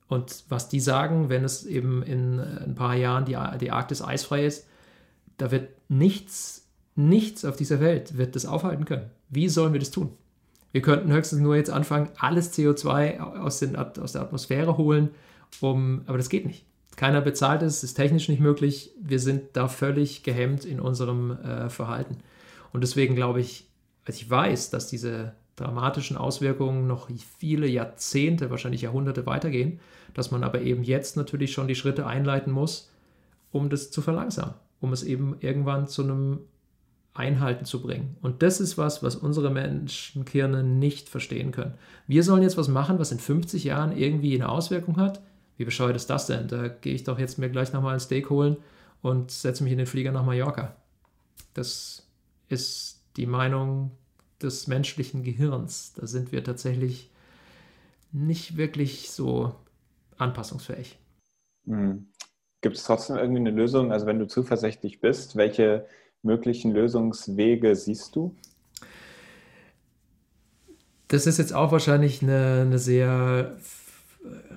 Und 0.08 0.44
was 0.48 0.68
die 0.68 0.80
sagen, 0.80 1.28
wenn 1.28 1.44
es 1.44 1.64
eben 1.66 2.02
in 2.02 2.38
äh, 2.38 2.64
ein 2.64 2.74
paar 2.74 2.94
Jahren 2.94 3.24
die, 3.24 3.36
die 3.60 3.70
Arktis 3.70 4.02
eisfrei 4.02 4.46
ist, 4.46 4.66
da 5.36 5.50
wird 5.50 5.68
nichts, 5.88 6.66
nichts 6.96 7.44
auf 7.44 7.56
dieser 7.56 7.80
Welt 7.80 8.16
wird 8.16 8.34
das 8.34 8.46
aufhalten 8.46 8.84
können. 8.84 9.10
Wie 9.28 9.48
sollen 9.48 9.72
wir 9.72 9.80
das 9.80 9.90
tun? 9.90 10.10
Wir 10.72 10.82
könnten 10.82 11.12
höchstens 11.12 11.40
nur 11.40 11.56
jetzt 11.56 11.70
anfangen, 11.70 12.10
alles 12.18 12.52
CO2 12.52 13.20
aus, 13.20 13.60
den, 13.60 13.76
aus 13.76 14.12
der 14.12 14.22
Atmosphäre 14.22 14.76
holen, 14.76 15.10
um, 15.60 16.02
aber 16.06 16.18
das 16.18 16.28
geht 16.28 16.46
nicht. 16.46 16.64
Keiner 16.96 17.20
bezahlt 17.20 17.62
es, 17.62 17.84
ist 17.84 17.94
technisch 17.94 18.28
nicht 18.28 18.40
möglich. 18.40 18.90
Wir 19.00 19.20
sind 19.20 19.42
da 19.52 19.68
völlig 19.68 20.24
gehemmt 20.24 20.64
in 20.64 20.80
unserem 20.80 21.30
äh, 21.30 21.70
Verhalten. 21.70 22.18
Und 22.72 22.82
deswegen 22.82 23.14
glaube 23.14 23.40
ich, 23.40 23.68
also 24.04 24.20
ich 24.20 24.28
weiß, 24.28 24.70
dass 24.70 24.88
diese 24.88 25.32
dramatischen 25.58 26.16
Auswirkungen 26.16 26.86
noch 26.86 27.08
viele 27.38 27.66
Jahrzehnte, 27.66 28.50
wahrscheinlich 28.50 28.82
Jahrhunderte 28.82 29.26
weitergehen, 29.26 29.80
dass 30.14 30.30
man 30.30 30.44
aber 30.44 30.62
eben 30.62 30.82
jetzt 30.82 31.16
natürlich 31.16 31.52
schon 31.52 31.68
die 31.68 31.74
Schritte 31.74 32.06
einleiten 32.06 32.52
muss, 32.52 32.90
um 33.50 33.68
das 33.68 33.90
zu 33.90 34.02
verlangsamen, 34.02 34.54
um 34.80 34.92
es 34.92 35.02
eben 35.02 35.36
irgendwann 35.40 35.88
zu 35.88 36.02
einem 36.02 36.40
Einhalten 37.14 37.64
zu 37.64 37.82
bringen. 37.82 38.16
Und 38.22 38.42
das 38.42 38.60
ist 38.60 38.78
was, 38.78 39.02
was 39.02 39.16
unsere 39.16 39.50
Menschenkirne 39.50 40.62
nicht 40.62 41.08
verstehen 41.08 41.50
können. 41.50 41.74
Wir 42.06 42.22
sollen 42.22 42.42
jetzt 42.42 42.56
was 42.56 42.68
machen, 42.68 43.00
was 43.00 43.10
in 43.10 43.18
50 43.18 43.64
Jahren 43.64 43.96
irgendwie 43.96 44.34
eine 44.34 44.48
Auswirkung 44.48 44.98
hat. 44.98 45.20
Wie 45.56 45.64
bescheuert 45.64 45.96
ist 45.96 46.10
das 46.10 46.26
denn? 46.26 46.46
Da 46.46 46.68
gehe 46.68 46.94
ich 46.94 47.02
doch 47.02 47.18
jetzt 47.18 47.38
mir 47.38 47.50
gleich 47.50 47.72
nochmal 47.72 47.94
ein 47.94 48.00
Steak 48.00 48.30
holen 48.30 48.56
und 49.02 49.32
setze 49.32 49.64
mich 49.64 49.72
in 49.72 49.78
den 49.78 49.88
Flieger 49.88 50.12
nach 50.12 50.24
Mallorca. 50.24 50.76
Das 51.54 52.06
ist 52.48 53.02
die 53.16 53.26
Meinung 53.26 53.90
des 54.42 54.66
menschlichen 54.66 55.22
Gehirns. 55.22 55.92
Da 55.94 56.06
sind 56.06 56.32
wir 56.32 56.44
tatsächlich 56.44 57.10
nicht 58.12 58.56
wirklich 58.56 59.10
so 59.10 59.54
anpassungsfähig. 60.16 60.98
Hm. 61.66 62.08
Gibt 62.60 62.76
es 62.76 62.84
trotzdem 62.84 63.16
irgendwie 63.16 63.40
eine 63.40 63.50
Lösung? 63.50 63.92
Also 63.92 64.06
wenn 64.06 64.18
du 64.18 64.26
zuversichtlich 64.26 65.00
bist, 65.00 65.36
welche 65.36 65.86
möglichen 66.22 66.72
Lösungswege 66.72 67.76
siehst 67.76 68.16
du? 68.16 68.34
Das 71.06 71.26
ist 71.26 71.38
jetzt 71.38 71.54
auch 71.54 71.72
wahrscheinlich 71.72 72.22
eine, 72.22 72.62
eine 72.66 72.78
sehr 72.78 73.56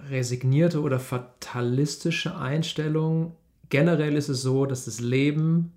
resignierte 0.10 0.82
oder 0.82 1.00
fatalistische 1.00 2.36
Einstellung. 2.36 3.36
Generell 3.70 4.18
ist 4.18 4.30
es 4.30 4.42
so, 4.42 4.66
dass 4.66 4.86
das 4.86 5.00
Leben 5.00 5.72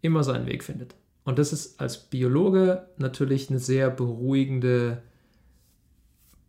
immer 0.00 0.24
seinen 0.24 0.46
Weg 0.46 0.64
findet. 0.64 0.96
Und 1.24 1.38
das 1.38 1.52
ist 1.52 1.80
als 1.80 1.98
Biologe 1.98 2.88
natürlich 2.96 3.48
eine 3.48 3.58
sehr 3.58 3.90
beruhigende 3.90 5.02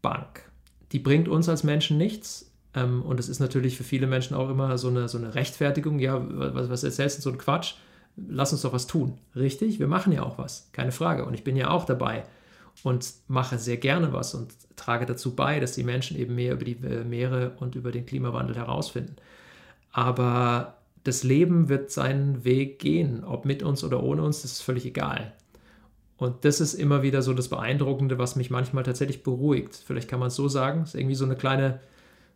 Bank. 0.02 0.50
Die 0.92 1.00
bringt 1.00 1.28
uns 1.28 1.48
als 1.48 1.64
Menschen 1.64 1.98
nichts. 1.98 2.52
Ähm, 2.74 3.04
und 3.04 3.20
es 3.20 3.30
ist 3.30 3.40
natürlich 3.40 3.78
für 3.78 3.84
viele 3.84 4.08
Menschen 4.08 4.36
auch 4.36 4.50
immer 4.50 4.78
so 4.78 4.88
eine, 4.88 5.08
so 5.08 5.18
eine 5.18 5.36
Rechtfertigung. 5.36 6.00
Ja, 6.00 6.20
was, 6.56 6.70
was 6.70 6.84
erzählst 6.84 7.20
du 7.20 7.22
so 7.22 7.30
ein 7.30 7.38
Quatsch? 7.38 7.76
lass 8.16 8.52
uns 8.52 8.62
doch 8.62 8.74
was 8.74 8.88
tun. 8.88 9.18
Richtig, 9.36 9.80
wir 9.80 9.88
machen 9.88 10.14
ja 10.14 10.24
auch 10.24 10.38
was, 10.38 10.70
keine 10.72 10.92
Frage. 10.92 11.26
Und 11.26 11.34
ich 11.34 11.44
bin 11.44 11.56
ja 11.56 11.70
auch 11.70 11.86
dabei 11.86 12.24
und 12.84 13.12
mache 13.28 13.58
sehr 13.58 13.78
gerne 13.78 14.14
was 14.14 14.34
und 14.34 14.54
trage 14.76 15.06
dazu 15.06 15.36
bei, 15.36 15.60
dass 15.60 15.74
die 15.74 15.84
Menschen 15.84 16.18
eben 16.18 16.36
mehr 16.36 16.54
über 16.54 16.66
die 16.66 16.78
äh, 16.84 17.04
Meere 17.04 17.52
und 17.60 17.76
über 17.76 17.92
den 17.92 18.06
Klimawandel 18.06 18.56
herausfinden. 18.56 19.16
Aber 19.92 20.78
das 21.04 21.24
Leben 21.24 21.70
wird 21.70 21.92
seinen 21.92 22.46
Weg 22.46 22.80
gehen, 22.80 23.24
ob 23.24 23.46
mit 23.46 23.62
uns 23.62 23.84
oder 23.84 24.04
ohne 24.04 24.24
uns, 24.24 24.42
das 24.42 24.54
ist 24.54 24.62
völlig 24.62 24.86
egal. 24.86 25.34
Und 26.18 26.46
das 26.46 26.62
ist 26.62 26.74
immer 26.76 27.02
wieder 27.02 27.22
so 27.22 27.34
das 27.34 27.50
Beeindruckende, 27.50 28.18
was 28.18 28.36
mich 28.38 28.50
manchmal 28.50 28.84
tatsächlich 28.84 29.24
beruhigt. 29.24 29.76
Vielleicht 29.86 30.08
kann 30.08 30.20
man 30.20 30.30
es 30.30 30.36
so 30.36 30.48
sagen. 30.48 30.84
Es 30.84 30.90
ist 30.90 30.96
irgendwie 30.96 31.16
so 31.16 31.26
eine 31.26 31.36
kleine, 31.36 31.82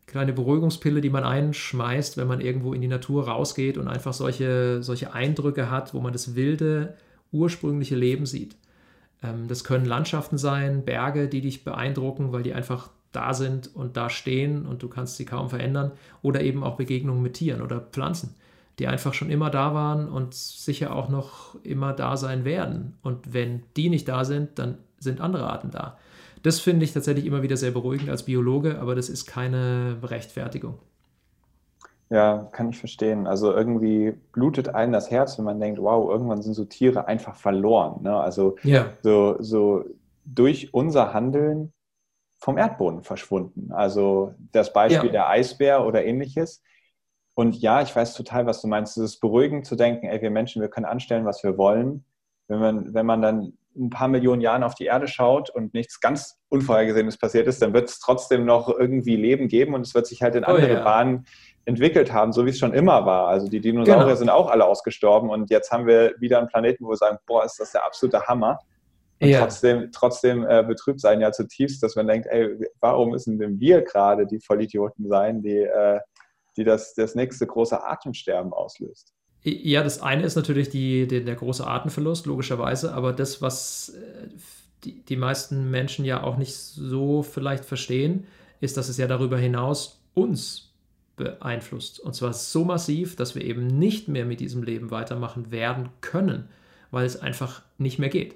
kleine 0.07 0.33
Beruhigungspille, 0.33 0.99
die 0.99 1.09
man 1.09 1.23
einschmeißt, 1.23 2.17
wenn 2.17 2.27
man 2.27 2.41
irgendwo 2.41 2.73
in 2.73 2.81
die 2.81 2.89
Natur 2.89 3.29
rausgeht 3.29 3.77
und 3.77 3.87
einfach 3.87 4.13
solche, 4.13 4.83
solche 4.83 5.13
Eindrücke 5.13 5.71
hat, 5.71 5.93
wo 5.93 6.01
man 6.01 6.11
das 6.11 6.35
wilde, 6.35 6.95
ursprüngliche 7.31 7.95
Leben 7.95 8.25
sieht. 8.25 8.57
Ähm, 9.23 9.47
das 9.47 9.63
können 9.63 9.85
Landschaften 9.85 10.37
sein, 10.37 10.83
Berge, 10.83 11.29
die 11.29 11.41
dich 11.41 11.63
beeindrucken, 11.63 12.33
weil 12.33 12.43
die 12.43 12.53
einfach 12.53 12.89
da 13.13 13.33
sind 13.33 13.73
und 13.73 13.95
da 13.95 14.09
stehen 14.09 14.65
und 14.65 14.83
du 14.83 14.89
kannst 14.89 15.15
sie 15.15 15.25
kaum 15.25 15.49
verändern. 15.49 15.93
Oder 16.21 16.41
eben 16.41 16.63
auch 16.63 16.75
Begegnungen 16.75 17.23
mit 17.23 17.35
Tieren 17.35 17.61
oder 17.61 17.79
Pflanzen 17.79 18.35
die 18.79 18.87
einfach 18.87 19.13
schon 19.13 19.31
immer 19.31 19.49
da 19.49 19.73
waren 19.73 20.07
und 20.07 20.33
sicher 20.33 20.95
auch 20.95 21.09
noch 21.09 21.55
immer 21.63 21.93
da 21.93 22.15
sein 22.15 22.45
werden. 22.45 22.97
Und 23.01 23.33
wenn 23.33 23.63
die 23.75 23.89
nicht 23.89 24.07
da 24.07 24.23
sind, 24.23 24.59
dann 24.59 24.77
sind 24.99 25.21
andere 25.21 25.49
Arten 25.49 25.71
da. 25.71 25.97
Das 26.43 26.59
finde 26.59 26.85
ich 26.85 26.93
tatsächlich 26.93 27.25
immer 27.25 27.41
wieder 27.41 27.57
sehr 27.57 27.71
beruhigend 27.71 28.09
als 28.09 28.23
Biologe, 28.23 28.79
aber 28.79 28.95
das 28.95 29.09
ist 29.09 29.25
keine 29.25 29.97
Rechtfertigung. 30.03 30.79
Ja, 32.09 32.47
kann 32.51 32.69
ich 32.69 32.77
verstehen. 32.77 33.27
Also 33.27 33.51
irgendwie 33.53 34.13
blutet 34.31 34.69
einem 34.69 34.93
das 34.93 35.11
Herz, 35.11 35.37
wenn 35.37 35.45
man 35.45 35.59
denkt, 35.59 35.81
wow, 35.81 36.09
irgendwann 36.09 36.41
sind 36.41 36.53
so 36.53 36.63
Tiere 36.63 37.07
einfach 37.07 37.35
verloren. 37.35 38.01
Ne? 38.03 38.15
Also 38.15 38.55
ja. 38.63 38.85
so, 39.01 39.35
so 39.39 39.83
durch 40.23 40.73
unser 40.73 41.13
Handeln 41.13 41.73
vom 42.37 42.57
Erdboden 42.57 43.01
verschwunden. 43.01 43.71
Also 43.73 44.33
das 44.51 44.71
Beispiel 44.71 45.07
ja. 45.07 45.11
der 45.11 45.29
Eisbär 45.29 45.85
oder 45.85 46.05
ähnliches 46.05 46.61
und 47.37 47.55
ja, 47.61 47.83
ich 47.83 47.95
weiß 47.95 48.15
total, 48.15 48.47
was 48.47 48.63
du 48.63 48.67
meinst. 48.67 48.97
Es 48.97 49.03
ist 49.03 49.19
beruhigend 49.19 49.67
zu 49.67 49.75
denken, 49.75 50.07
ey, 50.07 50.19
wir 50.23 50.31
Menschen, 50.31 50.59
wir 50.59 50.69
können 50.69 50.87
anstellen, 50.87 51.23
was 51.23 51.43
wir 51.43 51.55
wollen. 51.55 52.03
Wenn 52.47 52.57
man, 52.57 52.93
wenn 52.95 53.05
man 53.05 53.21
dann 53.21 53.53
ein 53.75 53.91
paar 53.91 54.07
Millionen 54.07 54.41
Jahren 54.41 54.63
auf 54.63 54.73
die 54.73 54.85
Erde 54.85 55.07
schaut 55.07 55.51
und 55.51 55.71
nichts 55.75 55.99
ganz 55.99 56.39
Unvorhergesehenes 56.49 57.19
passiert 57.19 57.45
ist, 57.45 57.61
dann 57.61 57.75
wird 57.75 57.89
es 57.89 57.99
trotzdem 57.99 58.45
noch 58.45 58.69
irgendwie 58.69 59.15
Leben 59.15 59.49
geben 59.49 59.75
und 59.75 59.81
es 59.81 59.93
wird 59.93 60.07
sich 60.07 60.23
halt 60.23 60.33
in 60.33 60.45
oh 60.45 60.47
andere 60.47 60.65
oh, 60.65 60.73
ja. 60.77 60.83
Bahnen 60.83 61.27
entwickelt 61.65 62.11
haben, 62.11 62.33
so 62.33 62.43
wie 62.43 62.49
es 62.49 62.57
schon 62.57 62.73
immer 62.73 63.05
war. 63.05 63.27
Also 63.27 63.47
die 63.47 63.61
Dinosaurier 63.61 64.05
genau. 64.05 64.15
sind 64.15 64.29
auch 64.31 64.49
alle 64.49 64.65
ausgestorben 64.65 65.29
und 65.29 65.51
jetzt 65.51 65.71
haben 65.71 65.85
wir 65.85 66.15
wieder 66.19 66.39
einen 66.39 66.47
Planeten, 66.47 66.85
wo 66.85 66.89
wir 66.89 66.97
sagen, 66.97 67.19
boah, 67.27 67.45
ist 67.45 67.59
das 67.59 67.71
der 67.71 67.85
absolute 67.85 68.25
Hammer. 68.25 68.57
Und 69.21 69.29
ja. 69.29 69.41
trotzdem, 69.41 69.91
trotzdem 69.91 70.43
äh, 70.43 70.63
betrübt 70.63 71.01
sein 71.01 71.21
ja 71.21 71.31
zutiefst, 71.31 71.83
dass 71.83 71.95
man 71.95 72.07
denkt, 72.07 72.25
ey, 72.31 72.57
warum 72.79 73.11
müssen 73.11 73.37
denn 73.37 73.59
wir 73.59 73.83
gerade 73.83 74.25
die 74.25 74.39
Vollidioten 74.39 75.07
sein, 75.07 75.43
die 75.43 75.59
äh, 75.59 75.99
die 76.57 76.63
das, 76.63 76.93
das 76.95 77.15
nächste 77.15 77.45
große 77.47 77.83
Atemsterben 77.83 78.53
auslöst. 78.53 79.13
Ja, 79.43 79.83
das 79.83 80.01
eine 80.01 80.23
ist 80.23 80.35
natürlich 80.35 80.69
die, 80.69 81.07
die, 81.07 81.23
der 81.23 81.35
große 81.35 81.65
Atemverlust, 81.65 82.25
logischerweise, 82.25 82.93
aber 82.93 83.13
das, 83.13 83.41
was 83.41 83.89
äh, 83.89 84.27
die, 84.83 85.05
die 85.05 85.15
meisten 85.15 85.69
Menschen 85.69 86.05
ja 86.05 86.23
auch 86.23 86.37
nicht 86.37 86.55
so 86.55 87.23
vielleicht 87.23 87.63
verstehen, 87.63 88.25
ist, 88.59 88.77
dass 88.77 88.89
es 88.89 88.97
ja 88.97 89.07
darüber 89.07 89.37
hinaus 89.37 90.01
uns 90.13 90.73
beeinflusst. 91.15 91.99
Und 91.99 92.15
zwar 92.15 92.33
so 92.33 92.63
massiv, 92.63 93.15
dass 93.15 93.35
wir 93.35 93.43
eben 93.43 93.67
nicht 93.67 94.07
mehr 94.07 94.25
mit 94.25 94.39
diesem 94.39 94.63
Leben 94.63 94.91
weitermachen 94.91 95.51
werden 95.51 95.89
können, 96.01 96.49
weil 96.91 97.05
es 97.05 97.19
einfach 97.19 97.63
nicht 97.77 97.99
mehr 97.99 98.09
geht. 98.09 98.35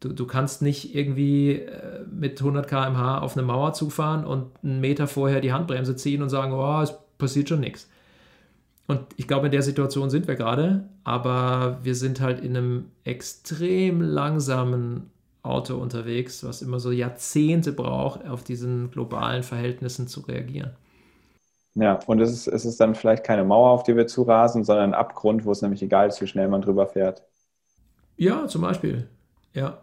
Du, 0.00 0.12
du 0.12 0.26
kannst 0.26 0.62
nicht 0.62 0.94
irgendwie 0.94 1.52
äh, 1.52 2.04
mit 2.10 2.38
100 2.40 2.68
km/h 2.68 3.18
auf 3.20 3.36
eine 3.36 3.46
Mauer 3.46 3.72
zufahren 3.72 4.24
und 4.24 4.50
einen 4.62 4.80
Meter 4.80 5.06
vorher 5.06 5.40
die 5.40 5.52
Handbremse 5.52 5.96
ziehen 5.96 6.22
und 6.22 6.28
sagen, 6.28 6.52
oh, 6.52 6.82
es 6.82 6.94
passiert 7.18 7.48
schon 7.48 7.60
nichts. 7.60 7.88
Und 8.86 9.00
ich 9.16 9.26
glaube, 9.26 9.46
in 9.46 9.52
der 9.52 9.62
Situation 9.62 10.10
sind 10.10 10.28
wir 10.28 10.34
gerade, 10.34 10.88
aber 11.04 11.78
wir 11.82 11.94
sind 11.94 12.20
halt 12.20 12.40
in 12.40 12.56
einem 12.56 12.90
extrem 13.04 14.02
langsamen 14.02 15.10
Auto 15.42 15.76
unterwegs, 15.76 16.44
was 16.44 16.62
immer 16.62 16.80
so 16.80 16.90
Jahrzehnte 16.90 17.72
braucht, 17.72 18.26
auf 18.26 18.44
diesen 18.44 18.90
globalen 18.90 19.42
Verhältnissen 19.42 20.06
zu 20.08 20.20
reagieren. 20.20 20.72
Ja, 21.74 21.98
und 22.06 22.20
es 22.20 22.30
ist, 22.30 22.46
es 22.46 22.64
ist 22.64 22.78
dann 22.80 22.94
vielleicht 22.94 23.24
keine 23.24 23.44
Mauer, 23.44 23.70
auf 23.70 23.82
die 23.82 23.96
wir 23.96 24.06
zurasen, 24.06 24.64
sondern 24.64 24.90
ein 24.90 24.94
Abgrund, 24.94 25.44
wo 25.44 25.50
es 25.50 25.60
nämlich 25.60 25.82
egal 25.82 26.08
ist, 26.08 26.20
wie 26.20 26.26
schnell 26.26 26.48
man 26.48 26.62
drüber 26.62 26.86
fährt. 26.86 27.24
Ja, 28.16 28.46
zum 28.46 28.62
Beispiel. 28.62 29.08
Ja. 29.54 29.82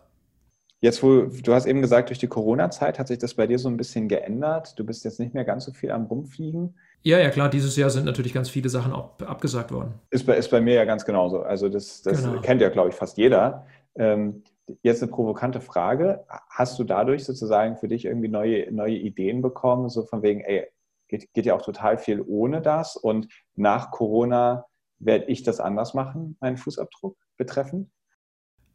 Jetzt, 0.80 1.04
wo 1.04 1.24
du 1.24 1.54
hast 1.54 1.66
eben 1.66 1.82
gesagt, 1.82 2.10
durch 2.10 2.18
die 2.18 2.28
Corona-Zeit 2.28 2.98
hat 2.98 3.08
sich 3.08 3.20
das 3.20 3.34
bei 3.34 3.46
dir 3.46 3.60
so 3.60 3.68
ein 3.68 3.78
bisschen 3.78 4.08
geändert. 4.08 4.80
Du 4.80 4.86
bist 4.86 5.04
jetzt 5.04 5.20
nicht 5.20 5.34
mehr 5.34 5.44
ganz 5.44 5.66
so 5.66 5.74
viel 5.74 5.92
am 5.92 6.06
Rumfliegen. 6.06 6.76
Ja, 7.04 7.20
ja, 7.20 7.30
klar, 7.30 7.50
dieses 7.50 7.76
Jahr 7.78 7.90
sind 7.90 8.06
natürlich 8.06 8.34
ganz 8.34 8.50
viele 8.50 8.70
Sachen 8.70 8.94
auch 8.94 9.20
abgesagt 9.22 9.72
worden. 9.72 9.96
Ist 10.12 10.26
bei, 10.26 10.38
ist 10.38 10.52
bei 10.52 10.62
mir 10.62 10.76
ja 10.76 10.86
ganz 10.86 11.04
genauso. 11.04 11.42
Also 11.42 11.68
das, 11.68 12.02
das 12.04 12.24
genau. 12.24 12.42
kennt 12.42 12.62
ja, 12.62 12.70
glaube 12.70 12.90
ich, 12.90 12.96
fast 12.96 13.18
jeder. 13.18 13.66
Ähm, 13.96 14.44
jetzt 14.84 15.02
eine 15.02 15.12
provokante 15.12 15.62
Frage. 15.62 16.24
Hast 16.50 16.78
du 16.78 16.84
dadurch 16.84 17.26
sozusagen 17.26 17.78
für 17.78 17.88
dich 17.88 18.06
irgendwie 18.06 18.28
neue, 18.28 18.72
neue 18.72 18.96
Ideen 18.96 19.42
bekommen, 19.42 19.90
so 19.90 20.04
von 20.04 20.22
wegen, 20.22 20.42
ey, 20.42 20.68
geht, 21.08 21.34
geht 21.34 21.46
ja 21.46 21.56
auch 21.56 21.64
total 21.64 21.98
viel 21.98 22.22
ohne 22.22 22.62
das 22.62 22.96
und 22.96 23.28
nach 23.56 23.92
Corona 23.92 24.66
werde 25.00 25.26
ich 25.26 25.44
das 25.44 25.60
anders 25.60 25.94
machen, 25.94 26.38
meinen 26.40 26.58
Fußabdruck 26.58 27.18
betreffend? 27.38 27.90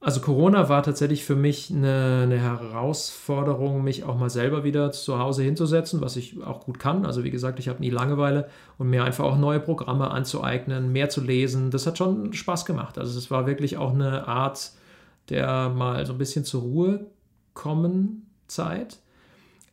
Also 0.01 0.21
Corona 0.21 0.69
war 0.69 0.83
tatsächlich 0.83 1.25
für 1.25 1.37
mich 1.37 1.71
eine, 1.71 2.21
eine, 2.25 2.39
Herausforderung, 2.39 3.83
mich 3.83 4.05
auch 4.05 4.17
mal 4.17 4.29
selber 4.31 4.63
wieder 4.63 4.93
zu 4.93 5.19
Hause 5.19 5.43
hinzusetzen, 5.43 6.01
was 6.01 6.17
ich 6.17 6.43
auch 6.45 6.61
gut 6.61 6.79
kann. 6.79 7.07
Also 7.07 7.25
wie 7.25 7.31
gesagt, 7.31 7.59
ich 7.59 7.69
habe 7.69 7.81
nie 7.81 7.91
Langeweile 7.91 8.49
und 8.79 8.91
mir 8.91 9.05
einfach 9.05 9.25
auch 9.25 9.39
neue 9.39 9.59
Programme 9.59 10.11
anzueignen, 10.11 10.93
mehr 10.93 11.09
zu 11.09 11.23
lesen. 11.23 11.71
Das 11.71 11.87
hat 11.87 11.99
schon 11.99 12.35
Spaß 12.35 12.67
gemacht. 12.67 12.99
Also 12.99 13.19
es 13.19 13.31
war 13.31 13.47
wirklich 13.47 13.79
auch 13.79 13.95
eine 13.95 14.29
Art 14.29 14.73
der 15.29 15.71
mal 15.71 16.07
so 16.07 16.13
ein 16.13 16.19
bisschen 16.19 16.45
zur 16.45 16.63
Ruhe 16.63 17.07
kommen 17.55 18.27
Zeit. 18.47 18.99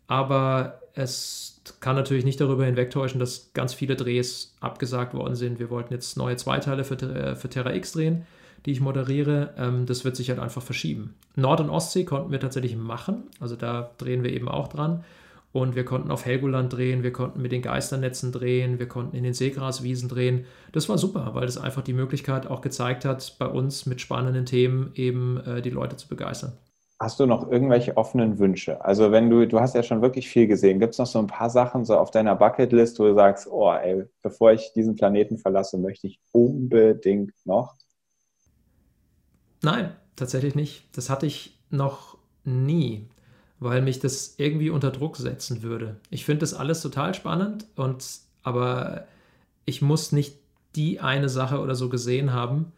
Aber 0.07 0.81
es 0.95 1.61
kann 1.79 1.95
natürlich 1.95 2.25
nicht 2.25 2.41
darüber 2.41 2.65
hinwegtäuschen, 2.65 3.19
dass 3.19 3.51
ganz 3.53 3.73
viele 3.73 3.95
Drehs 3.95 4.55
abgesagt 4.59 5.13
worden 5.13 5.35
sind. 5.35 5.59
Wir 5.59 5.69
wollten 5.69 5.93
jetzt 5.93 6.17
neue 6.17 6.35
Zweiteile 6.37 6.83
für, 6.83 7.35
für 7.35 7.49
Terra 7.49 7.73
X 7.73 7.93
drehen 7.93 8.25
die 8.65 8.71
ich 8.71 8.81
moderiere, 8.81 9.53
ähm, 9.57 9.85
das 9.85 10.05
wird 10.05 10.15
sich 10.15 10.29
halt 10.29 10.39
einfach 10.39 10.61
verschieben. 10.61 11.15
Nord- 11.35 11.61
und 11.61 11.69
Ostsee 11.69 12.05
konnten 12.05 12.31
wir 12.31 12.39
tatsächlich 12.39 12.75
machen, 12.75 13.23
also 13.39 13.55
da 13.55 13.91
drehen 13.97 14.23
wir 14.23 14.31
eben 14.31 14.49
auch 14.49 14.67
dran. 14.67 15.03
Und 15.51 15.75
wir 15.75 15.85
konnten 15.85 16.09
auf 16.09 16.25
Helgoland 16.25 16.73
drehen, 16.73 17.03
wir 17.03 17.13
konnten 17.13 17.39
mit 17.41 17.51
den 17.51 17.61
Geisternetzen 17.61 18.31
drehen, 18.31 18.79
wir 18.79 18.87
konnten 18.87 19.15
in 19.15 19.23
den 19.23 19.35
Seegraswiesen 19.35 20.09
drehen. 20.09 20.45
Das 20.71 20.89
war 20.89 20.97
super, 20.97 21.35
weil 21.35 21.45
das 21.45 21.59
einfach 21.59 21.83
die 21.83 21.93
Möglichkeit 21.93 22.47
auch 22.47 22.61
gezeigt 22.61 23.05
hat, 23.05 23.35
bei 23.37 23.45
uns 23.45 23.85
mit 23.85 24.01
spannenden 24.01 24.47
Themen 24.47 24.91
eben 24.95 25.39
äh, 25.45 25.61
die 25.61 25.69
Leute 25.69 25.95
zu 25.95 26.07
begeistern. 26.07 26.53
Hast 26.99 27.19
du 27.19 27.25
noch 27.27 27.51
irgendwelche 27.51 27.97
offenen 27.97 28.39
Wünsche? 28.39 28.83
Also 28.83 29.11
wenn 29.11 29.29
du, 29.29 29.45
du 29.47 29.59
hast 29.59 29.75
ja 29.75 29.83
schon 29.83 30.01
wirklich 30.01 30.27
viel 30.29 30.47
gesehen, 30.47 30.79
gibt 30.79 30.93
es 30.93 30.99
noch 30.99 31.05
so 31.05 31.19
ein 31.19 31.27
paar 31.27 31.49
Sachen 31.51 31.85
so 31.85 31.97
auf 31.97 32.11
deiner 32.11 32.35
Bucketlist, 32.35 32.97
wo 32.99 33.03
du 33.03 33.13
sagst, 33.13 33.47
oh 33.51 33.71
ey, 33.73 34.05
bevor 34.21 34.53
ich 34.53 34.71
diesen 34.73 34.95
Planeten 34.95 35.37
verlasse, 35.37 35.77
möchte 35.77 36.07
ich 36.07 36.19
unbedingt 36.31 37.33
noch? 37.45 37.75
Nein, 39.63 39.95
tatsächlich 40.15 40.55
nicht. 40.55 40.83
Das 40.91 41.09
hatte 41.09 41.25
ich 41.25 41.57
noch 41.69 42.17
nie, 42.43 43.07
weil 43.59 43.81
mich 43.81 43.99
das 43.99 44.35
irgendwie 44.37 44.69
unter 44.69 44.91
Druck 44.91 45.17
setzen 45.17 45.63
würde. 45.63 45.95
Ich 46.09 46.25
finde 46.25 46.41
das 46.41 46.53
alles 46.53 46.81
total 46.81 47.15
spannend 47.15 47.65
und 47.75 48.05
aber 48.43 49.07
ich 49.65 49.81
muss 49.81 50.11
nicht 50.11 50.35
die 50.75 50.99
eine 50.99 51.29
Sache 51.29 51.59
oder 51.59 51.75
so 51.75 51.87
gesehen 51.87 52.33
haben 52.33 52.73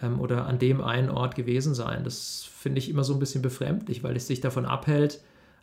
ähm, 0.00 0.20
oder 0.20 0.46
an 0.46 0.58
dem 0.58 0.80
einen 0.80 1.10
Ort 1.10 1.34
gewesen 1.34 1.74
sein. 1.74 2.04
Das 2.04 2.48
finde 2.56 2.78
ich 2.78 2.88
immer 2.88 3.04
so 3.04 3.14
ein 3.14 3.18
bisschen 3.18 3.42
befremdlich, 3.42 4.04
weil 4.04 4.16
es 4.16 4.28
sich 4.28 4.40
davon 4.40 4.64
abhält, 4.64 5.20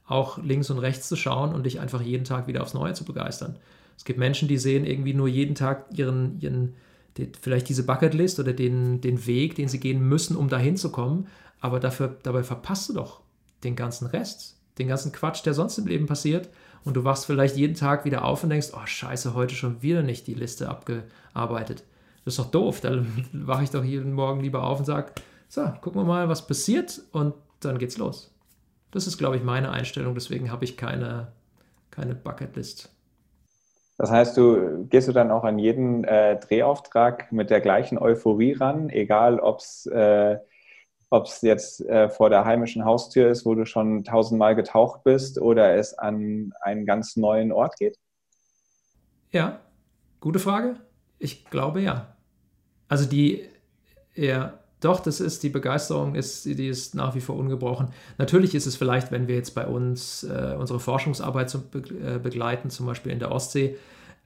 auch 0.07 0.37
links 0.39 0.69
und 0.69 0.79
rechts 0.79 1.07
zu 1.07 1.15
schauen 1.15 1.53
und 1.55 1.65
dich 1.65 1.79
einfach 1.79 2.01
jeden 2.01 2.25
Tag 2.25 2.47
wieder 2.47 2.61
aufs 2.61 2.73
Neue 2.73 2.93
zu 2.93 3.05
begeistern. 3.05 3.55
Es 3.97 4.03
gibt 4.03 4.19
Menschen, 4.19 4.49
die 4.49 4.57
sehen 4.57 4.85
irgendwie 4.85 5.13
nur 5.13 5.29
jeden 5.29 5.55
Tag 5.55 5.85
ihren, 5.93 6.39
ihren 6.41 6.73
die, 7.17 7.31
vielleicht 7.39 7.69
diese 7.69 7.83
Bucketlist 7.83 8.39
oder 8.39 8.53
den, 8.53 9.01
den 9.01 9.25
Weg, 9.25 9.55
den 9.55 9.67
sie 9.67 9.79
gehen 9.79 10.07
müssen, 10.07 10.35
um 10.35 10.49
dahin 10.49 10.77
zu 10.77 10.91
kommen. 10.91 11.27
Aber 11.61 11.79
dafür, 11.79 12.17
dabei 12.23 12.43
verpasst 12.43 12.89
du 12.89 12.93
doch 12.93 13.21
den 13.63 13.75
ganzen 13.75 14.07
Rest, 14.07 14.57
den 14.77 14.87
ganzen 14.87 15.11
Quatsch, 15.11 15.45
der 15.45 15.53
sonst 15.53 15.77
im 15.77 15.87
Leben 15.87 16.05
passiert. 16.05 16.49
Und 16.83 16.95
du 16.95 17.03
wachst 17.03 17.25
vielleicht 17.25 17.55
jeden 17.55 17.75
Tag 17.75 18.05
wieder 18.05 18.23
auf 18.25 18.43
und 18.43 18.49
denkst, 18.49 18.69
oh 18.73 18.85
scheiße, 18.85 19.33
heute 19.33 19.55
schon 19.55 19.81
wieder 19.81 20.03
nicht 20.03 20.27
die 20.27 20.35
Liste 20.35 20.69
abgearbeitet. 20.69 21.83
Das 22.25 22.33
ist 22.33 22.39
doch 22.39 22.51
doof. 22.51 22.81
Dann 22.81 23.25
wache 23.33 23.63
ich 23.63 23.71
doch 23.71 23.83
jeden 23.83 24.13
Morgen 24.13 24.41
lieber 24.41 24.63
auf 24.63 24.79
und 24.79 24.85
sage, 24.85 25.11
so, 25.47 25.63
gucken 25.81 26.01
wir 26.01 26.05
mal, 26.05 26.29
was 26.29 26.47
passiert 26.47 27.01
und 27.11 27.33
dann 27.61 27.77
geht's 27.77 27.97
los. 27.97 28.31
Das 28.91 29.07
ist, 29.07 29.17
glaube 29.17 29.37
ich, 29.37 29.43
meine 29.43 29.71
Einstellung. 29.71 30.13
Deswegen 30.13 30.51
habe 30.51 30.65
ich 30.65 30.77
keine, 30.77 31.31
keine 31.91 32.15
Bucketlist. 32.15 32.94
Das 33.97 34.11
heißt, 34.11 34.35
du 34.35 34.85
gehst 34.89 35.07
du 35.07 35.13
dann 35.13 35.31
auch 35.31 35.43
an 35.43 35.57
jeden 35.57 36.03
äh, 36.03 36.37
Drehauftrag 36.37 37.31
mit 37.31 37.49
der 37.49 37.61
gleichen 37.61 37.97
Euphorie 37.97 38.53
ran, 38.53 38.89
egal 38.89 39.39
ob 39.39 39.59
es 39.59 39.85
äh, 39.85 40.37
jetzt 41.41 41.79
äh, 41.85 42.09
vor 42.09 42.29
der 42.29 42.43
heimischen 42.43 42.83
Haustür 42.83 43.29
ist, 43.29 43.45
wo 43.45 43.55
du 43.55 43.65
schon 43.65 44.03
tausendmal 44.03 44.55
getaucht 44.55 45.03
bist, 45.05 45.39
oder 45.39 45.75
es 45.75 45.97
an 45.97 46.51
einen 46.59 46.85
ganz 46.85 47.15
neuen 47.15 47.53
Ort 47.53 47.77
geht? 47.77 47.97
Ja, 49.31 49.61
gute 50.19 50.39
Frage. 50.39 50.75
Ich 51.17 51.45
glaube 51.45 51.79
ja. 51.79 52.17
Also 52.89 53.09
die, 53.09 53.47
ja, 54.13 54.59
doch, 54.81 54.99
das 54.99 55.19
ist, 55.19 55.43
die 55.43 55.49
Begeisterung 55.49 56.15
ist, 56.15 56.45
die 56.45 56.67
ist 56.67 56.95
nach 56.95 57.15
wie 57.15 57.21
vor 57.21 57.37
ungebrochen. 57.37 57.89
Natürlich 58.17 58.55
ist 58.55 58.65
es 58.65 58.75
vielleicht, 58.75 59.11
wenn 59.11 59.27
wir 59.27 59.35
jetzt 59.35 59.55
bei 59.55 59.65
uns 59.65 60.23
äh, 60.23 60.55
unsere 60.59 60.79
Forschungsarbeit 60.79 61.49
zu, 61.49 61.63
äh, 62.03 62.19
begleiten, 62.19 62.69
zum 62.69 62.85
Beispiel 62.85 63.11
in 63.11 63.19
der 63.19 63.31
Ostsee, 63.31 63.77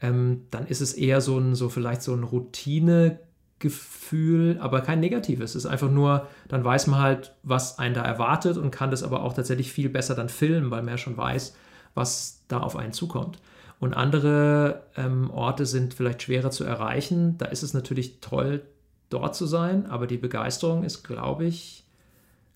ähm, 0.01 0.45
dann 0.51 0.67
ist 0.67 0.81
es 0.81 0.93
eher 0.93 1.21
so 1.21 1.37
ein, 1.37 1.55
so 1.55 1.69
vielleicht 1.69 2.01
so 2.01 2.13
ein 2.13 2.23
Routinegefühl, 2.23 4.57
aber 4.59 4.81
kein 4.81 4.99
negatives. 4.99 5.51
Es 5.51 5.65
ist 5.65 5.69
einfach 5.69 5.91
nur, 5.91 6.27
dann 6.47 6.63
weiß 6.63 6.87
man 6.87 6.99
halt, 6.99 7.35
was 7.43 7.79
einen 7.79 7.93
da 7.93 8.03
erwartet 8.03 8.57
und 8.57 8.71
kann 8.71 8.91
das 8.91 9.03
aber 9.03 9.23
auch 9.23 9.33
tatsächlich 9.33 9.71
viel 9.71 9.89
besser 9.89 10.15
dann 10.15 10.29
filmen, 10.29 10.71
weil 10.71 10.81
man 10.81 10.93
ja 10.93 10.97
schon 10.97 11.17
weiß, 11.17 11.55
was 11.93 12.43
da 12.47 12.59
auf 12.59 12.75
einen 12.75 12.93
zukommt. 12.93 13.39
Und 13.79 13.93
andere 13.93 14.83
ähm, 14.97 15.29
Orte 15.31 15.65
sind 15.65 15.93
vielleicht 15.93 16.23
schwerer 16.23 16.51
zu 16.51 16.65
erreichen. 16.65 17.37
Da 17.37 17.45
ist 17.45 17.63
es 17.63 17.73
natürlich 17.73 18.19
toll, 18.19 18.61
dort 19.09 19.35
zu 19.35 19.45
sein, 19.45 19.85
aber 19.87 20.07
die 20.07 20.17
Begeisterung 20.17 20.83
ist, 20.83 21.03
glaube 21.03 21.45
ich, 21.45 21.83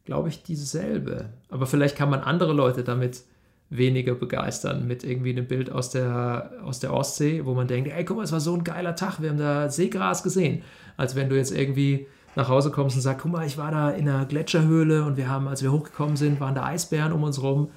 glaube 0.05 0.29
ich, 0.29 0.43
dieselbe. 0.43 1.29
Aber 1.49 1.65
vielleicht 1.65 1.95
kann 1.95 2.09
man 2.09 2.21
andere 2.21 2.53
Leute 2.53 2.83
damit 2.83 3.23
weniger 3.69 4.13
begeistern 4.13 4.87
mit 4.87 5.03
irgendwie 5.03 5.31
einem 5.31 5.47
Bild 5.47 5.71
aus 5.71 5.89
der, 5.89 6.51
aus 6.63 6.79
der 6.79 6.93
Ostsee, 6.93 7.45
wo 7.45 7.53
man 7.53 7.67
denkt, 7.67 7.89
ey, 7.91 8.05
guck 8.05 8.17
mal, 8.17 8.23
es 8.23 8.31
war 8.31 8.39
so 8.39 8.53
ein 8.53 8.63
geiler 8.63 8.95
Tag, 8.95 9.21
wir 9.21 9.29
haben 9.29 9.37
da 9.37 9.69
Seegras 9.69 10.21
gesehen. 10.21 10.61
Als 10.95 11.15
wenn 11.15 11.29
du 11.29 11.35
jetzt 11.35 11.51
irgendwie 11.51 12.07
nach 12.35 12.49
Hause 12.49 12.71
kommst 12.71 12.95
und 12.95 13.01
sagst, 13.01 13.23
guck 13.23 13.31
mal, 13.31 13.45
ich 13.45 13.57
war 13.57 13.71
da 13.71 13.89
in 13.91 14.07
einer 14.07 14.25
Gletscherhöhle 14.25 15.05
und 15.05 15.17
wir 15.17 15.27
haben, 15.27 15.47
als 15.47 15.63
wir 15.63 15.71
hochgekommen 15.71 16.17
sind, 16.17 16.39
waren 16.39 16.55
da 16.55 16.65
Eisbären 16.65 17.13
um 17.13 17.23
uns 17.23 17.41
rum. 17.41 17.71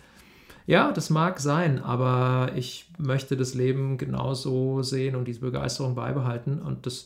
Ja, 0.66 0.92
das 0.92 1.10
mag 1.10 1.38
sein, 1.40 1.82
aber 1.82 2.50
ich 2.56 2.90
möchte 2.98 3.36
das 3.36 3.54
Leben 3.54 3.98
genauso 3.98 4.82
sehen 4.82 5.14
und 5.14 5.26
diese 5.28 5.40
Begeisterung 5.40 5.94
beibehalten. 5.94 6.60
Und 6.60 6.86
das, 6.86 7.04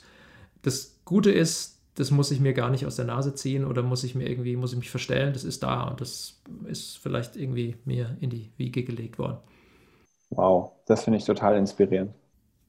das 0.63 0.97
Gute 1.11 1.33
ist, 1.33 1.81
das 1.97 2.13
muss 2.13 2.31
ich 2.31 2.39
mir 2.39 2.53
gar 2.53 2.71
nicht 2.71 2.87
aus 2.87 2.95
der 2.95 3.05
Nase 3.05 3.35
ziehen 3.35 3.65
oder 3.65 3.83
muss 3.83 4.05
ich 4.05 4.15
mir 4.15 4.29
irgendwie, 4.29 4.55
muss 4.55 4.71
ich 4.71 4.79
mich 4.79 4.91
verstellen, 4.91 5.33
das 5.33 5.43
ist 5.43 5.65
da 5.65 5.89
und 5.89 6.01
das 6.01 6.41
ist 6.69 6.99
vielleicht 6.99 7.35
irgendwie 7.35 7.75
mir 7.85 8.17
in 8.21 8.31
die 8.31 8.53
Wiege 8.59 8.85
gelegt 8.85 9.19
worden. 9.19 9.39
Wow, 10.31 10.71
das 10.87 11.03
finde 11.03 11.19
ich 11.19 11.25
total 11.25 11.57
inspirierend. 11.57 12.13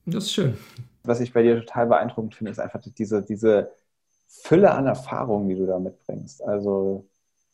Das 0.08 0.24
ist 0.24 0.34
schön. 0.34 0.58
Was 1.04 1.20
ich 1.20 1.34
bei 1.34 1.44
dir 1.44 1.60
total 1.60 1.86
beeindruckend 1.86 2.34
finde, 2.34 2.52
ist 2.52 2.58
einfach 2.58 2.82
diese, 2.84 3.22
diese 3.22 3.70
Fülle 4.28 4.72
an 4.72 4.88
Erfahrungen, 4.88 5.48
die 5.48 5.56
du 5.56 5.68
da 5.68 5.78
mitbringst. 5.78 6.44
Also 6.44 7.06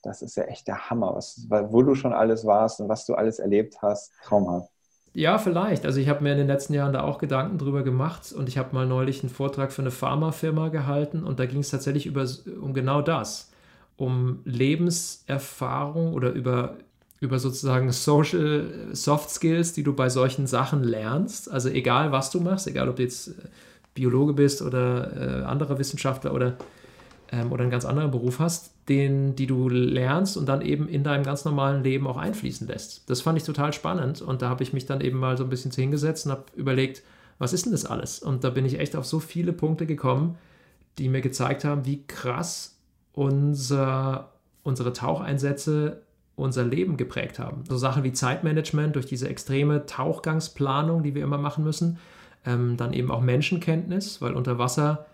das 0.03 0.21
ist 0.21 0.37
ja 0.37 0.43
echt 0.43 0.69
der 0.69 0.89
Hammer, 0.89 1.15
was, 1.15 1.47
wo 1.49 1.81
du 1.81 1.95
schon 1.95 2.13
alles 2.13 2.45
warst 2.45 2.79
und 2.79 2.87
was 2.87 3.05
du 3.05 3.13
alles 3.13 3.39
erlebt 3.39 3.81
hast. 3.81 4.13
Traumhaft. 4.23 4.71
Ja, 5.17 5.39
vielleicht. 5.39 5.83
Also 5.83 5.99
ich 5.99 6.09
habe 6.09 6.23
mir 6.23 6.33
in 6.33 6.37
den 6.37 6.45
letzten 6.45 6.75
Jahren 6.75 6.93
da 6.93 7.01
auch 7.01 7.17
Gedanken 7.17 7.57
drüber 7.57 7.81
gemacht 7.81 8.31
und 8.33 8.47
ich 8.47 8.59
habe 8.59 8.75
mal 8.75 8.85
neulich 8.85 9.23
einen 9.23 9.31
Vortrag 9.31 9.71
für 9.71 9.81
eine 9.81 9.89
Pharmafirma 9.89 10.67
gehalten 10.69 11.23
und 11.23 11.39
da 11.39 11.47
ging 11.47 11.61
es 11.61 11.71
tatsächlich 11.71 12.05
über, 12.05 12.27
um 12.61 12.75
genau 12.75 13.01
das, 13.01 13.49
um 13.95 14.41
Lebenserfahrung 14.45 16.13
oder 16.13 16.33
über, 16.33 16.75
über 17.19 17.39
sozusagen 17.39 17.91
Social 17.91 18.89
Soft 18.91 19.31
Skills, 19.31 19.73
die 19.73 19.81
du 19.81 19.93
bei 19.93 20.07
solchen 20.09 20.45
Sachen 20.45 20.83
lernst. 20.83 21.49
Also 21.49 21.69
egal, 21.69 22.11
was 22.11 22.29
du 22.29 22.39
machst, 22.39 22.67
egal 22.67 22.87
ob 22.87 22.97
du 22.97 23.01
jetzt 23.01 23.33
Biologe 23.95 24.33
bist 24.33 24.61
oder 24.61 25.41
äh, 25.41 25.43
anderer 25.45 25.79
Wissenschaftler 25.79 26.31
oder 26.31 26.57
ähm, 27.31 27.51
oder 27.51 27.63
einen 27.63 27.71
ganz 27.71 27.85
anderen 27.85 28.11
Beruf 28.11 28.39
hast, 28.39 28.73
den, 28.89 29.35
die 29.35 29.47
du 29.47 29.69
lernst 29.69 30.37
und 30.37 30.47
dann 30.47 30.61
eben 30.61 30.87
in 30.87 31.03
deinem 31.03 31.23
ganz 31.23 31.45
normalen 31.45 31.83
Leben 31.83 32.07
auch 32.07 32.17
einfließen 32.17 32.67
lässt. 32.67 33.09
Das 33.09 33.21
fand 33.21 33.37
ich 33.37 33.43
total 33.43 33.73
spannend 33.73 34.21
und 34.21 34.41
da 34.41 34.49
habe 34.49 34.63
ich 34.63 34.73
mich 34.73 34.85
dann 34.85 35.01
eben 35.01 35.19
mal 35.19 35.37
so 35.37 35.43
ein 35.43 35.49
bisschen 35.49 35.71
hingesetzt 35.71 36.25
und 36.25 36.31
habe 36.31 36.45
überlegt, 36.55 37.03
was 37.39 37.53
ist 37.53 37.65
denn 37.65 37.71
das 37.71 37.85
alles? 37.85 38.19
Und 38.19 38.43
da 38.43 38.49
bin 38.49 38.65
ich 38.65 38.79
echt 38.79 38.95
auf 38.95 39.05
so 39.05 39.19
viele 39.19 39.53
Punkte 39.53 39.85
gekommen, 39.85 40.37
die 40.97 41.09
mir 41.09 41.21
gezeigt 41.21 41.63
haben, 41.63 41.85
wie 41.85 42.03
krass 42.07 42.79
unser, 43.13 44.31
unsere 44.63 44.93
Taucheinsätze 44.93 46.01
unser 46.35 46.63
Leben 46.63 46.97
geprägt 46.97 47.39
haben. 47.39 47.63
So 47.67 47.77
Sachen 47.77 48.03
wie 48.03 48.13
Zeitmanagement 48.13 48.95
durch 48.95 49.07
diese 49.07 49.27
extreme 49.27 49.85
Tauchgangsplanung, 49.87 51.03
die 51.03 51.15
wir 51.15 51.23
immer 51.23 51.39
machen 51.39 51.63
müssen. 51.63 51.97
Ähm, 52.45 52.77
dann 52.77 52.93
eben 52.93 53.11
auch 53.11 53.21
Menschenkenntnis, 53.21 54.21
weil 54.21 54.33
unter 54.33 54.59
Wasser 54.59 55.07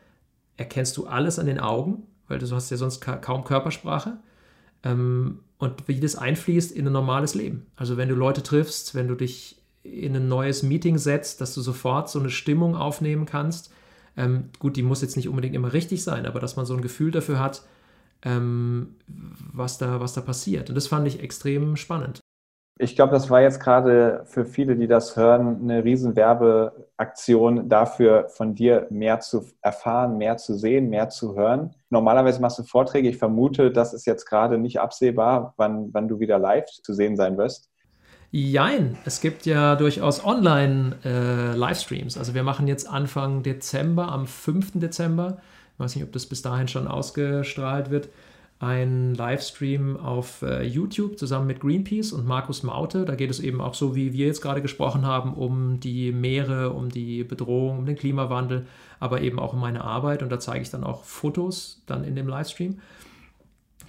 erkennst 0.58 0.98
du 0.98 1.08
alles 1.08 1.40
an 1.40 1.46
den 1.46 1.60
Augen, 1.60 2.04
weil 2.28 2.40
du 2.40 2.50
hast 2.52 2.70
ja 2.70 2.78
sonst 2.78 3.02
ka 3.02 3.18
kaum 3.18 3.44
Körpersprache. 3.44 4.18
Ähm, 4.84 5.40
und 5.58 5.88
wie 5.88 6.00
das 6.00 6.16
einfließt 6.16 6.72
in 6.72 6.88
ein 6.88 6.94
normales 6.94 7.36
Leben. 7.36 7.68
Also 7.76 7.96
wenn 7.96 8.10
du 8.10 8.16
Leute 8.16 8.44
triffst, 8.44 8.96
wenn 8.96 9.08
du 9.08 9.16
dich 9.16 9.62
in 9.84 10.16
ein 10.16 10.28
neues 10.28 10.64
Meeting 10.64 10.98
setzt, 10.98 11.42
dass 11.42 11.54
du 11.54 11.62
sofort 11.62 12.10
so 12.10 12.20
eine 12.20 12.30
Stimmung 12.30 12.76
aufnehmen 12.76 13.26
kannst. 13.26 13.72
Ähm, 14.16 14.50
gut, 14.60 14.76
die 14.78 14.84
muss 14.84 15.02
jetzt 15.02 15.18
nicht 15.18 15.28
unbedingt 15.28 15.56
immer 15.56 15.74
richtig 15.74 16.04
sein, 16.04 16.26
aber 16.26 16.40
dass 16.40 16.56
man 16.56 16.66
so 16.66 16.74
ein 16.74 16.82
Gefühl 16.82 17.12
dafür 17.12 17.40
hat, 17.40 17.64
ähm, 18.24 18.96
was, 19.08 19.78
da, 19.78 20.00
was 20.00 20.14
da 20.14 20.22
passiert. 20.22 20.70
Und 20.70 20.76
das 20.76 20.88
fand 20.88 21.08
ich 21.08 21.20
extrem 21.22 21.76
spannend. 21.76 22.20
Ich 22.80 22.96
glaube, 22.96 23.12
das 23.12 23.30
war 23.30 23.40
jetzt 23.42 23.60
gerade 23.60 24.24
für 24.26 24.46
viele, 24.46 24.76
die 24.76 24.88
das 24.88 25.16
hören, 25.16 25.60
eine 25.62 25.84
riesen 25.84 26.16
Werbeaktion 26.16 27.70
dafür, 27.70 28.30
von 28.30 28.56
dir 28.56 28.88
mehr 28.90 29.20
zu 29.20 29.46
erfahren, 29.62 30.18
mehr 30.18 30.38
zu 30.38 30.56
sehen, 30.58 30.90
mehr 30.90 31.10
zu 31.10 31.36
hören. 31.36 31.76
Normalerweise 31.92 32.42
machst 32.42 32.58
du 32.58 32.64
Vorträge. 32.64 33.10
Ich 33.10 33.18
vermute, 33.18 33.70
das 33.72 33.94
ist 33.94 34.08
jetzt 34.08 34.26
gerade 34.26 34.58
nicht 34.58 34.80
absehbar, 34.80 35.54
wann, 35.58 35.94
wann 35.94 36.08
du 36.08 36.20
wieder 36.20 36.40
live 36.40 36.66
zu 36.66 36.94
sehen 36.94 37.16
sein 37.16 37.38
wirst. 37.38 37.70
Jein, 38.32 38.98
es 39.06 39.22
gibt 39.22 39.46
ja 39.46 39.76
durchaus 39.76 40.26
Online-Livestreams. 40.26 42.16
Äh, 42.16 42.20
also 42.20 42.34
wir 42.34 42.42
machen 42.42 42.68
jetzt 42.68 42.90
Anfang 42.90 43.44
Dezember, 43.44 44.12
am 44.12 44.26
5. 44.26 44.80
Dezember, 44.80 45.38
ich 45.76 45.80
weiß 45.80 45.94
nicht, 45.96 46.04
ob 46.04 46.12
das 46.12 46.26
bis 46.26 46.42
dahin 46.42 46.68
schon 46.68 46.88
ausgestrahlt 46.88 47.92
wird, 47.92 48.10
ein 48.60 49.14
Livestream 49.16 49.98
auf 49.98 50.42
äh, 50.42 50.64
YouTube 50.64 51.20
zusammen 51.20 51.48
mit 51.48 51.60
Greenpeace 51.60 52.14
und 52.14 52.26
Markus 52.26 52.64
Maute. 52.64 53.04
Da 53.04 53.16
geht 53.16 53.30
es 53.30 53.40
eben 53.40 53.60
auch 53.60 53.74
so, 53.74 53.96
wie 53.96 54.14
wir 54.14 54.28
jetzt 54.28 54.42
gerade 54.42 54.62
gesprochen 54.62 55.06
haben, 55.06 55.34
um 55.34 55.80
die 55.80 56.12
Meere, 56.12 56.72
um 56.72 56.90
die 56.90 57.24
Bedrohung, 57.24 57.80
um 57.80 57.86
den 57.86 57.98
Klimawandel, 57.98 58.66
aber 59.00 59.22
eben 59.22 59.40
auch 59.40 59.54
um 59.54 59.60
meine 59.60 59.84
Arbeit. 59.84 60.24
Und 60.24 60.30
da 60.30 60.40
zeige 60.40 60.62
ich 60.62 60.70
dann 60.70 60.84
auch 60.84 61.04
Fotos 61.04 61.82
dann 61.88 62.04
in 62.04 62.16
dem 62.16 62.28
Livestream. 62.28 62.80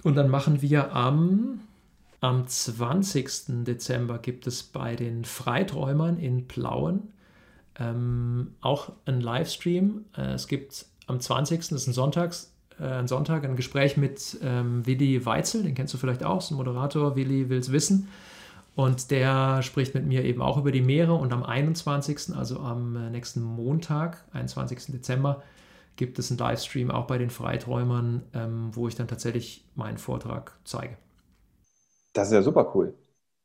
Und 0.03 0.15
dann 0.15 0.29
machen 0.29 0.61
wir 0.61 0.93
am, 0.93 1.61
am 2.19 2.45
20. 2.45 3.63
Dezember 3.63 4.17
gibt 4.17 4.45
es 4.45 4.63
bei 4.63 4.95
den 4.95 5.23
Freiträumern 5.23 6.17
in 6.17 6.47
Plauen 6.47 7.13
ähm, 7.79 8.55
auch 8.61 8.91
einen 9.05 9.21
Livestream. 9.21 10.05
Äh, 10.17 10.33
es 10.33 10.47
gibt 10.47 10.85
am 11.07 11.19
20. 11.19 11.59
das 11.59 11.71
ist 11.71 11.87
ein 11.87 11.93
Sonntags, 11.93 12.54
äh, 12.79 12.83
einen 12.83 13.07
Sonntag 13.07 13.43
ein 13.43 13.55
Gespräch 13.55 13.97
mit 13.97 14.37
ähm, 14.43 14.85
Willi 14.85 15.25
Weitzel, 15.25 15.63
den 15.63 15.75
kennst 15.75 15.93
du 15.93 15.97
vielleicht 15.97 16.23
auch, 16.23 16.39
ist 16.39 16.51
ein 16.51 16.57
Moderator, 16.57 17.15
Willi 17.15 17.49
will 17.49 17.59
es 17.59 17.71
wissen. 17.71 18.07
Und 18.75 19.09
der 19.09 19.61
spricht 19.61 19.95
mit 19.95 20.05
mir 20.05 20.23
eben 20.25 20.41
auch 20.41 20.57
über 20.57 20.71
die 20.71 20.81
Meere. 20.81 21.13
Und 21.13 21.31
am 21.31 21.43
21., 21.43 22.35
also 22.35 22.59
am 22.59 22.95
äh, 22.97 23.09
nächsten 23.09 23.41
Montag, 23.41 24.25
21. 24.33 24.91
Dezember, 24.91 25.43
gibt 25.95 26.19
es 26.19 26.29
einen 26.29 26.37
Livestream 26.37 26.91
auch 26.91 27.07
bei 27.07 27.17
den 27.17 27.29
Freiträumern, 27.29 28.23
ähm, 28.33 28.69
wo 28.73 28.87
ich 28.89 28.95
dann 28.95 29.07
tatsächlich 29.07 29.63
meinen 29.75 29.97
Vortrag 29.97 30.51
zeige. 30.65 30.97
Das 32.13 32.27
ist 32.27 32.33
ja 32.33 32.41
super 32.41 32.71
cool. 32.75 32.93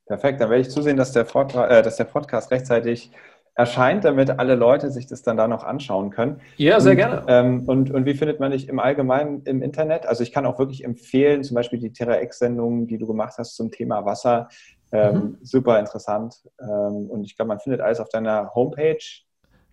Perfekt, 0.06 0.40
dann 0.40 0.50
werde 0.50 0.62
ich 0.62 0.70
zusehen, 0.70 0.96
dass 0.96 1.12
der, 1.12 1.24
Vortrag, 1.24 1.70
äh, 1.70 1.82
dass 1.82 1.96
der 1.96 2.04
Podcast 2.04 2.50
rechtzeitig 2.50 3.12
erscheint, 3.54 4.04
damit 4.04 4.30
alle 4.30 4.54
Leute 4.54 4.90
sich 4.90 5.06
das 5.06 5.22
dann 5.22 5.36
da 5.36 5.48
noch 5.48 5.64
anschauen 5.64 6.10
können. 6.10 6.40
Ja, 6.56 6.80
sehr 6.80 6.96
gerne. 6.96 7.20
Und, 7.20 7.26
ähm, 7.28 7.68
und, 7.68 7.90
und, 7.90 8.06
wie 8.06 8.14
findet 8.14 8.40
man 8.40 8.52
dich 8.52 8.68
im 8.68 8.78
Allgemeinen 8.78 9.42
im 9.44 9.62
Internet? 9.62 10.06
Also 10.06 10.22
ich 10.22 10.32
kann 10.32 10.46
auch 10.46 10.58
wirklich 10.58 10.84
empfehlen, 10.84 11.44
zum 11.44 11.56
Beispiel 11.56 11.78
die 11.78 11.92
Terra 11.92 12.20
X-Sendung, 12.22 12.86
die 12.86 12.98
du 12.98 13.06
gemacht 13.06 13.34
hast 13.38 13.56
zum 13.56 13.70
Thema 13.70 14.04
Wasser. 14.04 14.48
Ähm, 14.92 15.14
mhm. 15.14 15.38
Super 15.42 15.78
interessant. 15.78 16.36
Ähm, 16.60 17.10
und 17.10 17.24
ich 17.24 17.36
glaube, 17.36 17.48
man 17.48 17.60
findet 17.60 17.80
alles 17.80 18.00
auf 18.00 18.08
deiner 18.08 18.54
Homepage. 18.54 18.98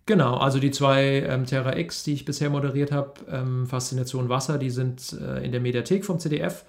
Genau, 0.06 0.36
also 0.36 0.58
die 0.58 0.70
zwei 0.70 1.22
ähm, 1.28 1.44
Terra 1.44 1.76
X, 1.76 2.02
die 2.02 2.14
ich 2.14 2.24
bisher 2.24 2.48
moderiert 2.48 2.92
habe, 2.92 3.12
ähm, 3.30 3.66
Faszination 3.66 4.28
Wasser, 4.28 4.58
die 4.58 4.70
sind 4.70 5.14
äh, 5.20 5.44
in 5.44 5.52
der 5.52 5.60
Mediathek 5.60 6.04
vom 6.04 6.18
CDF. 6.18 6.64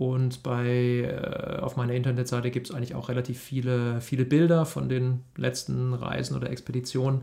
Und 0.00 0.42
bei, 0.42 1.02
äh, 1.02 1.58
auf 1.58 1.76
meiner 1.76 1.92
Internetseite 1.92 2.50
gibt 2.50 2.70
es 2.70 2.74
eigentlich 2.74 2.94
auch 2.94 3.10
relativ 3.10 3.38
viele, 3.38 4.00
viele 4.00 4.24
Bilder 4.24 4.64
von 4.64 4.88
den 4.88 5.20
letzten 5.36 5.92
Reisen 5.92 6.34
oder 6.34 6.48
Expeditionen. 6.48 7.20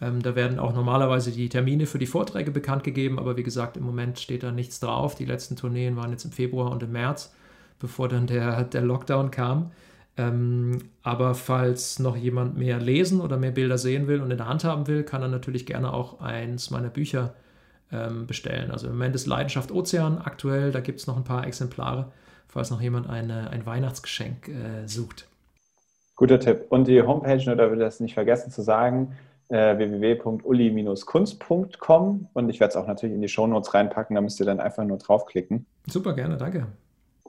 Ähm, 0.00 0.22
da 0.22 0.34
werden 0.34 0.58
auch 0.58 0.72
normalerweise 0.72 1.32
die 1.32 1.50
Termine 1.50 1.84
für 1.84 1.98
die 1.98 2.06
Vorträge 2.06 2.50
bekannt 2.50 2.82
gegeben, 2.82 3.18
aber 3.18 3.36
wie 3.36 3.42
gesagt, 3.42 3.76
im 3.76 3.84
Moment 3.84 4.18
steht 4.18 4.42
da 4.42 4.52
nichts 4.52 4.80
drauf. 4.80 5.16
Die 5.16 5.26
letzten 5.26 5.56
Tourneen 5.56 5.96
waren 5.96 6.12
jetzt 6.12 6.24
im 6.24 6.32
Februar 6.32 6.70
und 6.70 6.82
im 6.82 6.92
März, 6.92 7.34
bevor 7.78 8.08
dann 8.08 8.26
der, 8.26 8.64
der 8.64 8.80
Lockdown 8.80 9.30
kam. 9.30 9.72
Ähm, 10.16 10.78
aber 11.02 11.34
falls 11.34 11.98
noch 11.98 12.16
jemand 12.16 12.56
mehr 12.56 12.80
lesen 12.80 13.20
oder 13.20 13.36
mehr 13.36 13.50
Bilder 13.50 13.76
sehen 13.76 14.06
will 14.06 14.22
und 14.22 14.30
in 14.30 14.38
der 14.38 14.48
Hand 14.48 14.64
haben 14.64 14.86
will, 14.86 15.02
kann 15.02 15.20
er 15.20 15.28
natürlich 15.28 15.66
gerne 15.66 15.92
auch 15.92 16.20
eins 16.20 16.70
meiner 16.70 16.88
Bücher 16.88 17.34
ähm, 17.94 18.26
bestellen. 18.26 18.70
Also 18.70 18.86
im 18.86 18.94
Moment 18.94 19.14
ist 19.14 19.26
Leidenschaft 19.26 19.70
Ozean 19.70 20.18
aktuell, 20.18 20.72
da 20.72 20.80
gibt 20.80 21.00
es 21.00 21.06
noch 21.06 21.16
ein 21.16 21.24
paar 21.24 21.46
Exemplare, 21.46 22.10
falls 22.48 22.70
noch 22.70 22.80
jemand 22.80 23.08
eine, 23.08 23.50
ein 23.50 23.66
Weihnachtsgeschenk 23.66 24.48
äh, 24.48 24.86
sucht. 24.86 25.26
Guter 26.16 26.40
Tipp. 26.40 26.66
Und 26.68 26.88
die 26.88 27.02
Homepage, 27.02 27.42
nur 27.44 27.56
da 27.56 27.70
will 27.70 27.78
das 27.78 28.00
nicht 28.00 28.14
vergessen 28.14 28.50
zu 28.50 28.62
sagen, 28.62 29.14
äh, 29.48 29.76
www.uli-kunst.com 29.76 32.28
und 32.32 32.48
ich 32.48 32.60
werde 32.60 32.70
es 32.70 32.76
auch 32.76 32.86
natürlich 32.86 33.14
in 33.14 33.20
die 33.20 33.28
Shownotes 33.28 33.74
reinpacken, 33.74 34.14
da 34.14 34.22
müsst 34.22 34.40
ihr 34.40 34.46
dann 34.46 34.60
einfach 34.60 34.84
nur 34.84 34.98
draufklicken. 34.98 35.66
Super, 35.86 36.14
gerne, 36.14 36.36
danke. 36.36 36.66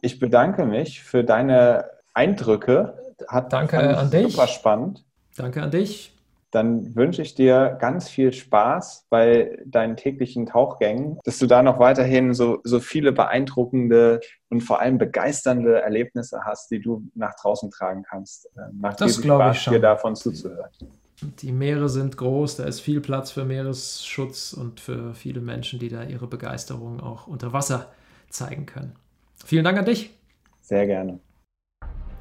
Ich 0.01 0.19
bedanke 0.19 0.65
mich 0.65 1.01
für 1.03 1.23
deine 1.23 1.85
Eindrücke. 2.13 3.15
Hat, 3.27 3.53
danke 3.53 3.97
an 3.97 4.11
dich. 4.11 4.31
Super 4.31 4.47
spannend. 4.47 5.03
Danke 5.35 5.61
an 5.61 5.71
dich. 5.71 6.14
Dann 6.55 6.95
wünsche 6.95 7.21
ich 7.21 7.35
dir 7.35 7.75
ganz 7.81 8.07
viel 8.07 8.31
Spaß 8.31 9.07
bei 9.09 9.59
deinen 9.65 9.97
täglichen 9.97 10.45
Tauchgängen, 10.45 11.19
dass 11.25 11.37
du 11.37 11.47
da 11.47 11.61
noch 11.61 11.79
weiterhin 11.79 12.33
so, 12.33 12.61
so 12.63 12.79
viele 12.79 13.11
beeindruckende 13.11 14.21
und 14.47 14.61
vor 14.61 14.79
allem 14.79 14.97
begeisternde 14.97 15.81
Erlebnisse 15.81 16.45
hast, 16.45 16.71
die 16.71 16.79
du 16.79 17.03
nach 17.13 17.35
draußen 17.35 17.71
tragen 17.71 18.03
kannst. 18.09 18.45
Äh, 18.55 18.71
macht 18.71 19.01
das 19.01 19.21
glaube 19.21 19.51
ich 19.51 19.59
schon. 19.59 19.73
dir 19.73 19.81
davon 19.81 20.15
zuzuhören. 20.15 20.69
Die 21.41 21.51
Meere 21.51 21.89
sind 21.89 22.15
groß, 22.15 22.55
da 22.55 22.63
ist 22.63 22.79
viel 22.79 23.01
Platz 23.01 23.31
für 23.31 23.43
Meeresschutz 23.43 24.53
und 24.53 24.79
für 24.79 25.13
viele 25.13 25.41
Menschen, 25.41 25.79
die 25.79 25.89
da 25.89 26.03
ihre 26.03 26.27
Begeisterung 26.27 27.01
auch 27.01 27.27
unter 27.27 27.51
Wasser 27.51 27.91
zeigen 28.29 28.65
können. 28.65 28.95
Vielen 29.45 29.65
Dank 29.65 29.77
an 29.77 29.85
dich. 29.85 30.17
Sehr 30.61 30.87
gerne. 30.87 31.19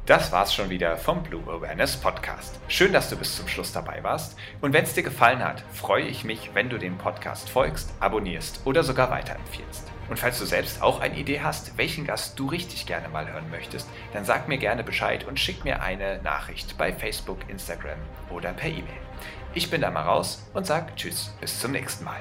Das 0.06 0.32
war's 0.32 0.52
schon 0.52 0.68
wieder 0.68 0.98
vom 0.98 1.22
Blue 1.22 1.42
Awareness 1.44 1.96
Podcast. 1.96 2.60
Schön, 2.68 2.92
dass 2.92 3.08
du 3.08 3.16
bis 3.16 3.36
zum 3.38 3.48
Schluss 3.48 3.72
dabei 3.72 4.02
warst. 4.02 4.36
Und 4.60 4.74
wenn 4.74 4.84
es 4.84 4.92
dir 4.92 5.02
gefallen 5.02 5.42
hat, 5.42 5.64
freue 5.72 6.04
ich 6.04 6.24
mich, 6.24 6.50
wenn 6.52 6.68
du 6.68 6.76
dem 6.76 6.98
Podcast 6.98 7.48
folgst, 7.48 7.90
abonnierst 8.00 8.60
oder 8.66 8.84
sogar 8.84 9.10
weiterempfiehlst. 9.10 9.90
Und 10.10 10.18
falls 10.18 10.38
du 10.38 10.44
selbst 10.44 10.82
auch 10.82 11.00
eine 11.00 11.16
Idee 11.16 11.40
hast, 11.40 11.78
welchen 11.78 12.04
Gast 12.04 12.38
du 12.38 12.48
richtig 12.48 12.84
gerne 12.84 13.08
mal 13.08 13.32
hören 13.32 13.50
möchtest, 13.50 13.88
dann 14.12 14.26
sag 14.26 14.46
mir 14.46 14.58
gerne 14.58 14.84
Bescheid 14.84 15.26
und 15.26 15.40
schick 15.40 15.64
mir 15.64 15.80
eine 15.80 16.20
Nachricht 16.20 16.76
bei 16.76 16.92
Facebook, 16.92 17.38
Instagram 17.48 17.98
oder 18.28 18.52
per 18.52 18.68
E-Mail. 18.68 19.00
Ich 19.54 19.70
bin 19.70 19.80
da 19.80 19.90
mal 19.90 20.02
raus 20.02 20.46
und 20.52 20.66
sag 20.66 20.94
Tschüss, 20.96 21.34
bis 21.40 21.58
zum 21.58 21.72
nächsten 21.72 22.04
Mal. 22.04 22.20